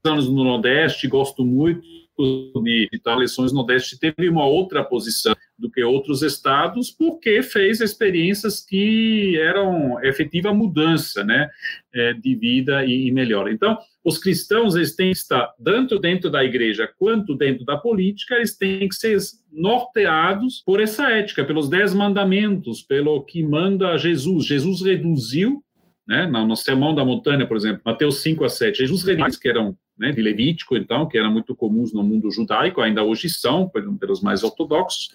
anos 0.05 0.29
no 0.29 0.43
Nordeste, 0.43 1.07
gosto 1.07 1.43
muito 1.43 2.04
de 2.17 2.89
ditar 2.91 3.15
eleições 3.15 3.51
no 3.51 3.57
Nordeste 3.57 3.99
teve 3.99 4.29
uma 4.29 4.45
outra 4.45 4.83
posição 4.83 5.35
do 5.57 5.69
que 5.69 5.83
outros 5.83 6.21
estados, 6.21 6.91
porque 6.91 7.41
fez 7.41 7.81
experiências 7.81 8.63
que 8.63 9.37
eram 9.37 10.03
efetiva 10.03 10.53
mudança 10.53 11.23
né, 11.23 11.49
é, 11.93 12.13
de 12.13 12.35
vida 12.35 12.85
e, 12.85 13.07
e 13.07 13.11
melhora. 13.11 13.51
Então, 13.51 13.77
os 14.03 14.17
cristãos 14.17 14.75
eles 14.75 14.95
têm 14.95 15.11
que 15.11 15.17
estar, 15.17 15.53
tanto 15.63 15.97
dentro 15.97 16.29
da 16.29 16.43
igreja 16.43 16.89
quanto 16.97 17.35
dentro 17.35 17.65
da 17.65 17.77
política, 17.77 18.35
eles 18.35 18.55
têm 18.55 18.87
que 18.87 18.95
ser 18.95 19.17
norteados 19.51 20.61
por 20.65 20.79
essa 20.79 21.09
ética, 21.09 21.43
pelos 21.43 21.69
dez 21.69 21.93
mandamentos, 21.93 22.81
pelo 22.81 23.23
que 23.23 23.43
manda 23.43 23.97
Jesus. 23.97 24.45
Jesus 24.45 24.81
reduziu 24.81 25.63
né? 26.07 26.27
No, 26.27 26.55
Sermão 26.55 26.93
da 26.93 27.03
Montanha, 27.03 27.47
por 27.47 27.57
exemplo, 27.57 27.81
Mateus 27.83 28.21
5 28.21 28.43
a 28.43 28.49
7, 28.49 28.77
Jesus 28.77 29.03
reis 29.03 29.37
que 29.37 29.49
eram 29.49 29.75
né, 29.97 30.11
de 30.11 30.21
Levítico, 30.21 30.75
então, 30.75 31.07
que 31.07 31.17
eram 31.17 31.31
muito 31.31 31.55
comuns 31.55 31.93
no 31.93 32.03
mundo 32.03 32.29
judaico, 32.29 32.81
ainda 32.81 33.03
hoje 33.03 33.29
são, 33.29 33.69
pelos 33.69 34.21
mais 34.21 34.43
ortodoxos. 34.43 35.09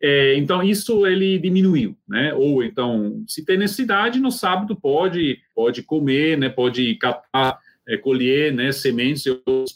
É, 0.00 0.36
então, 0.36 0.62
isso 0.62 1.06
ele 1.06 1.38
diminuiu, 1.38 1.96
né? 2.08 2.32
Ou, 2.34 2.62
então, 2.62 3.24
se 3.26 3.44
tem 3.44 3.58
necessidade, 3.58 4.20
no 4.20 4.30
sábado 4.30 4.76
pode, 4.76 5.38
pode 5.54 5.82
comer, 5.82 6.38
né? 6.38 6.48
Pode 6.48 6.94
catar, 6.96 7.58
é, 7.88 7.96
colher, 7.96 8.52
né? 8.52 8.70
Sementes, 8.70 9.24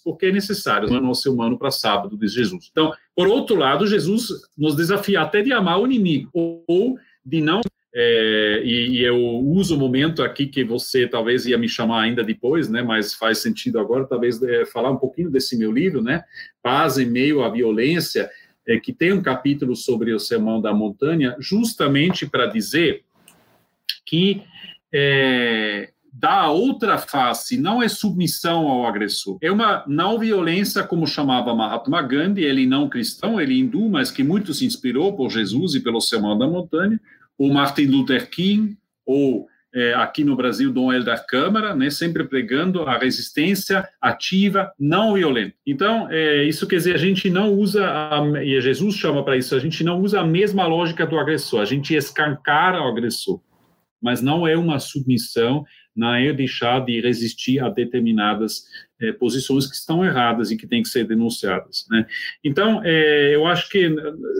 porque 0.04 0.26
é 0.26 0.32
necessário, 0.32 0.88
não 0.88 0.98
é 0.98 1.00
nosso 1.00 1.32
humano 1.32 1.58
para 1.58 1.70
sábado, 1.70 2.16
diz 2.16 2.32
Jesus. 2.32 2.68
Então, 2.70 2.92
por 3.14 3.26
outro 3.26 3.56
lado, 3.56 3.86
Jesus 3.86 4.28
nos 4.56 4.76
desafia 4.76 5.22
até 5.22 5.42
de 5.42 5.52
amar 5.52 5.80
o 5.80 5.86
inimigo, 5.86 6.30
ou 6.32 6.96
de 7.24 7.40
não 7.40 7.60
é, 7.96 8.60
e, 8.64 8.98
e, 8.98 9.04
eu 9.04 9.16
uso 9.16 9.76
o 9.76 9.78
momento 9.78 10.20
aqui 10.20 10.46
que 10.46 10.64
você 10.64 11.06
talvez 11.06 11.46
ia 11.46 11.56
me 11.56 11.68
chamar 11.68 12.02
ainda 12.02 12.24
depois, 12.24 12.68
né? 12.68 12.82
Mas 12.82 13.14
faz 13.14 13.38
sentido 13.38 13.78
agora, 13.78 14.04
talvez 14.04 14.42
é, 14.42 14.66
falar 14.66 14.90
um 14.90 14.96
pouquinho 14.96 15.30
desse 15.30 15.56
meu 15.56 15.70
livro, 15.70 16.02
né? 16.02 16.24
Paz 16.60 16.98
em 16.98 17.06
meio 17.06 17.44
à 17.44 17.48
violência, 17.48 18.28
é, 18.66 18.80
que 18.80 18.92
tem 18.92 19.12
um 19.12 19.22
capítulo 19.22 19.76
sobre 19.76 20.12
o 20.12 20.18
sermão 20.18 20.60
da 20.60 20.74
montanha, 20.74 21.36
justamente 21.38 22.26
para 22.26 22.46
dizer 22.46 23.04
que 24.04 24.42
é, 24.92 25.90
da 26.12 26.50
outra 26.50 26.98
face 26.98 27.56
não 27.56 27.80
é 27.80 27.88
submissão 27.88 28.66
ao 28.66 28.86
agressor, 28.86 29.38
é 29.40 29.52
uma 29.52 29.84
não 29.86 30.18
violência, 30.18 30.82
como 30.82 31.06
chamava 31.06 31.54
Mahatma 31.54 32.02
Gandhi, 32.02 32.42
ele 32.42 32.66
não 32.66 32.88
cristão, 32.88 33.40
ele 33.40 33.60
hindu, 33.60 33.88
mas 33.88 34.10
que 34.10 34.24
muito 34.24 34.52
se 34.52 34.66
inspirou 34.66 35.14
por 35.14 35.30
Jesus 35.30 35.76
e 35.76 35.80
pelo 35.80 36.00
sermão 36.00 36.36
da 36.36 36.48
montanha 36.48 37.00
o 37.38 37.52
Martin 37.52 37.86
Luther 37.86 38.30
King, 38.30 38.76
ou 39.04 39.46
é, 39.74 39.92
aqui 39.94 40.22
no 40.22 40.36
Brasil, 40.36 40.72
Dom 40.72 40.92
Helder 40.92 41.26
Câmara, 41.26 41.74
né, 41.74 41.90
sempre 41.90 42.22
pregando 42.24 42.82
a 42.82 42.96
resistência 42.96 43.88
ativa, 44.00 44.72
não 44.78 45.14
violenta. 45.14 45.56
Então, 45.66 46.08
é, 46.10 46.44
isso 46.44 46.66
quer 46.68 46.76
dizer, 46.76 46.94
a 46.94 46.98
gente 46.98 47.28
não 47.28 47.52
usa, 47.52 47.84
a, 47.84 48.44
e 48.44 48.60
Jesus 48.60 48.94
chama 48.94 49.24
para 49.24 49.36
isso, 49.36 49.54
a 49.54 49.58
gente 49.58 49.82
não 49.82 50.00
usa 50.00 50.20
a 50.20 50.26
mesma 50.26 50.64
lógica 50.66 51.04
do 51.04 51.18
agressor, 51.18 51.60
a 51.60 51.64
gente 51.64 51.92
escancara 51.92 52.80
o 52.80 52.88
agressor, 52.88 53.40
mas 54.00 54.22
não 54.22 54.46
é 54.46 54.56
uma 54.56 54.78
submissão, 54.78 55.64
não 55.94 56.14
é 56.14 56.32
deixar 56.32 56.84
de 56.84 57.00
resistir 57.00 57.58
a 57.60 57.68
determinadas 57.68 58.62
é, 59.08 59.12
posições 59.12 59.66
que 59.66 59.74
estão 59.74 60.04
erradas 60.04 60.50
e 60.50 60.56
que 60.56 60.66
têm 60.66 60.82
que 60.82 60.88
ser 60.88 61.06
denunciadas. 61.06 61.86
Né? 61.90 62.06
Então, 62.42 62.80
é, 62.84 63.34
eu 63.34 63.46
acho 63.46 63.68
que, 63.68 63.94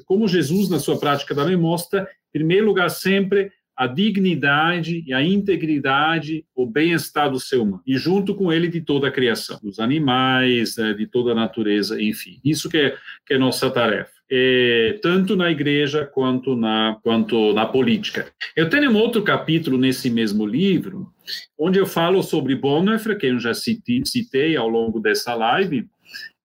como 0.04 0.28
Jesus, 0.28 0.68
na 0.68 0.78
sua 0.78 0.98
prática 0.98 1.34
também 1.34 1.56
mostra, 1.56 2.02
em 2.02 2.38
primeiro 2.38 2.66
lugar, 2.66 2.88
sempre 2.90 3.50
a 3.76 3.86
dignidade 3.86 5.02
e 5.06 5.12
a 5.12 5.22
integridade, 5.22 6.44
o 6.54 6.64
bem-estar 6.64 7.30
do 7.30 7.40
ser 7.40 7.56
humano, 7.56 7.82
e 7.86 7.96
junto 7.96 8.34
com 8.34 8.52
ele 8.52 8.68
de 8.68 8.80
toda 8.80 9.08
a 9.08 9.10
criação, 9.10 9.58
dos 9.62 9.80
animais, 9.80 10.76
né, 10.76 10.94
de 10.94 11.06
toda 11.06 11.32
a 11.32 11.34
natureza, 11.34 12.00
enfim. 12.00 12.40
Isso 12.44 12.68
que 12.68 12.76
é, 12.76 12.96
que 13.26 13.34
é 13.34 13.38
nossa 13.38 13.68
tarefa. 13.70 14.13
É, 14.30 14.98
tanto 15.02 15.36
na 15.36 15.50
igreja 15.50 16.04
quanto 16.04 16.56
na, 16.56 16.98
quanto 17.02 17.52
na 17.52 17.66
política. 17.66 18.26
Eu 18.56 18.68
tenho 18.68 18.90
um 18.90 18.96
outro 18.96 19.22
capítulo 19.22 19.78
nesse 19.78 20.10
mesmo 20.10 20.46
livro, 20.46 21.12
onde 21.58 21.78
eu 21.78 21.86
falo 21.86 22.22
sobre 22.22 22.54
Bonhoeffer, 22.54 23.18
que 23.18 23.26
eu 23.26 23.38
já 23.38 23.54
citei, 23.54 24.02
citei 24.04 24.56
ao 24.56 24.68
longo 24.68 25.00
dessa 25.00 25.34
live, 25.34 25.86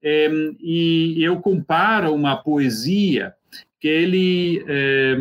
é, 0.01 0.30
e 0.61 1.23
eu 1.23 1.39
comparo 1.39 2.13
uma 2.13 2.38
poesia 2.38 3.34
que 3.80 3.88
ele, 3.88 4.63
é, 4.67 5.17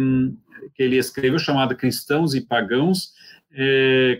que 0.75 0.83
ele 0.83 0.97
escreveu, 0.97 1.39
chamada 1.39 1.75
Cristãos 1.75 2.35
e 2.35 2.41
Pagãos, 2.41 3.17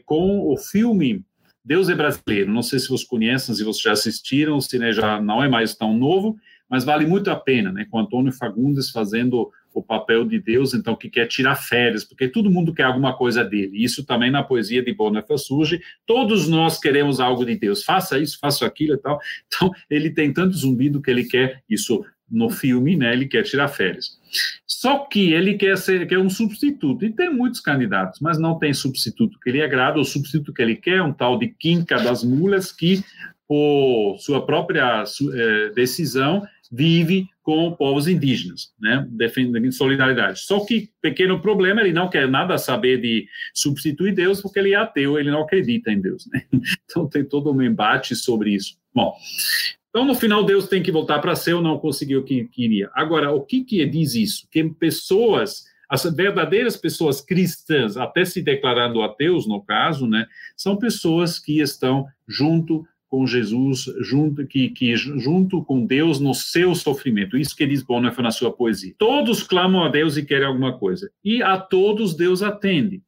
com 0.05 0.53
o 0.53 0.57
filme 0.57 1.25
Deus 1.69 1.91
é 1.91 1.95
Brasileiro. 1.95 2.51
Não 2.51 2.63
sei 2.63 2.79
se 2.79 2.89
vocês 2.89 3.07
conhecem, 3.07 3.55
se 3.55 3.63
vocês 3.63 3.83
já 3.83 3.93
assistiram, 3.93 4.57
o 4.57 4.63
cine 4.63 4.91
já 4.91 5.21
não 5.21 5.45
é 5.45 5.51
mais 5.51 5.75
tão 5.75 5.93
novo, 5.93 6.39
mas 6.69 6.85
vale 6.85 7.07
muito 7.07 7.31
a 7.31 7.37
pena, 7.37 7.73
né? 7.73 7.87
Com 7.91 7.99
Antônio 7.99 8.33
Fagundes 8.33 8.91
fazendo 8.91 9.51
o 9.73 9.83
papel 9.83 10.25
de 10.25 10.41
Deus, 10.41 10.75
então, 10.75 10.97
que 10.97 11.09
quer 11.09 11.27
tirar 11.27 11.55
férias, 11.55 12.05
porque 12.05 12.29
todo 12.29 12.51
mundo 12.51 12.75
quer 12.75 12.85
alguma 12.85 13.17
coisa 13.17 13.45
dele. 13.45 13.83
Isso 13.83 14.05
também 14.05 14.31
na 14.31 14.43
poesia 14.43 14.83
de 14.83 14.93
Bonhoeffer 14.93 15.39
surge. 15.39 15.81
Todos 16.07 16.49
nós 16.49 16.79
queremos 16.79 17.21
algo 17.21 17.45
de 17.45 17.55
Deus. 17.57 17.85
Faça 17.85 18.19
isso, 18.19 18.39
faça 18.41 18.67
aquilo 18.67 18.95
e 18.95 18.99
tal. 18.99 19.21
Então, 19.47 19.71
ele 19.89 20.11
tem 20.11 20.33
tanto 20.33 20.57
zumbido 20.57 21.01
que 21.01 21.11
ele 21.11 21.25
quer 21.25 21.63
isso 21.69 22.05
no 22.31 22.51
filme, 22.51 22.97
né? 22.97 23.13
Ele 23.13 23.27
quer 23.27 23.43
tirar 23.43 23.69
férias. 23.69 24.19
Só 24.67 24.99
que 24.99 25.33
ele 25.33 25.55
quer 25.55 25.77
ser 25.79 26.07
quer 26.07 26.19
um 26.19 26.29
substituto, 26.29 27.05
e 27.05 27.11
tem 27.11 27.33
muitos 27.33 27.61
candidatos, 27.61 28.21
mas 28.21 28.39
não 28.39 28.59
tem 28.59 28.75
substituto 28.75 29.39
que 29.41 29.51
lhe 29.51 29.63
agrada. 29.63 29.99
O 29.99 30.05
substituto 30.05 30.53
que 30.53 30.61
ele 30.61 30.77
quer 30.77 30.97
é 30.97 31.03
um 31.03 31.13
tal 31.13 31.39
de 31.39 31.49
Quinca 31.49 31.97
das 31.97 32.23
Mulas, 32.23 32.71
que, 32.71 33.03
por 33.47 34.19
sua 34.19 34.45
própria 34.45 35.05
é, 35.35 35.71
decisão, 35.71 36.47
vive 36.71 37.29
com 37.43 37.73
povos 37.73 38.07
indígenas, 38.07 38.73
né, 38.79 39.07
defendendo 39.11 39.73
solidariedade. 39.73 40.41
Só 40.41 40.65
que, 40.65 40.91
pequeno 41.01 41.41
problema, 41.41 41.81
ele 41.81 41.93
não 41.93 42.09
quer 42.09 42.29
nada 42.29 42.59
saber 42.59 43.01
de 43.01 43.27
substituir 43.55 44.15
Deus, 44.15 44.43
porque 44.43 44.59
ele 44.59 44.73
é 44.73 44.77
ateu, 44.77 45.19
ele 45.19 45.31
não 45.31 45.43
acredita 45.43 45.91
em 45.91 46.01
Deus, 46.01 46.27
né? 46.33 46.43
Então 46.85 47.09
tem 47.09 47.25
todo 47.25 47.53
um 47.53 47.63
embate 47.63 48.17
sobre 48.17 48.55
isso. 48.55 48.77
Bom, 48.95 49.15
então, 49.91 50.05
no 50.05 50.15
final, 50.15 50.45
Deus 50.45 50.69
tem 50.69 50.83
que 50.83 50.93
voltar 50.93 51.19
para 51.19 51.35
ser 51.35 51.55
ou 51.55 51.63
não 51.63 51.79
conseguiu 51.79 52.21
o 52.21 52.25
que 52.25 52.47
queria. 52.49 52.91
Agora, 52.95 53.33
o 53.33 53.41
que, 53.41 53.65
que 53.65 53.85
diz 53.87 54.15
isso? 54.15 54.47
Que 54.51 54.63
pessoas, 54.65 55.65
as 55.89 56.05
verdadeiras 56.05 56.77
pessoas 56.77 57.21
cristãs, 57.21 57.97
até 57.97 58.25
se 58.25 58.43
declarando 58.43 59.03
ateus, 59.03 59.47
no 59.47 59.63
caso, 59.63 60.07
né, 60.07 60.27
são 60.57 60.77
pessoas 60.77 61.39
que 61.39 61.61
estão 61.61 62.07
junto 62.27 62.87
com 63.09 63.27
Jesus, 63.27 63.87
junto, 64.01 64.47
que, 64.47 64.69
que, 64.69 64.95
junto 64.97 65.65
com 65.65 65.87
Deus 65.87 66.21
no 66.21 66.35
seu 66.35 66.75
sofrimento. 66.75 67.37
Isso 67.37 67.57
que 67.57 67.67
diz 67.67 67.83
Bonhoeffer 67.83 68.23
na 68.23 68.31
sua 68.31 68.53
poesia. 68.53 68.95
Todos 68.99 69.43
clamam 69.43 69.83
a 69.83 69.89
Deus 69.89 70.17
e 70.17 70.25
querem 70.25 70.47
alguma 70.47 70.79
coisa. 70.79 71.11
E 71.25 71.43
a 71.43 71.59
todos 71.59 72.15
Deus 72.15 72.43
atende. 72.43 73.03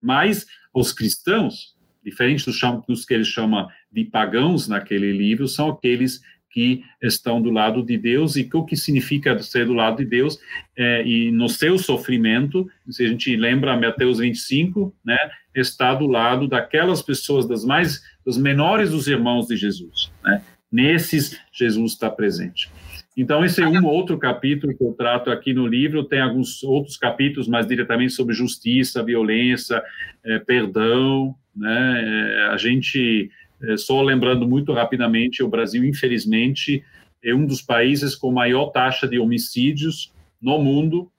Mas 0.00 0.46
os 0.74 0.92
cristãos, 0.92 1.74
diferente 2.04 2.44
dos, 2.44 2.60
dos 2.86 3.04
que 3.04 3.14
ele 3.14 3.24
chama 3.24 3.68
de 3.90 4.04
pagãos 4.04 4.68
naquele 4.68 5.10
livro, 5.10 5.48
são 5.48 5.70
aqueles 5.70 6.20
que 6.56 6.82
estão 7.02 7.42
do 7.42 7.50
lado 7.50 7.82
de 7.82 7.98
Deus 7.98 8.34
e 8.34 8.48
o 8.54 8.64
que 8.64 8.74
significa 8.74 9.38
ser 9.40 9.66
do 9.66 9.74
lado 9.74 9.98
de 9.98 10.06
Deus 10.06 10.38
é, 10.74 11.06
e 11.06 11.30
no 11.30 11.50
seu 11.50 11.76
sofrimento, 11.76 12.66
se 12.88 13.04
a 13.04 13.08
gente 13.08 13.36
lembra 13.36 13.76
Mateus 13.76 14.20
25, 14.20 14.96
né, 15.04 15.18
está 15.54 15.94
do 15.94 16.06
lado 16.06 16.48
daquelas 16.48 17.02
pessoas 17.02 17.46
das 17.46 17.62
mais 17.62 18.00
dos 18.24 18.38
menores 18.38 18.90
dos 18.90 19.06
irmãos 19.06 19.48
de 19.48 19.54
Jesus, 19.54 20.10
né? 20.24 20.40
Nesses 20.72 21.38
Jesus 21.52 21.92
está 21.92 22.10
presente. 22.10 22.70
Então, 23.16 23.44
esse 23.44 23.62
é 23.62 23.68
um 23.68 23.84
outro 23.86 24.18
capítulo 24.18 24.76
que 24.76 24.82
eu 24.82 24.92
trato 24.92 25.30
aqui 25.30 25.54
no 25.54 25.66
livro. 25.66 26.04
Tem 26.04 26.20
alguns 26.20 26.62
outros 26.64 26.96
capítulos 26.96 27.48
mais 27.48 27.66
diretamente 27.66 28.12
sobre 28.12 28.34
justiça, 28.34 29.02
violência, 29.02 29.82
é, 30.24 30.38
perdão. 30.40 31.34
Né? 31.54 32.04
É, 32.04 32.48
a 32.48 32.56
gente, 32.56 33.30
só 33.76 34.02
lembrando 34.02 34.46
muito 34.46 34.72
rapidamente, 34.72 35.42
o 35.42 35.48
Brasil, 35.48 35.84
infelizmente, 35.84 36.82
é 37.22 37.34
um 37.34 37.46
dos 37.46 37.62
países 37.62 38.14
com 38.14 38.30
maior 38.30 38.66
taxa 38.66 39.08
de 39.08 39.18
homicídios 39.18 40.12
no 40.40 40.58
mundo. 40.58 41.10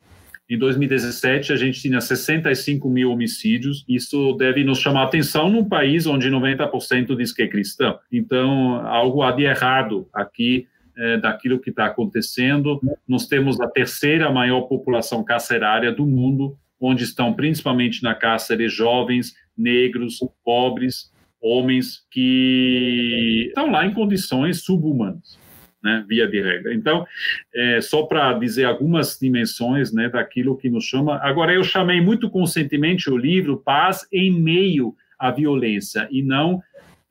Em 0.50 0.58
2017, 0.58 1.52
a 1.52 1.58
gente 1.58 1.82
tinha 1.82 2.00
65 2.00 2.90
mil 2.90 3.12
homicídios. 3.12 3.84
Isso 3.88 4.34
deve 4.34 4.64
nos 4.64 4.80
chamar 4.80 5.02
a 5.02 5.06
atenção 5.06 5.50
num 5.50 5.66
país 5.66 6.06
onde 6.08 6.30
90% 6.30 7.18
diz 7.18 7.34
que 7.34 7.42
é 7.42 7.48
cristão. 7.48 8.00
Então, 8.10 8.76
algo 8.88 9.22
há 9.22 9.32
de 9.34 9.44
errado 9.44 10.08
aqui 10.14 10.68
é, 10.98 11.18
daquilo 11.18 11.60
que 11.60 11.70
está 11.70 11.88
acontecendo. 11.88 12.80
Nós 13.06 13.28
temos 13.28 13.60
a 13.60 13.68
terceira 13.68 14.32
maior 14.32 14.62
população 14.62 15.24
carcerária 15.24 15.92
do 15.92 16.06
mundo, 16.06 16.58
onde 16.80 17.04
estão 17.04 17.34
principalmente 17.34 18.02
na 18.02 18.16
cárcere 18.16 18.70
jovens, 18.70 19.36
negros, 19.58 20.20
pobres, 20.46 21.12
homens 21.42 22.06
que 22.12 23.46
estão 23.48 23.72
lá 23.72 23.86
em 23.86 23.94
condições 23.94 24.62
subhumanas. 24.64 25.38
Né, 25.84 26.04
via 26.08 26.28
de 26.28 26.42
regra. 26.42 26.74
Então, 26.74 27.06
é, 27.54 27.80
só 27.82 28.02
para 28.02 28.34
dizer 28.34 28.66
algumas 28.66 29.18
dimensões 29.22 29.94
né, 29.94 30.10
daquilo 30.10 30.58
que 30.58 30.72
nos 30.72 30.84
chama. 30.84 31.20
Agora, 31.22 31.54
eu 31.54 31.64
chamei 31.64 32.02
muito 32.02 32.32
conscientemente 32.32 33.12
o 33.12 33.16
livro 33.16 33.62
Paz 33.64 34.06
em 34.12 34.32
Meio 34.32 34.96
à 35.20 35.30
Violência, 35.30 36.08
e 36.12 36.24
não 36.24 36.62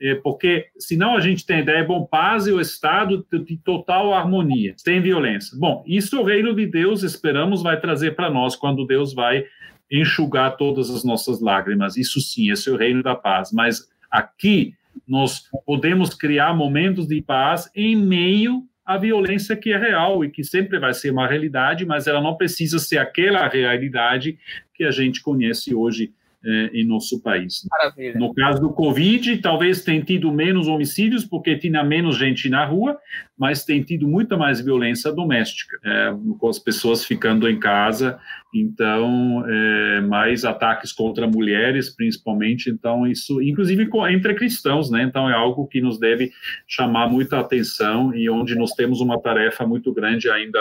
é, 0.00 0.14
porque 0.16 0.66
senão 0.78 1.16
a 1.16 1.20
gente 1.20 1.46
tem 1.46 1.56
a 1.56 1.60
ideia, 1.60 1.84
bom, 1.84 2.04
paz 2.04 2.46
e 2.46 2.52
o 2.52 2.60
Estado 2.60 3.26
de 3.32 3.56
total 3.56 4.12
harmonia, 4.12 4.74
sem 4.76 5.00
violência. 5.00 5.56
Bom, 5.58 5.82
isso 5.86 6.20
o 6.20 6.24
reino 6.24 6.54
de 6.54 6.66
Deus, 6.66 7.02
esperamos, 7.02 7.62
vai 7.62 7.80
trazer 7.80 8.14
para 8.14 8.30
nós 8.30 8.54
quando 8.54 8.86
Deus 8.86 9.14
vai 9.14 9.44
enxugar 9.90 10.56
todas 10.56 10.90
as 10.90 11.02
nossas 11.02 11.40
lágrimas. 11.40 11.96
Isso 11.96 12.20
sim, 12.20 12.50
esse 12.50 12.68
é 12.68 12.72
o 12.72 12.76
reino 12.76 13.02
da 13.02 13.14
paz. 13.14 13.50
Mas 13.52 13.88
aqui 14.10 14.74
nós 15.06 15.48
podemos 15.64 16.14
criar 16.14 16.54
momentos 16.54 17.06
de 17.06 17.20
paz 17.20 17.70
em 17.74 17.94
meio 17.94 18.64
à 18.84 18.96
violência 18.96 19.56
que 19.56 19.72
é 19.72 19.76
real 19.76 20.24
e 20.24 20.30
que 20.30 20.44
sempre 20.44 20.78
vai 20.78 20.94
ser 20.94 21.10
uma 21.10 21.26
realidade, 21.26 21.84
mas 21.84 22.06
ela 22.06 22.20
não 22.20 22.36
precisa 22.36 22.78
ser 22.78 22.98
aquela 22.98 23.48
realidade 23.48 24.38
que 24.74 24.84
a 24.84 24.90
gente 24.90 25.20
conhece 25.20 25.74
hoje 25.74 26.12
é, 26.46 26.70
em 26.72 26.86
nosso 26.86 27.20
país. 27.20 27.66
Maravilha. 27.70 28.18
No 28.18 28.32
caso 28.32 28.60
do 28.60 28.72
Covid, 28.72 29.38
talvez 29.38 29.82
tenha 29.82 30.02
tido 30.02 30.30
menos 30.30 30.68
homicídios, 30.68 31.24
porque 31.24 31.56
tinha 31.56 31.82
menos 31.82 32.16
gente 32.16 32.48
na 32.48 32.64
rua, 32.64 32.96
mas 33.36 33.64
tem 33.64 33.82
tido 33.82 34.06
muita 34.06 34.36
mais 34.36 34.60
violência 34.60 35.12
doméstica, 35.12 35.76
é, 35.84 36.14
com 36.38 36.48
as 36.48 36.58
pessoas 36.58 37.04
ficando 37.04 37.48
em 37.48 37.58
casa, 37.58 38.18
então, 38.54 39.44
é, 39.46 40.00
mais 40.02 40.44
ataques 40.44 40.92
contra 40.92 41.26
mulheres, 41.26 41.90
principalmente, 41.90 42.70
então 42.70 43.06
isso, 43.06 43.42
inclusive 43.42 43.88
entre 44.08 44.34
cristãos, 44.34 44.90
né, 44.90 45.02
então 45.02 45.28
é 45.28 45.34
algo 45.34 45.66
que 45.66 45.80
nos 45.80 45.98
deve 45.98 46.30
chamar 46.66 47.08
muita 47.08 47.40
atenção 47.40 48.14
e 48.14 48.30
onde 48.30 48.54
nós 48.54 48.70
temos 48.72 49.00
uma 49.00 49.20
tarefa 49.20 49.66
muito 49.66 49.92
grande 49.92 50.30
ainda 50.30 50.58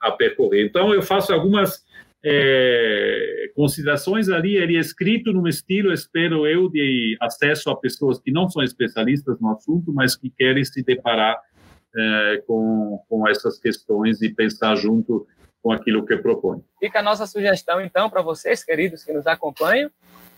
a 0.00 0.10
percorrer. 0.10 0.66
Então, 0.66 0.92
eu 0.92 1.02
faço 1.02 1.32
algumas 1.32 1.85
é, 2.28 3.52
considerações 3.54 4.28
ali, 4.28 4.56
ele 4.56 4.76
é 4.76 4.80
escrito 4.80 5.32
num 5.32 5.46
estilo, 5.46 5.92
espero 5.92 6.44
eu, 6.44 6.68
de 6.68 7.16
acesso 7.20 7.70
a 7.70 7.76
pessoas 7.76 8.18
que 8.18 8.32
não 8.32 8.50
são 8.50 8.64
especialistas 8.64 9.38
no 9.40 9.52
assunto, 9.52 9.92
mas 9.92 10.16
que 10.16 10.28
querem 10.28 10.64
se 10.64 10.82
deparar 10.82 11.40
é, 11.94 12.42
com, 12.44 13.00
com 13.08 13.28
essas 13.28 13.60
questões 13.60 14.20
e 14.22 14.28
pensar 14.28 14.74
junto 14.74 15.24
com 15.62 15.70
aquilo 15.70 16.04
que 16.04 16.16
propõe. 16.16 16.60
Fica 16.80 16.98
a 16.98 17.02
nossa 17.02 17.28
sugestão, 17.28 17.80
então, 17.80 18.10
para 18.10 18.22
vocês, 18.22 18.64
queridos 18.64 19.04
que 19.04 19.12
nos 19.12 19.28
acompanham. 19.28 19.88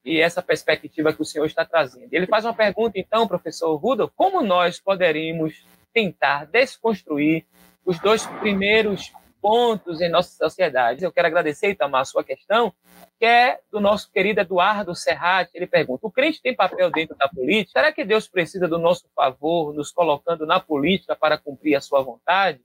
e 0.06 0.20
essa 0.20 0.42
perspectiva 0.42 1.14
que 1.14 1.22
o 1.22 1.26
senhor 1.26 1.46
está 1.46 1.66
trazendo. 1.66 2.10
Ele 2.12 2.28
faz 2.28 2.46
uma 2.46 2.54
pergunta, 2.54 3.00
então, 3.00 3.28
professor 3.28 3.76
Rudolf, 3.76 4.12
como 4.16 4.42
nós 4.42 4.80
poderíamos 4.80 5.66
tentar 5.94 6.46
desconstruir 6.46 7.46
os 7.86 8.00
dois 8.00 8.26
primeiros 8.40 9.12
pontos 9.44 10.00
em 10.00 10.08
nossa 10.08 10.34
sociedade. 10.38 11.04
Eu 11.04 11.12
quero 11.12 11.28
agradecer, 11.28 11.72
Itamar, 11.72 12.02
a 12.02 12.06
sua 12.06 12.24
questão, 12.24 12.74
que 13.20 13.26
é 13.26 13.60
do 13.70 13.82
nosso 13.82 14.10
querido 14.10 14.40
Eduardo 14.40 14.96
Serrati. 14.96 15.52
Ele 15.54 15.68
pergunta: 15.68 16.08
o 16.08 16.12
crente 16.12 16.42
tem 16.42 16.56
papel 16.56 16.90
dentro 16.90 17.14
da 17.18 17.28
política? 17.28 17.82
Será 17.82 17.92
que 17.92 18.06
Deus 18.06 18.26
precisa 18.26 18.70
do 18.70 18.80
nosso 18.80 19.06
favor, 19.14 19.74
nos 19.74 19.92
colocando 19.92 20.46
na 20.46 20.62
política 20.62 21.14
para 21.14 21.38
cumprir 21.38 21.76
a 21.76 21.82
sua 21.82 22.02
vontade? 22.02 22.62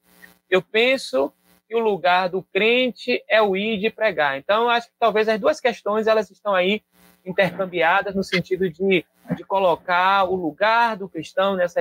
Eu 0.49 0.63
penso 0.63 1.33
que 1.69 1.75
o 1.75 1.81
lugar 1.81 2.29
do 2.29 2.45
crente 2.45 3.25
é 3.29 3.43
o 3.43 3.57
ir 3.57 3.79
de 3.79 3.91
pregar. 3.91 4.39
Então, 4.39 4.71
acho 4.71 4.87
que 4.87 4.95
talvez 5.01 5.29
as 5.29 5.41
duas 5.41 5.61
questões 5.61 6.07
elas 6.07 6.31
estão 6.31 6.55
aí 6.55 6.81
intercambiadas 7.27 8.15
no 8.15 8.23
sentido 8.23 8.71
de, 8.71 9.05
de 9.37 9.45
colocar 9.45 10.25
o 10.31 10.37
lugar 10.37 10.97
do 10.97 11.09
cristão 11.09 11.57
nessa, 11.57 11.81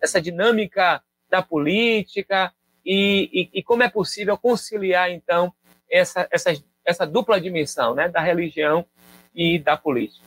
nessa 0.00 0.20
dinâmica 0.20 1.02
da 1.30 1.42
política, 1.42 2.52
e, 2.84 3.30
e, 3.32 3.58
e 3.58 3.62
como 3.62 3.82
é 3.82 3.88
possível 3.88 4.36
conciliar, 4.36 5.10
então, 5.10 5.52
essa, 5.90 6.28
essa, 6.30 6.52
essa 6.84 7.06
dupla 7.06 7.40
dimensão 7.40 7.94
né, 7.94 8.08
da 8.08 8.20
religião 8.20 8.84
e 9.34 9.58
da 9.58 9.76
política. 9.76 10.24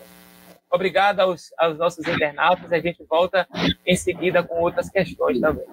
Obrigado 0.69 1.21
aos, 1.21 1.53
aos, 1.57 1.77
nossos 1.77 2.05
internautas. 2.05 2.71
A 2.71 2.79
gente 2.79 3.01
volta 3.09 3.47
em 3.85 3.95
seguida 3.95 4.43
com 4.43 4.61
outras 4.61 4.89
questões 4.89 5.39
também. 5.39 5.63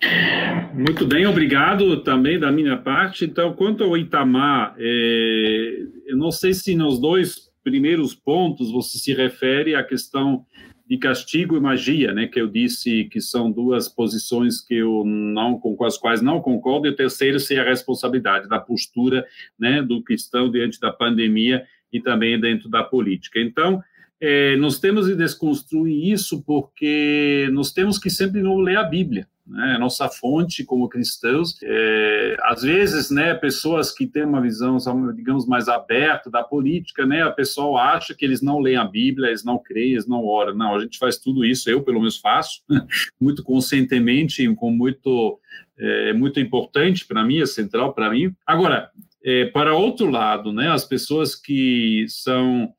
Muito 0.72 1.05
bem, 1.05 1.26
obrigado 1.26 2.03
também 2.03 2.39
da 2.39 2.53
minha 2.53 2.76
parte. 2.76 3.24
Então, 3.24 3.55
quanto 3.55 3.82
ao 3.82 3.97
Itamar, 3.97 4.74
é, 4.78 5.78
eu 6.07 6.16
não 6.16 6.30
sei 6.30 6.55
se 6.55 6.76
nos 6.76 7.01
dois 7.01 7.51
primeiros 7.64 8.14
pontos 8.14 8.70
você 8.70 8.99
se 8.99 9.12
refere 9.12 9.74
à 9.74 9.82
questão 9.82 10.45
de 10.87 10.99
castigo 10.99 11.57
e 11.57 11.61
magia, 11.61 12.12
né, 12.12 12.26
que 12.26 12.41
eu 12.41 12.47
disse 12.47 13.05
que 13.05 13.20
são 13.20 13.51
duas 13.51 13.89
posições 13.89 14.61
que 14.61 14.74
eu 14.74 15.03
não 15.05 15.59
com 15.59 15.82
as 15.85 15.97
quais 15.97 16.20
não 16.20 16.41
concordo, 16.41 16.87
e 16.87 16.91
o 16.91 16.97
terceiro 16.97 17.41
seria 17.41 17.62
a 17.62 17.66
responsabilidade 17.66 18.49
da 18.49 18.59
postura, 18.59 19.26
né, 19.59 19.82
do 19.82 20.03
cristão 20.03 20.51
diante 20.51 20.78
da 20.78 20.93
pandemia 20.93 21.64
e 21.93 22.01
também 22.01 22.39
dentro 22.39 22.68
da 22.68 22.82
política. 22.82 23.41
Então, 23.41 23.82
é, 24.20 24.57
nós 24.57 24.78
temos 24.78 25.07
de 25.07 25.16
desconstruir 25.16 26.12
isso 26.12 26.43
porque 26.43 27.49
nós 27.53 27.72
temos 27.72 27.99
que 27.99 28.11
sempre 28.11 28.43
não 28.43 28.59
ler 28.59 28.76
a 28.76 28.85
Bíblia 28.85 29.26
né, 29.47 29.76
nossa 29.78 30.09
fonte 30.09 30.64
como 30.64 30.88
cristãos. 30.88 31.57
É, 31.62 32.36
às 32.42 32.62
vezes, 32.62 33.11
né, 33.11 33.34
pessoas 33.34 33.92
que 33.92 34.07
têm 34.07 34.24
uma 34.24 34.40
visão, 34.40 34.78
digamos, 35.14 35.47
mais 35.47 35.68
aberta 35.68 36.30
da 36.30 36.42
política, 36.42 37.05
né, 37.05 37.22
a 37.22 37.30
pessoa 37.30 37.80
acha 37.82 38.14
que 38.14 38.24
eles 38.24 38.40
não 38.40 38.59
leem 38.61 38.76
a 38.76 38.84
Bíblia, 38.84 39.28
eles 39.28 39.45
não 39.45 39.59
creem, 39.59 39.92
eles 39.92 40.07
não 40.07 40.24
oram. 40.24 40.55
Não, 40.55 40.74
a 40.74 40.80
gente 40.80 40.99
faz 40.99 41.18
tudo 41.18 41.45
isso, 41.45 41.68
eu 41.68 41.82
pelo 41.82 42.01
menos 42.01 42.18
faço, 42.18 42.62
muito 43.20 43.42
conscientemente, 43.42 44.47
com 44.55 44.70
muito, 44.70 45.38
é, 45.78 46.12
muito 46.12 46.40
importante 46.40 47.07
para 47.07 47.24
mim, 47.24 47.40
é 47.40 47.47
central 47.47 47.92
para 47.92 48.11
mim. 48.11 48.34
Agora, 48.47 48.90
é, 49.22 49.47
para 49.47 49.74
outro 49.74 50.11
lado, 50.11 50.53
né, 50.53 50.70
as 50.70 50.84
pessoas 50.84 51.34
que 51.34 52.07
são 52.09 52.72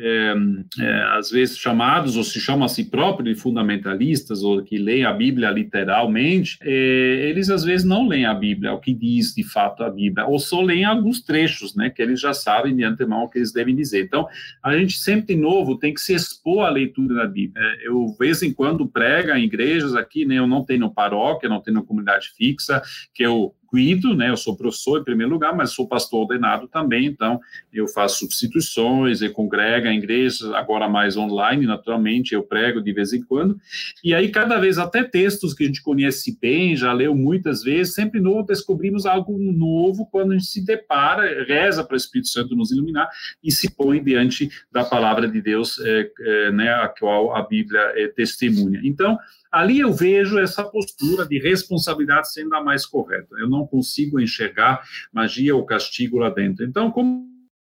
é, 0.00 0.34
é, 0.80 1.02
às 1.18 1.30
vezes 1.30 1.58
chamados, 1.58 2.16
ou 2.16 2.24
se 2.24 2.40
chamam 2.40 2.64
a 2.64 2.68
si 2.68 2.84
próprios 2.84 3.34
de 3.34 3.40
fundamentalistas, 3.40 4.42
ou 4.42 4.62
que 4.62 4.78
leem 4.78 5.04
a 5.04 5.12
Bíblia 5.12 5.50
literalmente, 5.50 6.58
é, 6.62 7.28
eles 7.28 7.50
às 7.50 7.62
vezes 7.62 7.86
não 7.86 8.08
leem 8.08 8.24
a 8.24 8.34
Bíblia, 8.34 8.72
o 8.72 8.80
que 8.80 8.94
diz 8.94 9.34
de 9.34 9.44
fato 9.44 9.82
a 9.82 9.90
Bíblia, 9.90 10.26
ou 10.26 10.38
só 10.38 10.60
leem 10.60 10.84
alguns 10.84 11.20
trechos, 11.20 11.74
né, 11.74 11.90
que 11.90 12.00
eles 12.00 12.20
já 12.20 12.32
sabem 12.32 12.74
de 12.74 12.84
antemão 12.84 13.24
o 13.24 13.28
que 13.28 13.38
eles 13.38 13.52
devem 13.52 13.74
dizer. 13.74 14.04
Então, 14.04 14.26
a 14.62 14.76
gente 14.76 14.98
sempre, 14.98 15.34
de 15.34 15.40
novo, 15.40 15.78
tem 15.78 15.92
que 15.92 16.00
se 16.00 16.14
expor 16.14 16.66
à 16.66 16.70
leitura 16.70 17.14
da 17.14 17.26
Bíblia. 17.26 17.62
É, 17.62 17.88
eu, 17.88 18.06
de 18.06 18.18
vez 18.18 18.42
em 18.42 18.52
quando, 18.52 18.88
prega 18.88 19.38
em 19.38 19.44
igrejas 19.44 19.94
aqui, 19.94 20.24
né, 20.24 20.36
eu 20.36 20.46
não 20.46 20.64
tenho 20.64 20.90
paróquia, 20.90 21.48
não 21.48 21.60
tenho 21.60 21.82
comunidade 21.82 22.30
fixa, 22.36 22.82
que 23.14 23.22
eu 23.22 23.54
cuido, 23.70 24.16
né? 24.16 24.30
Eu 24.30 24.36
sou 24.36 24.56
professor 24.56 25.00
em 25.00 25.04
primeiro 25.04 25.32
lugar, 25.32 25.56
mas 25.56 25.70
sou 25.70 25.86
pastor 25.86 26.22
ordenado 26.22 26.66
também, 26.66 27.06
então 27.06 27.40
eu 27.72 27.86
faço 27.86 28.18
substituições, 28.18 29.22
eu 29.22 29.32
congrego 29.32 29.86
em 29.86 29.98
igrejas, 29.98 30.42
agora 30.52 30.88
mais 30.88 31.16
online, 31.16 31.66
naturalmente, 31.66 32.34
eu 32.34 32.42
prego 32.42 32.82
de 32.82 32.92
vez 32.92 33.12
em 33.12 33.22
quando. 33.22 33.58
E 34.02 34.12
aí, 34.12 34.28
cada 34.28 34.58
vez, 34.58 34.76
até 34.76 35.04
textos 35.04 35.54
que 35.54 35.62
a 35.62 35.66
gente 35.66 35.82
conhece 35.82 36.36
bem, 36.40 36.76
já 36.76 36.92
leu 36.92 37.14
muitas 37.14 37.62
vezes, 37.62 37.94
sempre 37.94 38.20
novo, 38.20 38.42
descobrimos 38.42 39.06
algo 39.06 39.38
novo 39.38 40.06
quando 40.10 40.32
a 40.32 40.34
gente 40.34 40.46
se 40.46 40.64
depara, 40.64 41.44
reza 41.44 41.84
para 41.84 41.94
o 41.94 41.96
Espírito 41.96 42.28
Santo 42.28 42.56
nos 42.56 42.72
iluminar 42.72 43.08
e 43.42 43.52
se 43.52 43.70
põe 43.70 44.02
diante 44.02 44.50
da 44.72 44.82
palavra 44.82 45.28
de 45.28 45.40
Deus, 45.40 45.78
é, 45.78 46.10
é, 46.20 46.52
né, 46.52 46.70
a 46.70 46.88
qual 46.88 47.36
a 47.36 47.42
Bíblia 47.42 47.80
é 47.94 48.08
testemunha. 48.08 48.80
Então, 48.82 49.16
Ali 49.50 49.80
eu 49.80 49.92
vejo 49.92 50.38
essa 50.38 50.62
postura 50.62 51.26
de 51.26 51.38
responsabilidade 51.38 52.32
sendo 52.32 52.54
a 52.54 52.62
mais 52.62 52.86
correta. 52.86 53.34
Eu 53.38 53.48
não 53.48 53.66
consigo 53.66 54.20
enxergar 54.20 54.82
magia 55.12 55.56
ou 55.56 55.66
castigo 55.66 56.18
lá 56.18 56.30
dentro. 56.30 56.64
Então, 56.64 56.90
como 56.90 57.30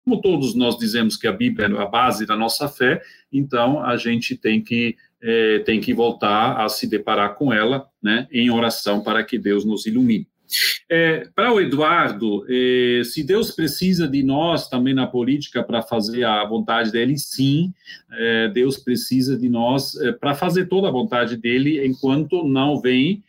como 0.07 0.21
todos 0.21 0.55
nós 0.55 0.79
dizemos 0.79 1.17
que 1.17 1.27
a 1.27 1.33
Bíblia 1.33 1.67
é 1.67 1.83
a 1.83 1.85
base 1.85 2.25
da 2.25 2.37
nossa 2.37 2.69
fé, 2.69 3.03
então 3.33 3.85
a 3.85 3.97
gente 3.97 4.37
tem 4.37 4.63
que 4.63 4.97
é, 5.21 5.59
tem 5.61 5.81
que 5.81 5.93
voltar 5.93 6.65
a 6.65 6.69
se 6.69 6.87
deparar 6.87 7.35
com 7.35 7.53
ela, 7.53 7.89
né, 8.01 8.29
em 8.31 8.49
oração 8.49 9.03
para 9.03 9.25
que 9.25 9.37
Deus 9.37 9.65
nos 9.65 9.85
ilumine. 9.85 10.29
É, 10.89 11.29
para 11.35 11.53
o 11.53 11.61
Eduardo, 11.61 12.45
é, 12.49 13.03
se 13.05 13.23
Deus 13.23 13.51
precisa 13.51 14.07
de 14.07 14.23
nós 14.23 14.69
também 14.69 14.95
na 14.95 15.07
política 15.07 15.63
para 15.63 15.83
fazer 15.83 16.25
a 16.25 16.45
vontade 16.45 16.93
dele, 16.93 17.19
sim, 17.19 17.73
é, 18.13 18.49
Deus 18.49 18.77
precisa 18.77 19.37
de 19.37 19.49
nós 19.49 19.97
é, 19.97 20.13
para 20.13 20.35
fazer 20.35 20.67
toda 20.67 20.89
a 20.89 20.93
vontade 20.93 21.37
dele, 21.37 21.85
enquanto 21.85 22.45
não 22.45 22.81
vem 22.81 23.23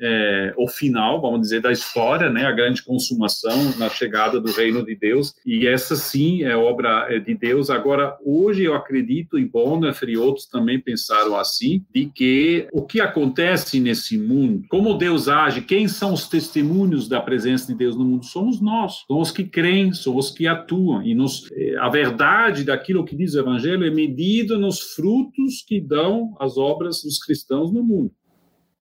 é, 0.00 0.54
o 0.56 0.68
final, 0.68 1.20
vamos 1.20 1.40
dizer, 1.40 1.60
da 1.60 1.72
história, 1.72 2.30
né, 2.30 2.44
a 2.46 2.52
grande 2.52 2.82
consumação 2.82 3.76
na 3.78 3.88
chegada 3.88 4.40
do 4.40 4.52
reino 4.52 4.84
de 4.84 4.94
Deus, 4.94 5.34
e 5.44 5.66
essa 5.66 5.96
sim 5.96 6.42
é 6.42 6.56
obra 6.56 7.06
é, 7.08 7.18
de 7.18 7.34
Deus. 7.34 7.70
Agora, 7.70 8.16
hoje 8.24 8.64
eu 8.64 8.74
acredito, 8.74 9.38
e 9.38 9.44
Bonhoeffer 9.44 10.08
e 10.08 10.16
outros 10.16 10.46
também 10.46 10.80
pensaram 10.80 11.36
assim, 11.36 11.84
de 11.94 12.06
que 12.06 12.68
o 12.72 12.82
que 12.82 13.00
acontece 13.00 13.80
nesse 13.80 14.16
mundo, 14.18 14.64
como 14.68 14.94
Deus 14.94 15.28
age, 15.28 15.62
quem 15.62 15.88
são 15.88 16.12
os 16.12 16.28
testemunhos 16.28 17.08
da 17.08 17.20
presença 17.20 17.66
de 17.66 17.78
Deus 17.78 17.96
no 17.96 18.04
mundo? 18.04 18.24
Somos 18.24 18.60
nós, 18.60 19.04
somos 19.06 19.28
os 19.28 19.34
que 19.34 19.44
creem, 19.44 19.92
somos 19.92 20.30
os 20.30 20.34
que 20.34 20.46
atuam, 20.46 21.02
e 21.02 21.14
nos, 21.14 21.50
é, 21.52 21.76
a 21.78 21.88
verdade 21.88 22.64
daquilo 22.64 23.04
que 23.04 23.16
diz 23.16 23.34
o 23.34 23.40
Evangelho 23.40 23.84
é 23.84 23.90
medida 23.90 24.58
nos 24.58 24.80
frutos 24.80 25.64
que 25.66 25.80
dão 25.80 26.36
as 26.40 26.56
obras 26.56 27.02
dos 27.02 27.18
cristãos 27.18 27.72
no 27.72 27.82
mundo. 27.82 28.12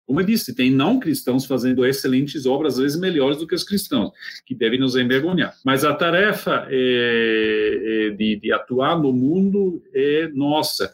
Como 0.08 0.22
eu 0.22 0.26
disse, 0.26 0.56
tem 0.56 0.72
não 0.72 1.00
cristãos 1.02 1.46
fazendo 1.46 1.86
excelentes 1.86 2.46
obras, 2.46 2.76
às 2.76 2.80
vezes 2.80 3.00
melhores 3.00 3.38
do 3.38 3.46
que 3.46 3.54
os 3.54 3.64
cristãos, 3.66 4.12
que 4.46 4.56
devem 4.56 4.80
nos 4.80 4.96
envergonhar. 4.96 5.54
Mas 5.66 5.84
a 5.84 5.94
tarefa 5.94 6.66
é, 6.70 8.08
é 8.08 8.10
de, 8.12 8.38
de, 8.38 8.54
atuar 8.54 8.98
no 8.98 9.12
mundo 9.12 9.84
é 9.94 10.30
nossa. 10.34 10.94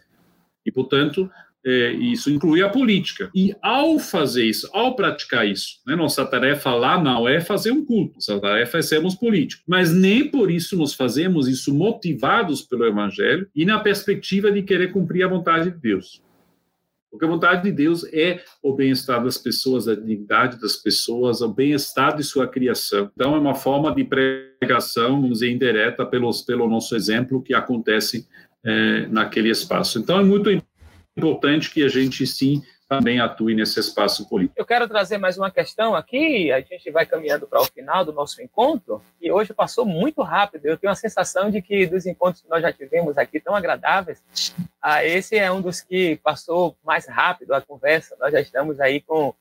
E, 0.65 0.71
portanto, 0.71 1.29
é, 1.63 1.91
isso 1.91 2.31
inclui 2.31 2.63
a 2.63 2.69
política. 2.69 3.29
E 3.35 3.55
ao 3.61 3.99
fazer 3.99 4.45
isso, 4.45 4.67
ao 4.73 4.95
praticar 4.95 5.47
isso, 5.47 5.79
né, 5.85 5.95
nossa 5.95 6.25
tarefa 6.25 6.73
lá 6.73 7.01
não 7.01 7.27
é 7.27 7.39
fazer 7.39 7.71
um 7.71 7.85
culto, 7.85 8.15
nossa 8.15 8.39
tarefa 8.39 8.79
é 8.79 8.81
sermos 8.81 9.13
políticos. 9.13 9.63
Mas 9.67 9.93
nem 9.93 10.27
por 10.27 10.49
isso 10.49 10.75
nós 10.75 10.93
fazemos 10.95 11.47
isso 11.47 11.73
motivados 11.73 12.63
pelo 12.63 12.85
Evangelho 12.85 13.47
e 13.55 13.63
na 13.63 13.79
perspectiva 13.79 14.51
de 14.51 14.63
querer 14.63 14.91
cumprir 14.91 15.23
a 15.23 15.27
vontade 15.27 15.71
de 15.71 15.77
Deus. 15.77 16.21
Porque 17.13 17.25
a 17.25 17.27
vontade 17.27 17.61
de 17.61 17.71
Deus 17.71 18.03
é 18.11 18.43
o 18.59 18.73
bem-estar 18.73 19.23
das 19.23 19.37
pessoas, 19.37 19.87
a 19.87 19.93
dignidade 19.93 20.59
das 20.59 20.77
pessoas, 20.77 21.41
o 21.41 21.47
bem-estar 21.47 22.17
de 22.17 22.23
sua 22.23 22.47
criação. 22.47 23.11
Então, 23.13 23.35
é 23.35 23.39
uma 23.39 23.53
forma 23.53 23.93
de 23.93 24.03
pregação, 24.03 25.21
vamos 25.21 25.37
dizer, 25.37 25.51
indireta 25.51 26.07
pelos, 26.07 26.41
pelo 26.41 26.67
nosso 26.67 26.95
exemplo 26.95 27.43
que 27.43 27.53
acontece 27.53 28.27
é, 28.65 29.05
naquele 29.11 29.49
espaço. 29.51 29.99
Então, 29.99 30.19
é 30.19 30.23
muito 30.23 30.49
importante 31.15 31.69
que 31.69 31.83
a 31.83 31.87
gente, 31.87 32.25
sim, 32.25 32.63
também 32.87 33.19
atue 33.19 33.55
nesse 33.55 33.79
espaço 33.79 34.27
político. 34.27 34.55
Eu 34.57 34.65
quero 34.65 34.87
trazer 34.87 35.17
mais 35.17 35.37
uma 35.37 35.49
questão 35.49 35.95
aqui, 35.95 36.51
a 36.51 36.61
gente 36.61 36.91
vai 36.91 37.05
caminhando 37.05 37.47
para 37.47 37.61
o 37.61 37.65
final 37.65 38.05
do 38.05 38.13
nosso 38.13 38.41
encontro, 38.41 39.01
e 39.21 39.31
hoje 39.31 39.53
passou 39.53 39.85
muito 39.85 40.21
rápido. 40.21 40.65
Eu 40.65 40.77
tenho 40.77 40.91
a 40.91 40.95
sensação 40.95 41.49
de 41.49 41.61
que 41.61 41.85
dos 41.85 42.05
encontros 42.05 42.41
que 42.41 42.49
nós 42.49 42.61
já 42.61 42.71
tivemos 42.71 43.17
aqui 43.17 43.39
tão 43.39 43.55
agradáveis, 43.55 44.21
esse 45.03 45.37
é 45.37 45.51
um 45.51 45.61
dos 45.61 45.81
que 45.81 46.17
passou 46.23 46.75
mais 46.83 47.07
rápido 47.07 47.53
a 47.53 47.61
conversa. 47.61 48.15
Nós 48.19 48.31
já 48.31 48.41
estamos 48.41 48.79
aí 48.79 49.01
com 49.01 49.33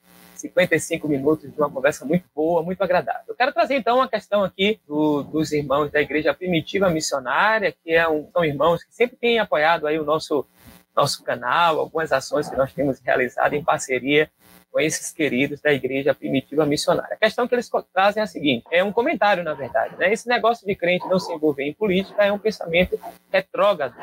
55 0.43 1.07
minutos 1.09 1.51
de 1.51 1.59
uma 1.59 1.71
conversa 1.71 2.05
muito 2.05 2.25
boa, 2.35 2.63
muito 2.63 2.83
agradável. 2.83 3.23
Eu 3.29 3.35
quero 3.35 3.53
trazer 3.53 3.77
então 3.77 3.97
uma 3.97 4.09
questão 4.09 4.43
aqui 4.43 4.81
do, 4.87 5.23
dos 5.23 5.53
irmãos 5.53 5.91
da 5.91 6.01
Igreja 6.01 6.35
Primitiva 6.35 6.91
Missionária, 6.91 7.75
que 7.85 7.93
é 7.93 8.09
um, 8.09 8.29
são 8.33 8.45
irmãos 8.45 8.83
que 8.83 8.95
sempre 8.95 9.17
têm 9.17 9.39
apoiado 9.39 9.87
aí 9.87 9.99
o 9.99 10.05
nosso 10.05 10.47
nosso 10.95 11.23
canal, 11.25 11.79
algumas 11.79 12.13
ações 12.13 12.49
que 12.49 12.57
nós 12.57 12.73
temos 12.73 13.01
realizado 13.01 13.55
em 13.55 13.65
parceria 13.65 14.31
com 14.73 14.81
esses 14.81 15.13
queridos 15.13 15.61
da 15.61 15.73
Igreja 15.73 16.15
Primitiva 16.15 16.65
Missionária. 16.65 17.15
A 17.15 17.19
questão 17.19 17.47
que 17.47 17.55
eles 17.55 17.71
trazem 17.93 18.21
é 18.21 18.25
a 18.25 18.27
seguinte: 18.27 18.65
é 18.71 18.83
um 18.83 18.91
comentário, 18.91 19.45
na 19.45 19.53
verdade. 19.53 19.95
Né? 19.97 20.13
Esse 20.13 20.27
negócio 20.27 20.67
de 20.67 20.75
crente 20.75 21.07
não 21.09 21.21
se 21.21 21.33
envolver 21.33 21.65
em 21.65 21.75
política 21.75 22.25
é 22.25 22.33
um 22.33 22.39
pensamento 22.39 22.99
retrógrado 23.31 23.95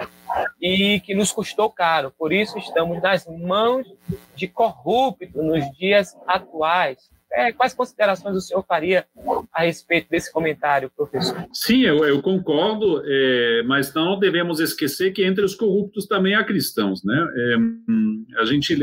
e 0.61 0.99
que 1.01 1.15
nos 1.15 1.31
custou 1.31 1.71
caro. 1.71 2.13
Por 2.17 2.31
isso, 2.31 2.57
estamos 2.59 3.01
nas 3.01 3.25
mãos 3.25 3.87
de 4.35 4.47
corrupto 4.47 5.41
nos 5.41 5.69
dias 5.77 6.15
atuais. 6.27 7.09
É, 7.31 7.51
quais 7.51 7.73
considerações 7.73 8.35
o 8.35 8.41
senhor 8.41 8.63
faria 8.67 9.05
a 9.53 9.63
respeito 9.63 10.09
desse 10.09 10.31
comentário, 10.31 10.91
professor? 10.95 11.45
Sim, 11.53 11.81
eu, 11.81 12.03
eu 12.03 12.21
concordo, 12.21 13.03
é, 13.05 13.63
mas 13.67 13.93
não 13.93 14.17
devemos 14.17 14.59
esquecer 14.59 15.11
que 15.11 15.23
entre 15.23 15.45
os 15.45 15.53
corruptos 15.53 16.07
também 16.07 16.33
há 16.33 16.43
cristãos, 16.43 17.03
né? 17.03 17.27
É, 17.35 18.41
a 18.41 18.45
gente, 18.45 18.75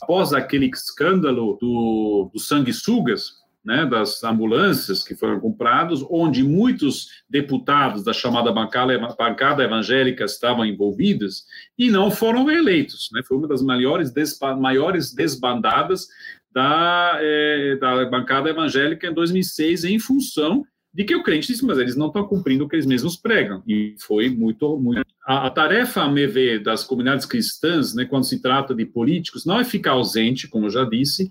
após 0.00 0.32
aquele 0.32 0.66
escândalo 0.66 1.58
do, 1.60 2.30
do 2.32 2.38
sanguessugas, 2.38 3.38
né, 3.68 3.84
das 3.84 4.24
ambulâncias 4.24 5.02
que 5.02 5.14
foram 5.14 5.38
comprados, 5.38 6.02
onde 6.08 6.42
muitos 6.42 7.22
deputados 7.28 8.02
da 8.02 8.14
chamada 8.14 8.50
bancada, 8.50 8.98
bancada 8.98 9.62
evangélica 9.62 10.24
estavam 10.24 10.64
envolvidos 10.64 11.44
e 11.76 11.90
não 11.90 12.10
foram 12.10 12.50
eleitos. 12.50 13.10
Né? 13.12 13.20
Foi 13.26 13.36
uma 13.36 13.46
das 13.46 13.60
maiores, 13.60 14.10
maiores 14.58 15.12
desbandadas 15.12 16.08
da, 16.52 17.18
é, 17.20 17.76
da 17.76 18.04
bancada 18.06 18.50
evangélica 18.50 19.06
em 19.06 19.14
2006 19.14 19.84
em 19.84 19.98
função 19.98 20.64
de 20.92 21.04
que 21.04 21.14
o 21.14 21.22
crente 21.22 21.48
disse, 21.48 21.64
mas 21.64 21.78
eles 21.78 21.96
não 21.96 22.06
estão 22.06 22.26
cumprindo 22.26 22.64
o 22.64 22.68
que 22.68 22.74
eles 22.74 22.86
mesmos 22.86 23.16
pregam. 23.16 23.62
E 23.66 23.94
foi 23.98 24.28
muito. 24.30 24.78
muito... 24.78 25.02
A, 25.24 25.46
a, 25.46 25.50
tarefa, 25.50 26.02
a 26.02 26.10
me 26.10 26.26
ver, 26.26 26.62
das 26.62 26.82
comunidades 26.82 27.26
cristãs, 27.26 27.94
né, 27.94 28.04
quando 28.04 28.24
se 28.24 28.40
trata 28.40 28.74
de 28.74 28.84
políticos, 28.84 29.44
não 29.44 29.60
é 29.60 29.64
ficar 29.64 29.92
ausente, 29.92 30.48
como 30.48 30.66
eu 30.66 30.70
já 30.70 30.84
disse, 30.84 31.30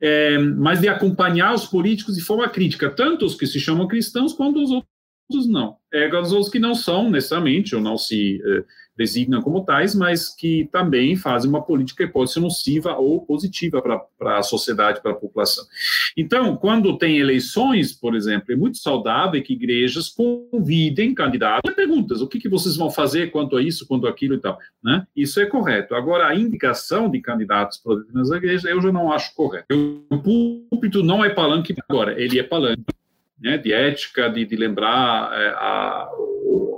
é, 0.00 0.38
mas 0.38 0.80
de 0.80 0.88
acompanhar 0.88 1.54
os 1.54 1.66
políticos 1.66 2.16
de 2.16 2.22
forma 2.22 2.48
crítica, 2.48 2.90
tanto 2.90 3.24
os 3.24 3.34
que 3.34 3.46
se 3.46 3.60
chamam 3.60 3.86
cristãos 3.86 4.32
quanto 4.32 4.62
os 4.62 4.70
outros 4.70 4.93
não. 5.48 5.76
É, 5.92 6.08
os 6.16 6.48
que 6.48 6.58
não 6.58 6.74
são 6.74 7.10
necessariamente, 7.10 7.74
ou 7.74 7.80
não 7.80 7.96
se. 7.96 8.40
É, 8.44 8.64
designam 8.96 9.42
como 9.42 9.64
tais, 9.64 9.94
mas 9.94 10.34
que 10.34 10.68
também 10.70 11.16
fazem 11.16 11.50
uma 11.50 11.62
política 11.62 12.06
que 12.06 12.12
pode 12.12 12.32
ser 12.32 12.40
nociva 12.40 12.96
ou 12.96 13.24
positiva 13.24 13.82
para 13.82 14.38
a 14.38 14.42
sociedade, 14.42 15.02
para 15.02 15.12
a 15.12 15.16
população. 15.16 15.64
Então, 16.16 16.56
quando 16.56 16.96
tem 16.96 17.18
eleições, 17.18 17.92
por 17.92 18.14
exemplo, 18.14 18.52
é 18.52 18.56
muito 18.56 18.78
saudável 18.78 19.42
que 19.42 19.54
igrejas 19.54 20.08
convidem 20.08 21.14
candidatos 21.14 21.70
e 21.70 21.74
perguntas, 21.74 22.20
o 22.20 22.28
que, 22.28 22.38
que 22.38 22.48
vocês 22.48 22.76
vão 22.76 22.90
fazer 22.90 23.30
quanto 23.30 23.56
a 23.56 23.62
isso, 23.62 23.86
quanto 23.86 24.06
a 24.06 24.10
aquilo 24.10 24.34
e 24.34 24.40
tal. 24.40 24.58
Né? 24.82 25.04
Isso 25.16 25.40
é 25.40 25.46
correto. 25.46 25.94
Agora, 25.94 26.28
a 26.28 26.34
indicação 26.34 27.10
de 27.10 27.20
candidatos 27.20 27.78
para 27.78 27.94
nas 28.12 28.30
igrejas, 28.30 28.64
eu 28.64 28.80
já 28.80 28.92
não 28.92 29.12
acho 29.12 29.34
correto. 29.34 29.66
O 30.10 30.18
púlpito 30.18 31.02
não 31.02 31.24
é 31.24 31.30
palanque 31.30 31.74
agora, 31.88 32.20
ele 32.20 32.38
é 32.38 32.42
palanque 32.42 32.84
né, 33.44 33.58
de 33.58 33.74
ética, 33.74 34.30
de, 34.30 34.46
de 34.46 34.56
lembrar 34.56 35.30
é, 35.38 35.48
a, 35.48 36.08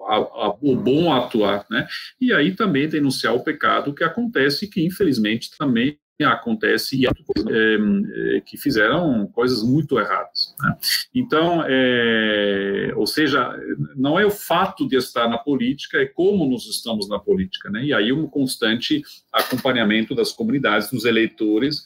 a, 0.09 0.17
a, 0.17 0.57
o 0.61 0.75
bom 0.75 1.12
atuar, 1.12 1.64
né? 1.71 1.87
E 2.21 2.33
aí 2.33 2.57
também 2.57 2.89
denunciar 2.89 3.35
o 3.35 3.45
pecado 3.45 3.95
que 3.95 4.03
acontece, 4.03 4.67
que 4.67 4.85
infelizmente 4.85 5.57
também 5.57 5.97
acontece 6.25 6.97
e 6.97 7.07
é, 7.07 8.41
que 8.41 8.57
fizeram 8.57 9.27
coisas 9.29 9.62
muito 9.62 9.99
erradas. 9.99 10.55
Né? 10.59 10.77
Então, 11.14 11.62
é, 11.69 12.91
ou 12.97 13.07
seja, 13.07 13.55
não 13.95 14.19
é 14.19 14.25
o 14.25 14.31
fato 14.31 14.89
de 14.89 14.97
estar 14.97 15.29
na 15.29 15.37
política, 15.37 15.99
é 15.99 16.07
como 16.07 16.49
nós 16.49 16.67
estamos 16.67 17.09
na 17.09 17.19
política, 17.19 17.69
né? 17.71 17.85
E 17.85 17.93
aí 17.93 18.12
um 18.12 18.27
constante 18.27 19.03
acompanhamento 19.33 20.14
das 20.14 20.33
comunidades, 20.33 20.91
dos 20.91 21.05
eleitores, 21.05 21.85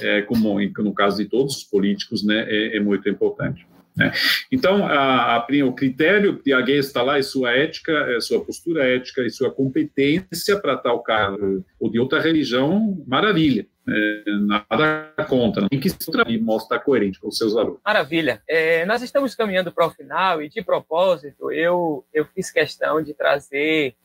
é, 0.00 0.22
como 0.22 0.58
no 0.60 0.94
caso 0.94 1.18
de 1.18 1.28
todos 1.28 1.56
os 1.56 1.64
políticos, 1.64 2.24
né, 2.24 2.46
é, 2.48 2.76
é 2.76 2.80
muito 2.80 3.08
importante. 3.08 3.66
Né? 3.96 4.12
Então, 4.50 4.86
a, 4.86 5.36
a, 5.36 5.46
o 5.66 5.72
critério 5.72 6.40
de 6.42 6.52
alguém 6.52 6.78
está 6.78 7.02
lá 7.02 7.18
é 7.18 7.22
sua 7.22 7.52
ética, 7.52 7.92
é 7.92 8.20
sua 8.20 8.44
postura 8.44 8.84
ética 8.84 9.22
e 9.22 9.30
sua 9.30 9.50
competência 9.50 10.58
para 10.58 10.76
tal 10.76 11.02
cargo, 11.02 11.64
ou 11.78 11.90
de 11.90 11.98
outra 11.98 12.20
religião, 12.20 13.02
maravilha. 13.06 13.66
É, 13.88 14.24
nada 14.46 15.12
contra, 15.28 15.68
tem 15.68 15.80
que 15.80 15.88
e 16.28 16.38
mostra 16.38 16.78
coerente 16.78 17.18
com 17.18 17.26
os 17.26 17.36
seus 17.36 17.52
valores. 17.52 17.80
Maravilha. 17.84 18.40
É, 18.48 18.86
nós 18.86 19.02
estamos 19.02 19.34
caminhando 19.34 19.72
para 19.72 19.86
o 19.86 19.90
final 19.90 20.40
e, 20.40 20.48
de 20.48 20.62
propósito, 20.62 21.50
eu, 21.50 22.04
eu 22.14 22.24
fiz 22.26 22.48
questão 22.52 23.02
de 23.02 23.12
trazer 23.12 23.96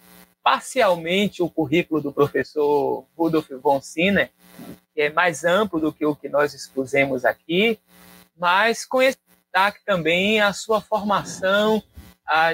parcialmente 0.44 1.44
o 1.44 1.50
currículo 1.50 2.02
do 2.02 2.12
professor 2.12 3.06
Rudolf 3.16 3.50
von 3.62 3.80
Sinner, 3.80 4.32
que 4.96 5.02
é 5.02 5.10
mais 5.12 5.44
amplo 5.44 5.80
do 5.80 5.94
que 5.94 6.06
o 6.06 6.16
que 6.16 6.28
nós 6.28 6.56
expusemos 6.56 7.24
aqui, 7.24 7.78
mas 8.36 8.88
esse 9.02 9.18
destaque 9.58 9.80
também 9.84 10.40
a 10.40 10.54
sua 10.54 10.80
formação 10.80 11.82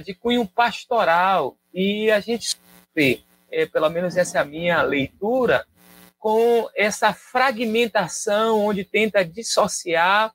de 0.05 0.13
cunho 0.13 0.47
pastoral. 0.47 1.57
E 1.73 2.09
a 2.09 2.19
gente 2.21 2.55
vê, 2.95 3.21
é, 3.51 3.65
pelo 3.65 3.89
menos 3.89 4.15
essa 4.15 4.37
é 4.37 4.41
a 4.41 4.45
minha 4.45 4.81
leitura, 4.81 5.65
com 6.17 6.69
essa 6.73 7.11
fragmentação 7.11 8.65
onde 8.65 8.85
tenta 8.85 9.25
dissociar 9.25 10.33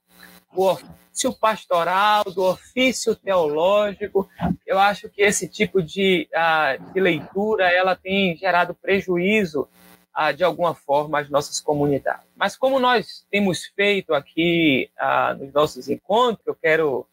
o 0.55 0.67
ofício 0.67 1.33
pastoral 1.41 2.25
do 2.25 2.45
ofício 2.45 3.17
teológico. 3.17 4.29
Eu 4.67 4.79
acho 4.79 5.09
que 5.09 5.23
esse 5.23 5.49
tipo 5.49 5.83
de, 5.83 6.29
de 6.93 7.01
leitura 7.01 7.73
ela 7.73 7.97
tem 7.97 8.37
gerado 8.37 8.75
prejuízo 8.75 9.67
de 10.37 10.43
alguma 10.43 10.75
forma 10.75 11.21
as 11.21 11.31
nossas 11.31 11.61
comunidades. 11.61 12.27
Mas 12.35 12.57
como 12.57 12.81
nós 12.81 13.25
temos 13.31 13.65
feito 13.67 14.13
aqui 14.15 14.91
nos 15.39 15.53
nossos 15.53 15.89
encontros, 15.89 16.47
eu 16.47 16.55
quero 16.55 17.07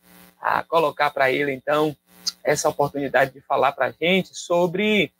colocar 0.68 1.12
para 1.12 1.32
ele 1.32 1.52
então 1.52 1.96
essa 2.44 2.70
oportunidade 2.70 3.32
de 3.32 3.42
falar 3.42 3.72
para 3.72 3.88
a 3.88 3.92
gente 3.92 4.36
sobre 4.36 5.12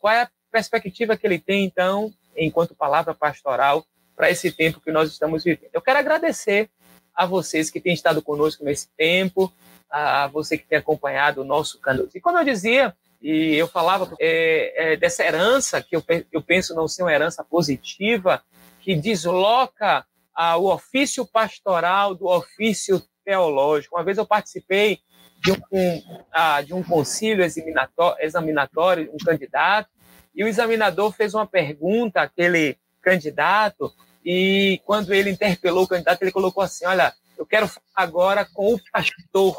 qual 0.00 0.12
é 0.12 0.22
a 0.22 0.30
perspectiva 0.50 1.16
que 1.16 1.26
ele 1.26 1.38
tem 1.38 1.64
então 1.64 2.12
enquanto 2.36 2.74
palavra 2.74 3.14
pastoral 3.14 3.84
para 4.14 4.30
esse 4.30 4.50
tempo 4.50 4.80
que 4.80 4.90
nós 4.90 5.10
estamos 5.10 5.44
vivendo. 5.44 5.70
Eu 5.72 5.82
quero 5.82 5.98
agradecer 5.98 6.70
a 7.14 7.24
vocês 7.24 7.70
que 7.70 7.80
têm 7.80 7.94
estado 7.94 8.20
conosco 8.20 8.64
nesse 8.64 8.88
tempo, 8.96 9.52
a 9.88 10.26
você 10.26 10.58
que 10.58 10.66
tem 10.66 10.78
acompanhado 10.78 11.42
o 11.42 11.44
nosso 11.44 11.78
canal. 11.78 12.06
E 12.14 12.20
como 12.20 12.38
eu 12.38 12.44
dizia, 12.44 12.96
e 13.28 13.56
eu 13.56 13.66
falava 13.66 14.14
é, 14.20 14.92
é, 14.92 14.96
dessa 14.96 15.24
herança, 15.24 15.82
que 15.82 15.96
eu, 15.96 16.04
eu 16.30 16.40
penso 16.40 16.76
não 16.76 16.86
ser 16.86 17.02
uma 17.02 17.12
herança 17.12 17.42
positiva, 17.42 18.40
que 18.80 18.94
desloca 18.94 20.06
ah, 20.32 20.56
o 20.56 20.72
ofício 20.72 21.26
pastoral 21.26 22.14
do 22.14 22.26
ofício 22.26 23.02
teológico. 23.24 23.96
Uma 23.96 24.04
vez 24.04 24.16
eu 24.16 24.24
participei 24.24 25.00
de 25.42 25.50
um, 25.50 26.20
ah, 26.30 26.62
de 26.62 26.72
um 26.72 26.84
concílio 26.84 27.44
examinatório, 27.44 28.24
examinatório, 28.24 29.10
um 29.12 29.18
candidato, 29.18 29.90
e 30.32 30.44
o 30.44 30.48
examinador 30.48 31.10
fez 31.10 31.34
uma 31.34 31.48
pergunta 31.48 32.22
àquele 32.22 32.78
candidato, 33.02 33.92
e 34.24 34.80
quando 34.84 35.12
ele 35.12 35.30
interpelou 35.30 35.82
o 35.82 35.88
candidato, 35.88 36.22
ele 36.22 36.30
colocou 36.30 36.62
assim: 36.62 36.86
Olha, 36.86 37.12
eu 37.36 37.44
quero 37.44 37.66
falar 37.66 37.84
agora 37.96 38.44
com 38.44 38.72
o 38.72 38.80
pastor 38.92 39.56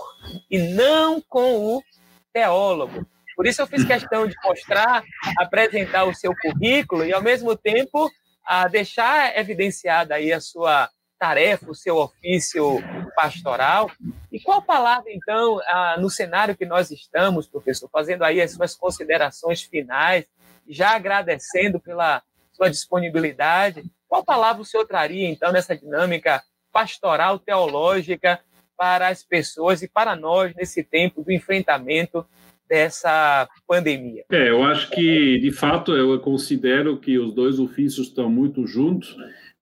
e 0.49 0.57
não 0.57 1.19
com 1.19 1.75
o 1.75 1.83
teólogo. 2.31 3.05
Por 3.37 3.45
isso 3.45 3.61
eu 3.61 3.67
fiz 3.67 3.85
questão 3.85 4.27
de 4.27 4.33
mostrar, 4.43 5.03
apresentar 5.37 6.05
o 6.05 6.15
seu 6.15 6.33
currículo 6.41 7.05
e, 7.05 7.13
ao 7.13 7.21
mesmo 7.21 7.55
tempo, 7.55 8.09
a 8.43 8.67
deixar 8.67 9.37
evidenciada 9.37 10.15
aí 10.15 10.33
a 10.33 10.41
sua 10.41 10.89
tarefa, 11.19 11.69
o 11.69 11.75
seu 11.75 11.97
ofício 11.97 12.81
pastoral. 13.15 13.91
E 14.31 14.39
qual 14.39 14.59
palavra, 14.63 15.11
então, 15.11 15.59
no 15.99 16.09
cenário 16.09 16.57
que 16.57 16.65
nós 16.65 16.89
estamos, 16.89 17.47
professor, 17.47 17.87
fazendo 17.93 18.23
aí 18.23 18.41
as 18.41 18.53
suas 18.53 18.73
considerações 18.73 19.61
finais, 19.61 20.25
já 20.67 20.95
agradecendo 20.95 21.79
pela 21.79 22.23
sua 22.53 22.71
disponibilidade, 22.71 23.85
qual 24.07 24.25
palavra 24.25 24.63
o 24.63 24.65
senhor 24.65 24.87
traria, 24.87 25.29
então, 25.29 25.51
nessa 25.51 25.77
dinâmica 25.77 26.41
pastoral 26.71 27.37
teológica 27.37 28.39
para 28.75 29.09
as 29.09 29.23
pessoas 29.23 29.83
e 29.83 29.87
para 29.87 30.15
nós 30.15 30.55
nesse 30.55 30.83
tempo 30.83 31.23
do 31.23 31.31
enfrentamento 31.31 32.25
dessa 32.67 33.47
pandemia? 33.67 34.23
É, 34.31 34.49
eu 34.49 34.63
acho 34.63 34.89
que, 34.91 35.39
de 35.39 35.51
fato, 35.51 35.93
eu 35.93 36.19
considero 36.19 36.97
que 36.97 37.17
os 37.17 37.33
dois 37.33 37.59
ofícios 37.59 38.07
estão 38.07 38.29
muito 38.29 38.65
juntos, 38.67 39.15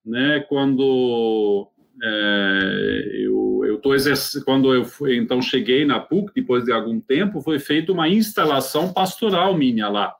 né? 0.04 0.44
Quando 0.48 1.70
é, 2.02 3.10
eu, 3.14 3.62
eu 3.66 3.78
tô 3.78 3.90
quando 4.44 4.74
eu 4.74 4.84
fui, 4.84 5.16
então 5.16 5.40
cheguei 5.40 5.84
na 5.84 5.98
PUC, 5.98 6.32
depois 6.34 6.64
de 6.64 6.72
algum 6.72 7.00
tempo, 7.00 7.40
foi 7.40 7.58
feita 7.58 7.92
uma 7.92 8.08
instalação 8.08 8.92
pastoral 8.92 9.56
minha 9.56 9.88
lá. 9.88 10.14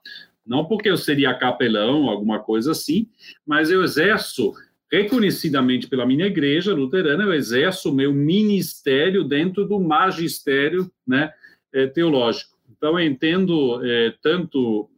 Não 0.45 0.65
porque 0.65 0.89
eu 0.89 0.97
seria 0.97 1.33
capelão, 1.33 2.09
alguma 2.09 2.39
coisa 2.39 2.71
assim, 2.71 3.07
mas 3.45 3.69
eu 3.69 3.83
exerço 3.83 4.53
reconhecidamente 4.91 5.87
pela 5.87 6.05
minha 6.05 6.25
igreja 6.25 6.73
luterana, 6.73 7.23
eu 7.23 7.33
exerço 7.33 7.91
o 7.91 7.93
meu 7.93 8.13
ministério 8.13 9.23
dentro 9.23 9.67
do 9.67 9.79
magistério 9.79 10.89
né, 11.05 11.31
é, 11.73 11.87
teológico. 11.87 12.56
Então, 12.77 12.99
eu 12.99 13.05
entendo 13.05 13.83
é, 13.83 14.13
tanto 14.21 14.89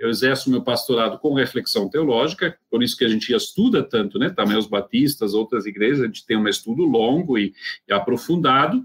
eu 0.00 0.08
exerço 0.08 0.50
meu 0.50 0.62
pastorado 0.62 1.18
com 1.18 1.34
reflexão 1.34 1.88
teológica, 1.88 2.56
por 2.70 2.82
isso 2.82 2.96
que 2.96 3.04
a 3.04 3.08
gente 3.08 3.32
estuda 3.32 3.82
tanto, 3.82 4.18
né? 4.18 4.30
Também 4.30 4.56
os 4.56 4.66
batistas, 4.66 5.34
outras 5.34 5.66
igrejas, 5.66 6.02
a 6.02 6.06
gente 6.06 6.26
tem 6.26 6.36
um 6.36 6.48
estudo 6.48 6.84
longo 6.84 7.38
e, 7.38 7.52
e 7.88 7.92
aprofundado, 7.92 8.84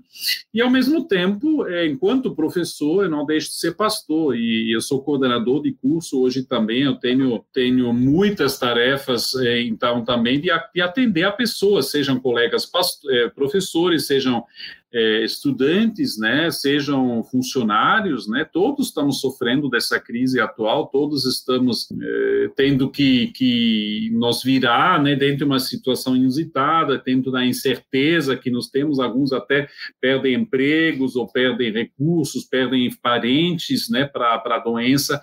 e 0.54 0.62
ao 0.62 0.70
mesmo 0.70 1.08
tempo, 1.08 1.66
é, 1.68 1.88
enquanto 1.88 2.36
professor, 2.36 3.04
eu 3.04 3.10
não 3.10 3.26
deixo 3.26 3.50
de 3.50 3.56
ser 3.56 3.76
pastor, 3.76 4.36
e 4.36 4.72
eu 4.72 4.82
sou 4.82 5.04
coordenador 5.04 5.62
de 5.62 5.72
curso 5.74 6.22
hoje 6.22 6.44
também, 6.44 6.84
eu 6.84 6.96
tenho, 6.96 7.44
tenho 7.54 7.94
muitas 7.94 8.58
tarefas, 8.58 9.36
é, 9.36 9.62
então, 9.62 10.04
também 10.04 10.40
de, 10.40 10.50
de 10.74 10.82
atender 10.82 11.24
a 11.24 11.32
pessoas, 11.32 11.90
sejam 11.90 12.20
colegas 12.20 12.70
é, 13.10 13.30
professores, 13.30 14.08
sejam 14.08 14.46
é, 14.94 15.24
estudantes, 15.24 16.18
né, 16.18 16.52
sejam 16.52 17.24
funcionários, 17.24 18.28
né, 18.28 18.44
todos 18.44 18.88
estamos 18.88 19.22
sofrendo 19.22 19.70
dessa 19.70 20.00
crise 20.00 20.40
atual, 20.40 20.71
todos 20.92 21.26
estamos 21.26 21.88
é, 21.92 22.50
tendo 22.56 22.90
que, 22.90 23.28
que 23.28 24.10
nos 24.14 24.44
virar, 24.44 25.02
né, 25.02 25.16
dentro 25.16 25.38
de 25.38 25.44
uma 25.44 25.60
situação 25.60 26.16
inusitada, 26.16 27.02
dentro 27.04 27.32
da 27.32 27.46
incerteza 27.46 28.38
que 28.38 28.50
nós 28.50 28.68
temos, 28.68 29.00
alguns 29.00 29.34
até 29.34 29.68
perdem 30.00 30.36
empregos 30.36 31.16
ou 31.16 31.28
perdem 31.28 31.72
recursos, 31.72 32.46
perdem 32.46 32.90
parentes, 33.02 33.90
né, 33.90 34.06
para 34.06 34.42
a 34.44 34.60
doença, 34.60 35.22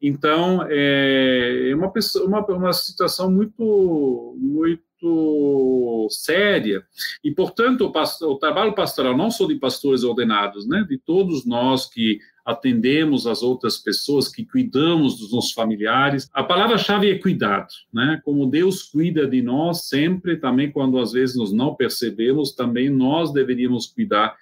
então, 0.00 0.64
é, 0.68 1.70
é 1.70 1.74
uma, 1.74 1.90
pessoa, 1.90 2.26
uma, 2.26 2.44
uma 2.46 2.72
situação 2.72 3.30
muito, 3.30 4.36
muito 4.38 4.82
muito 5.02 6.08
séria. 6.10 6.84
E, 7.22 7.30
portanto, 7.30 7.92
o, 7.92 8.26
o, 8.30 8.38
trabalho 8.38 8.74
pastoral, 8.74 9.16
não 9.16 9.30
só 9.30 9.46
de 9.46 9.56
pastores 9.56 10.02
ordenados, 10.02 10.66
né, 10.66 10.84
de 10.88 10.98
todos 10.98 11.44
nós 11.44 11.88
que 11.88 12.18
atendemos 12.44 13.26
as 13.26 13.42
outras 13.42 13.76
pessoas, 13.76 14.28
que 14.28 14.44
cuidamos 14.44 15.18
dos 15.18 15.32
nossos 15.32 15.52
familiares. 15.52 16.28
A 16.32 16.44
palavra-chave 16.44 17.10
é 17.10 17.18
cuidado, 17.18 17.66
né? 17.92 18.20
Como 18.24 18.46
Deus 18.46 18.84
cuida 18.84 19.26
de 19.26 19.42
nós 19.42 19.88
sempre, 19.88 20.36
também 20.36 20.70
quando 20.70 20.98
às 21.00 21.10
vezes 21.12 21.36
nós 21.36 21.52
não 21.52 21.74
percebemos, 21.74 22.52
também 22.52 22.88
nós 22.88 23.32
deveríamos 23.32 23.86
cuidar 23.86 24.36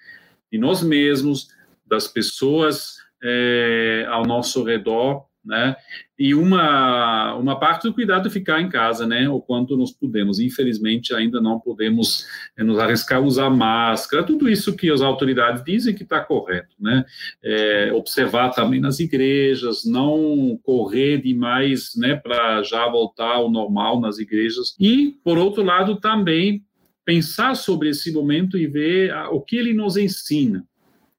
de 0.53 0.59
nós 0.59 0.83
mesmos, 0.83 1.49
das 1.87 2.07
pessoas 2.07 2.97
é, 3.23 4.07
ao 4.09 4.27
nosso 4.27 4.63
redor, 4.65 5.25
né? 5.45 5.77
E 6.19 6.35
uma, 6.35 7.35
uma 7.35 7.59
parte 7.59 7.83
do 7.83 7.93
cuidado 7.93 8.29
é 8.29 8.31
ficar 8.31 8.61
em 8.61 8.69
casa, 8.69 9.07
né? 9.07 9.29
O 9.29 9.41
quanto 9.41 9.77
nós 9.77 9.93
podemos. 9.93 10.39
Infelizmente, 10.39 11.13
ainda 11.13 11.41
não 11.41 11.61
podemos 11.61 12.27
é, 12.57 12.63
nos 12.63 12.79
arriscar 12.79 13.19
a 13.19 13.23
usar 13.23 13.51
máscara, 13.51 14.23
tudo 14.23 14.49
isso 14.49 14.77
que 14.77 14.91
as 14.91 15.01
autoridades 15.01 15.63
dizem 15.65 15.95
que 15.95 16.05
está 16.05 16.21
correto, 16.21 16.75
né? 16.81 17.05
É, 17.43 17.93
observar 17.93 18.51
também 18.51 18.81
nas 18.81 19.01
igrejas, 19.01 19.85
não 19.85 20.59
correr 20.63 21.19
demais, 21.19 21.91
né? 21.97 22.17
Para 22.17 22.63
já 22.63 22.89
voltar 22.89 23.35
ao 23.35 23.51
normal 23.51 24.01
nas 24.01 24.19
igrejas. 24.19 24.75
E, 24.79 25.17
por 25.23 25.37
outro 25.37 25.63
lado, 25.63 25.97
também 25.97 26.65
pensar 27.05 27.55
sobre 27.55 27.91
esse 27.91 28.13
momento 28.13 28.57
e 28.57 28.67
ver 28.67 29.15
o 29.31 29.41
que 29.41 29.57
ele 29.57 29.75
nos 29.75 29.97
ensina 29.97 30.65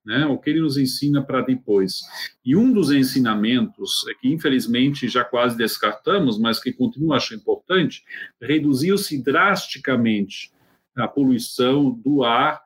né, 0.06 0.26
o 0.26 0.38
que 0.38 0.50
ele 0.50 0.62
nos 0.62 0.78
ensina 0.78 1.22
para 1.22 1.42
depois. 1.42 2.02
E 2.46 2.56
um 2.56 2.72
dos 2.72 2.92
ensinamentos, 2.92 4.06
é 4.08 4.14
que 4.14 4.32
infelizmente 4.32 5.08
já 5.08 5.24
quase 5.24 5.58
descartamos, 5.58 6.38
mas 6.38 6.62
que 6.62 6.72
continua 6.72 7.18
acho 7.18 7.34
importante, 7.34 8.04
reduziu-se 8.42 9.22
drasticamente 9.22 10.52
a 10.96 11.08
poluição 11.08 11.90
do 11.92 12.24
ar 12.24 12.62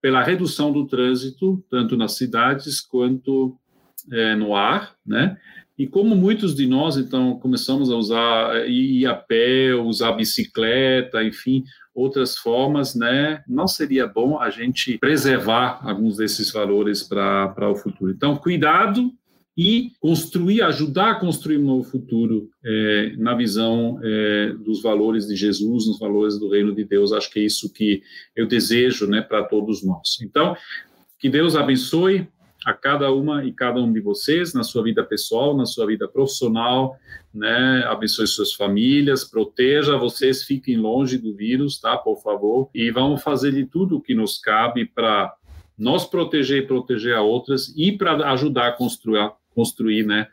pela 0.00 0.22
redução 0.22 0.72
do 0.72 0.86
trânsito, 0.86 1.62
tanto 1.70 1.96
nas 1.96 2.16
cidades 2.16 2.80
quanto 2.80 3.58
é, 4.10 4.34
no 4.34 4.54
ar, 4.54 4.96
né? 5.04 5.36
E 5.78 5.86
como 5.86 6.16
muitos 6.16 6.56
de 6.56 6.66
nós, 6.66 6.96
então, 6.96 7.38
começamos 7.38 7.88
a 7.88 7.96
usar, 7.96 8.68
ir 8.68 9.06
a 9.06 9.14
pé, 9.14 9.74
usar 9.74 10.12
bicicleta, 10.12 11.22
enfim, 11.22 11.62
outras 11.94 12.36
formas, 12.36 12.96
né? 12.96 13.42
Não 13.46 13.68
seria 13.68 14.06
bom 14.06 14.40
a 14.40 14.50
gente 14.50 14.98
preservar 14.98 15.78
alguns 15.82 16.16
desses 16.16 16.50
valores 16.50 17.04
para 17.04 17.70
o 17.70 17.76
futuro. 17.76 18.10
Então, 18.10 18.36
cuidado 18.36 19.12
e 19.56 19.92
construir, 20.00 20.62
ajudar 20.62 21.10
a 21.12 21.14
construir 21.20 21.58
um 21.58 21.64
novo 21.64 21.88
futuro 21.88 22.48
é, 22.64 23.12
na 23.16 23.34
visão 23.34 24.00
é, 24.02 24.52
dos 24.52 24.82
valores 24.82 25.26
de 25.26 25.34
Jesus, 25.34 25.86
nos 25.86 25.98
valores 25.98 26.38
do 26.38 26.48
reino 26.48 26.74
de 26.74 26.84
Deus. 26.84 27.12
Acho 27.12 27.30
que 27.30 27.40
é 27.40 27.44
isso 27.44 27.72
que 27.72 28.02
eu 28.36 28.46
desejo, 28.46 29.06
né, 29.06 29.20
para 29.20 29.44
todos 29.44 29.84
nós. 29.84 30.18
Então, 30.22 30.56
que 31.18 31.28
Deus 31.28 31.56
abençoe 31.56 32.28
a 32.68 32.74
cada 32.74 33.10
uma 33.10 33.42
e 33.46 33.50
cada 33.50 33.80
um 33.80 33.90
de 33.90 33.98
vocês 33.98 34.52
na 34.52 34.62
sua 34.62 34.82
vida 34.82 35.02
pessoal, 35.02 35.56
na 35.56 35.64
sua 35.64 35.86
vida 35.86 36.06
profissional, 36.06 36.98
né? 37.32 37.82
Abençoe 37.86 38.26
suas 38.26 38.52
famílias, 38.52 39.24
proteja 39.24 39.96
vocês, 39.96 40.42
fiquem 40.42 40.76
longe 40.76 41.16
do 41.16 41.34
vírus, 41.34 41.80
tá? 41.80 41.96
Por 41.96 42.20
favor. 42.20 42.68
E 42.74 42.90
vamos 42.90 43.22
fazer 43.22 43.52
de 43.52 43.64
tudo 43.64 43.96
o 43.96 44.00
que 44.02 44.14
nos 44.14 44.38
cabe 44.38 44.84
para 44.84 45.34
nós 45.78 46.04
proteger 46.04 46.62
e 46.62 46.66
proteger 46.66 47.14
a 47.14 47.22
outras 47.22 47.72
e 47.74 47.90
para 47.90 48.32
ajudar 48.32 48.68
a 48.68 48.72
construir, 48.72 49.32
construir, 49.54 50.04
né? 50.04 50.28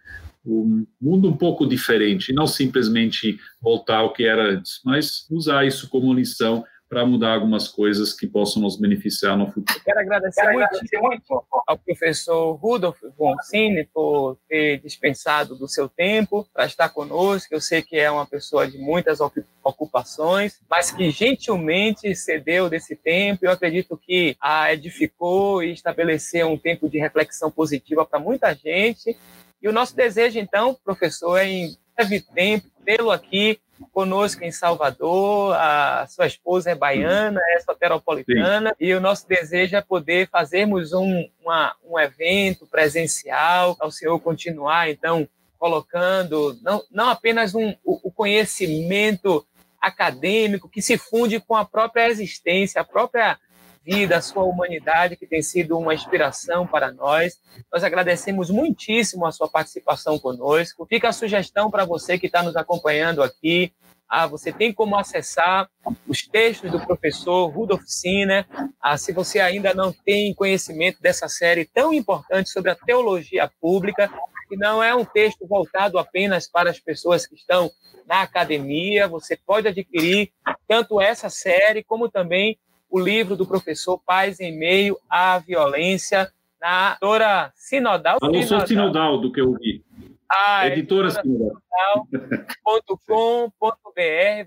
Um 0.46 0.86
mundo 1.02 1.30
um 1.30 1.38
pouco 1.38 1.66
diferente, 1.66 2.34
não 2.34 2.46
simplesmente 2.46 3.40
voltar 3.62 4.00
ao 4.00 4.12
que 4.12 4.26
era 4.26 4.52
antes, 4.52 4.82
mas 4.84 5.26
usar 5.32 5.66
isso 5.66 5.88
como 5.90 6.14
lição 6.14 6.66
para 6.88 7.06
mudar 7.06 7.34
algumas 7.34 7.68
coisas 7.68 8.14
que 8.14 8.28
possam 8.28 8.62
nos 8.62 8.80
beneficiar 8.80 9.36
no 9.36 9.48
futuro. 9.52 9.82
Quero 9.84 10.00
agradecer, 10.00 10.42
Quero 10.42 10.64
agradecer 10.64 11.00
muito 11.00 11.44
ao 11.68 11.78
professor 11.78 12.54
Rudolf 12.54 13.02
Gonzini 13.18 13.88
por 13.94 14.38
ter 14.48 14.80
dispensado 14.80 15.56
do 15.56 15.68
seu 15.68 15.90
tempo 15.90 16.48
para 16.54 16.66
estar 16.66 16.90
conosco. 16.90 17.54
Eu 17.54 17.62
sei 17.62 17.82
que 17.82 17.98
é 17.98 18.10
uma 18.10 18.26
pessoa 18.26 18.68
de 18.68 18.78
muitas 18.78 19.20
ocupações, 19.64 20.60
mas 20.70 20.92
que 20.92 21.10
gentilmente 21.10 22.16
cedeu 22.16 22.70
desse 22.70 22.96
tempo. 22.96 23.46
Eu 23.46 23.52
acredito 23.52 23.98
que 23.98 24.36
a 24.40 24.72
edificou 24.72 25.64
e 25.64 25.74
estabeleceu 25.74 26.48
um 26.48 26.58
tempo 26.58 26.88
de 26.88 27.00
reflexão 27.00 27.50
positiva 27.50 28.06
para 28.06 28.20
muita 28.20 28.54
gente. 28.54 29.18
E 29.62 29.68
o 29.68 29.74
nosso 29.74 29.96
desejo, 29.96 30.38
então, 30.38 30.78
professor, 30.84 31.38
é 31.38 31.48
em 31.48 31.78
breve 31.96 32.22
tempo 32.22 32.68
tê-lo 32.84 33.12
aqui 33.12 33.60
conosco 33.92 34.44
em 34.44 34.52
Salvador, 34.52 35.56
a 35.56 36.06
sua 36.08 36.28
esposa 36.28 36.72
é 36.72 36.76
baiana, 36.76 37.42
é 37.50 37.60
soteropolitana, 37.60 38.70
Sim. 38.70 38.76
e 38.80 38.94
o 38.94 39.02
nosso 39.02 39.28
desejo 39.28 39.76
é 39.76 39.82
poder 39.82 40.30
fazermos 40.30 40.94
um, 40.94 41.28
uma, 41.42 41.76
um 41.84 42.00
evento 42.00 42.66
presencial, 42.68 43.76
ao 43.80 43.92
senhor 43.92 44.18
continuar, 44.20 44.90
então, 44.90 45.28
colocando 45.58 46.58
não, 46.62 46.84
não 46.92 47.10
apenas 47.10 47.54
um, 47.54 47.76
o, 47.84 48.08
o 48.08 48.12
conhecimento 48.12 49.46
acadêmico 49.82 50.70
que 50.70 50.82
se 50.82 50.98
funde 50.98 51.40
com 51.40 51.56
a 51.56 51.66
própria 51.66 52.10
existência, 52.10 52.82
a 52.82 52.86
própria 52.86 53.38
vida, 53.86 54.18
a 54.18 54.22
sua 54.22 54.44
humanidade, 54.44 55.16
que 55.16 55.28
tem 55.28 55.44
sido 55.44 55.78
uma 55.78 55.94
inspiração 55.94 56.66
para 56.66 56.92
nós. 56.92 57.40
Nós 57.72 57.84
agradecemos 57.84 58.50
muitíssimo 58.50 59.28
a 59.28 59.32
sua 59.32 59.48
participação 59.48 60.18
conosco. 60.18 60.88
Fica 60.88 61.10
a 61.10 61.14
sugestão 61.14 61.70
para 61.70 61.86
você 61.86 62.18
que 62.18 62.26
está 62.26 62.42
nos 62.42 62.56
acompanhando 62.56 63.22
aqui. 63.22 63.72
Ah, 64.10 64.26
você 64.26 64.52
tem 64.52 64.74
como 64.74 64.98
acessar 64.98 65.70
os 66.08 66.28
textos 66.28 66.72
do 66.72 66.80
professor 66.80 67.48
Rudolf 67.48 67.84
Sinner. 67.86 68.46
Ah, 68.82 68.98
se 68.98 69.12
você 69.12 69.40
ainda 69.40 69.74
não 69.74 69.94
tem 69.94 70.34
conhecimento 70.34 71.00
dessa 71.00 71.28
série 71.28 71.66
tão 71.66 71.94
importante 71.94 72.50
sobre 72.50 72.72
a 72.72 72.76
teologia 72.76 73.52
pública, 73.62 74.12
que 74.50 74.58
não 74.58 74.82
é 74.82 74.96
um 74.96 75.06
texto 75.06 75.48
voltado 75.48 75.98
apenas 76.00 76.48
para 76.48 76.70
as 76.70 76.80
pessoas 76.80 77.28
que 77.28 77.36
estão 77.36 77.70
na 78.08 78.22
academia, 78.22 79.08
você 79.08 79.36
pode 79.36 79.68
adquirir 79.68 80.32
tanto 80.68 81.02
essa 81.02 81.30
série 81.30 81.84
como 81.84 82.10
também 82.10 82.58
o 82.90 83.00
livro 83.00 83.36
do 83.36 83.46
professor 83.46 84.00
Paz 84.06 84.40
em 84.40 84.58
Meio 84.58 84.98
à 85.10 85.38
Violência, 85.40 86.32
na 86.62 86.92
editora 86.94 87.52
Sinodal. 87.56 88.18
Eu 88.22 88.32
não 88.32 88.44
sou 88.44 88.66
Sinodal 88.66 89.20
do 89.20 89.32
que 89.32 89.42
eu 89.42 89.54
vi. 89.54 89.84
Ah, 90.30 90.68
editora 90.68 91.12
Sinodal.com.br. 91.12 91.52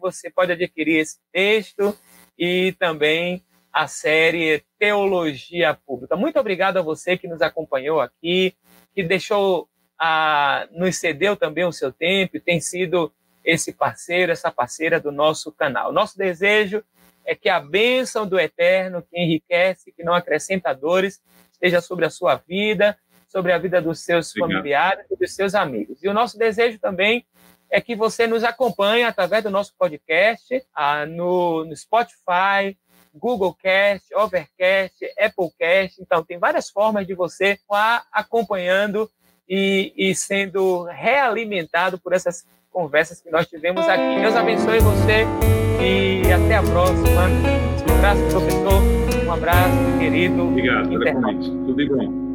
Você 0.01 0.31
pode 0.31 0.53
adquirir 0.53 0.99
esse 0.99 1.19
texto 1.33 1.97
e 2.39 2.73
também 2.79 3.45
a 3.73 3.87
série 3.87 4.65
Teologia 4.79 5.79
Pública. 5.87 6.17
Muito 6.17 6.39
obrigado 6.39 6.79
a 6.79 6.83
você 6.83 7.17
que 7.17 7.29
nos 7.29 7.41
acompanhou 7.43 8.01
aqui, 8.01 8.55
que 8.95 9.03
deixou, 9.03 9.69
a, 9.99 10.67
nos 10.73 10.97
cedeu 10.97 11.37
também 11.37 11.65
o 11.65 11.73
seu 11.73 11.93
tempo 11.93 12.37
e 12.37 12.41
tem 12.41 12.61
sido 12.61 13.13
esse 13.45 13.73
parceiro, 13.73 14.33
essa 14.33 14.51
parceira 14.51 14.99
do 14.99 15.13
nosso 15.13 15.53
canal. 15.53 15.93
Nosso 15.93 16.19
desejo 16.19 16.83
é 17.29 17.35
que 17.35 17.51
a 17.51 17.61
bênção 17.61 18.27
do 18.27 18.41
Eterno, 18.41 19.03
que 19.03 19.21
enriquece, 19.21 19.93
que 19.93 20.03
não 20.03 20.15
acrescenta 20.15 20.73
dores, 20.73 21.21
esteja 21.53 21.83
sobre 21.83 22.07
a 22.07 22.11
sua 22.11 22.37
vida, 22.37 22.97
sobre 23.29 23.53
a 23.53 23.59
vida 23.59 23.83
dos 23.83 24.01
seus 24.01 24.31
Obrigado. 24.31 24.49
familiares 24.51 25.07
e 25.11 25.17
dos 25.17 25.35
seus 25.35 25.55
amigos. 25.55 26.03
E 26.03 26.09
o 26.09 26.15
nosso 26.15 26.39
desejo 26.39 26.79
também 26.79 27.27
é 27.71 27.83
que 27.83 27.95
você 27.95 28.27
nos 28.27 28.43
acompanhe 28.43 29.05
através 29.05 29.45
do 29.45 29.51
nosso 29.51 29.75
podcast 29.79 30.65
ah, 30.75 31.05
no, 31.05 31.67
no 31.67 31.77
Spotify, 31.77 32.75
Google 33.15 33.55
Cast, 33.55 34.15
Overcast, 34.15 34.97
Applecast. 35.19 36.01
Então, 36.01 36.25
tem 36.25 36.39
várias 36.39 36.71
formas 36.71 37.07
de 37.07 37.13
você 37.13 37.53
estar 37.53 38.07
acompanhando 38.11 39.11
e, 39.47 39.93
e 39.99 40.15
sendo 40.15 40.85
realimentado 40.85 41.99
por 41.99 42.15
essas 42.15 42.47
conversas 42.71 43.21
que 43.21 43.31
nós 43.31 43.47
tivemos 43.47 43.87
aqui. 43.87 44.19
Deus 44.19 44.35
abençoe 44.35 44.79
você 44.79 45.58
e 45.81 46.33
até 46.33 46.57
a 46.57 46.63
próxima. 46.63 47.29
Um 47.89 47.95
abraço, 47.97 48.23
professor. 48.31 48.83
Um 49.27 49.33
abraço, 49.33 49.99
querido. 49.99 50.43
Obrigado. 50.43 50.89
Tudo 50.91 51.89
bom. 51.97 52.28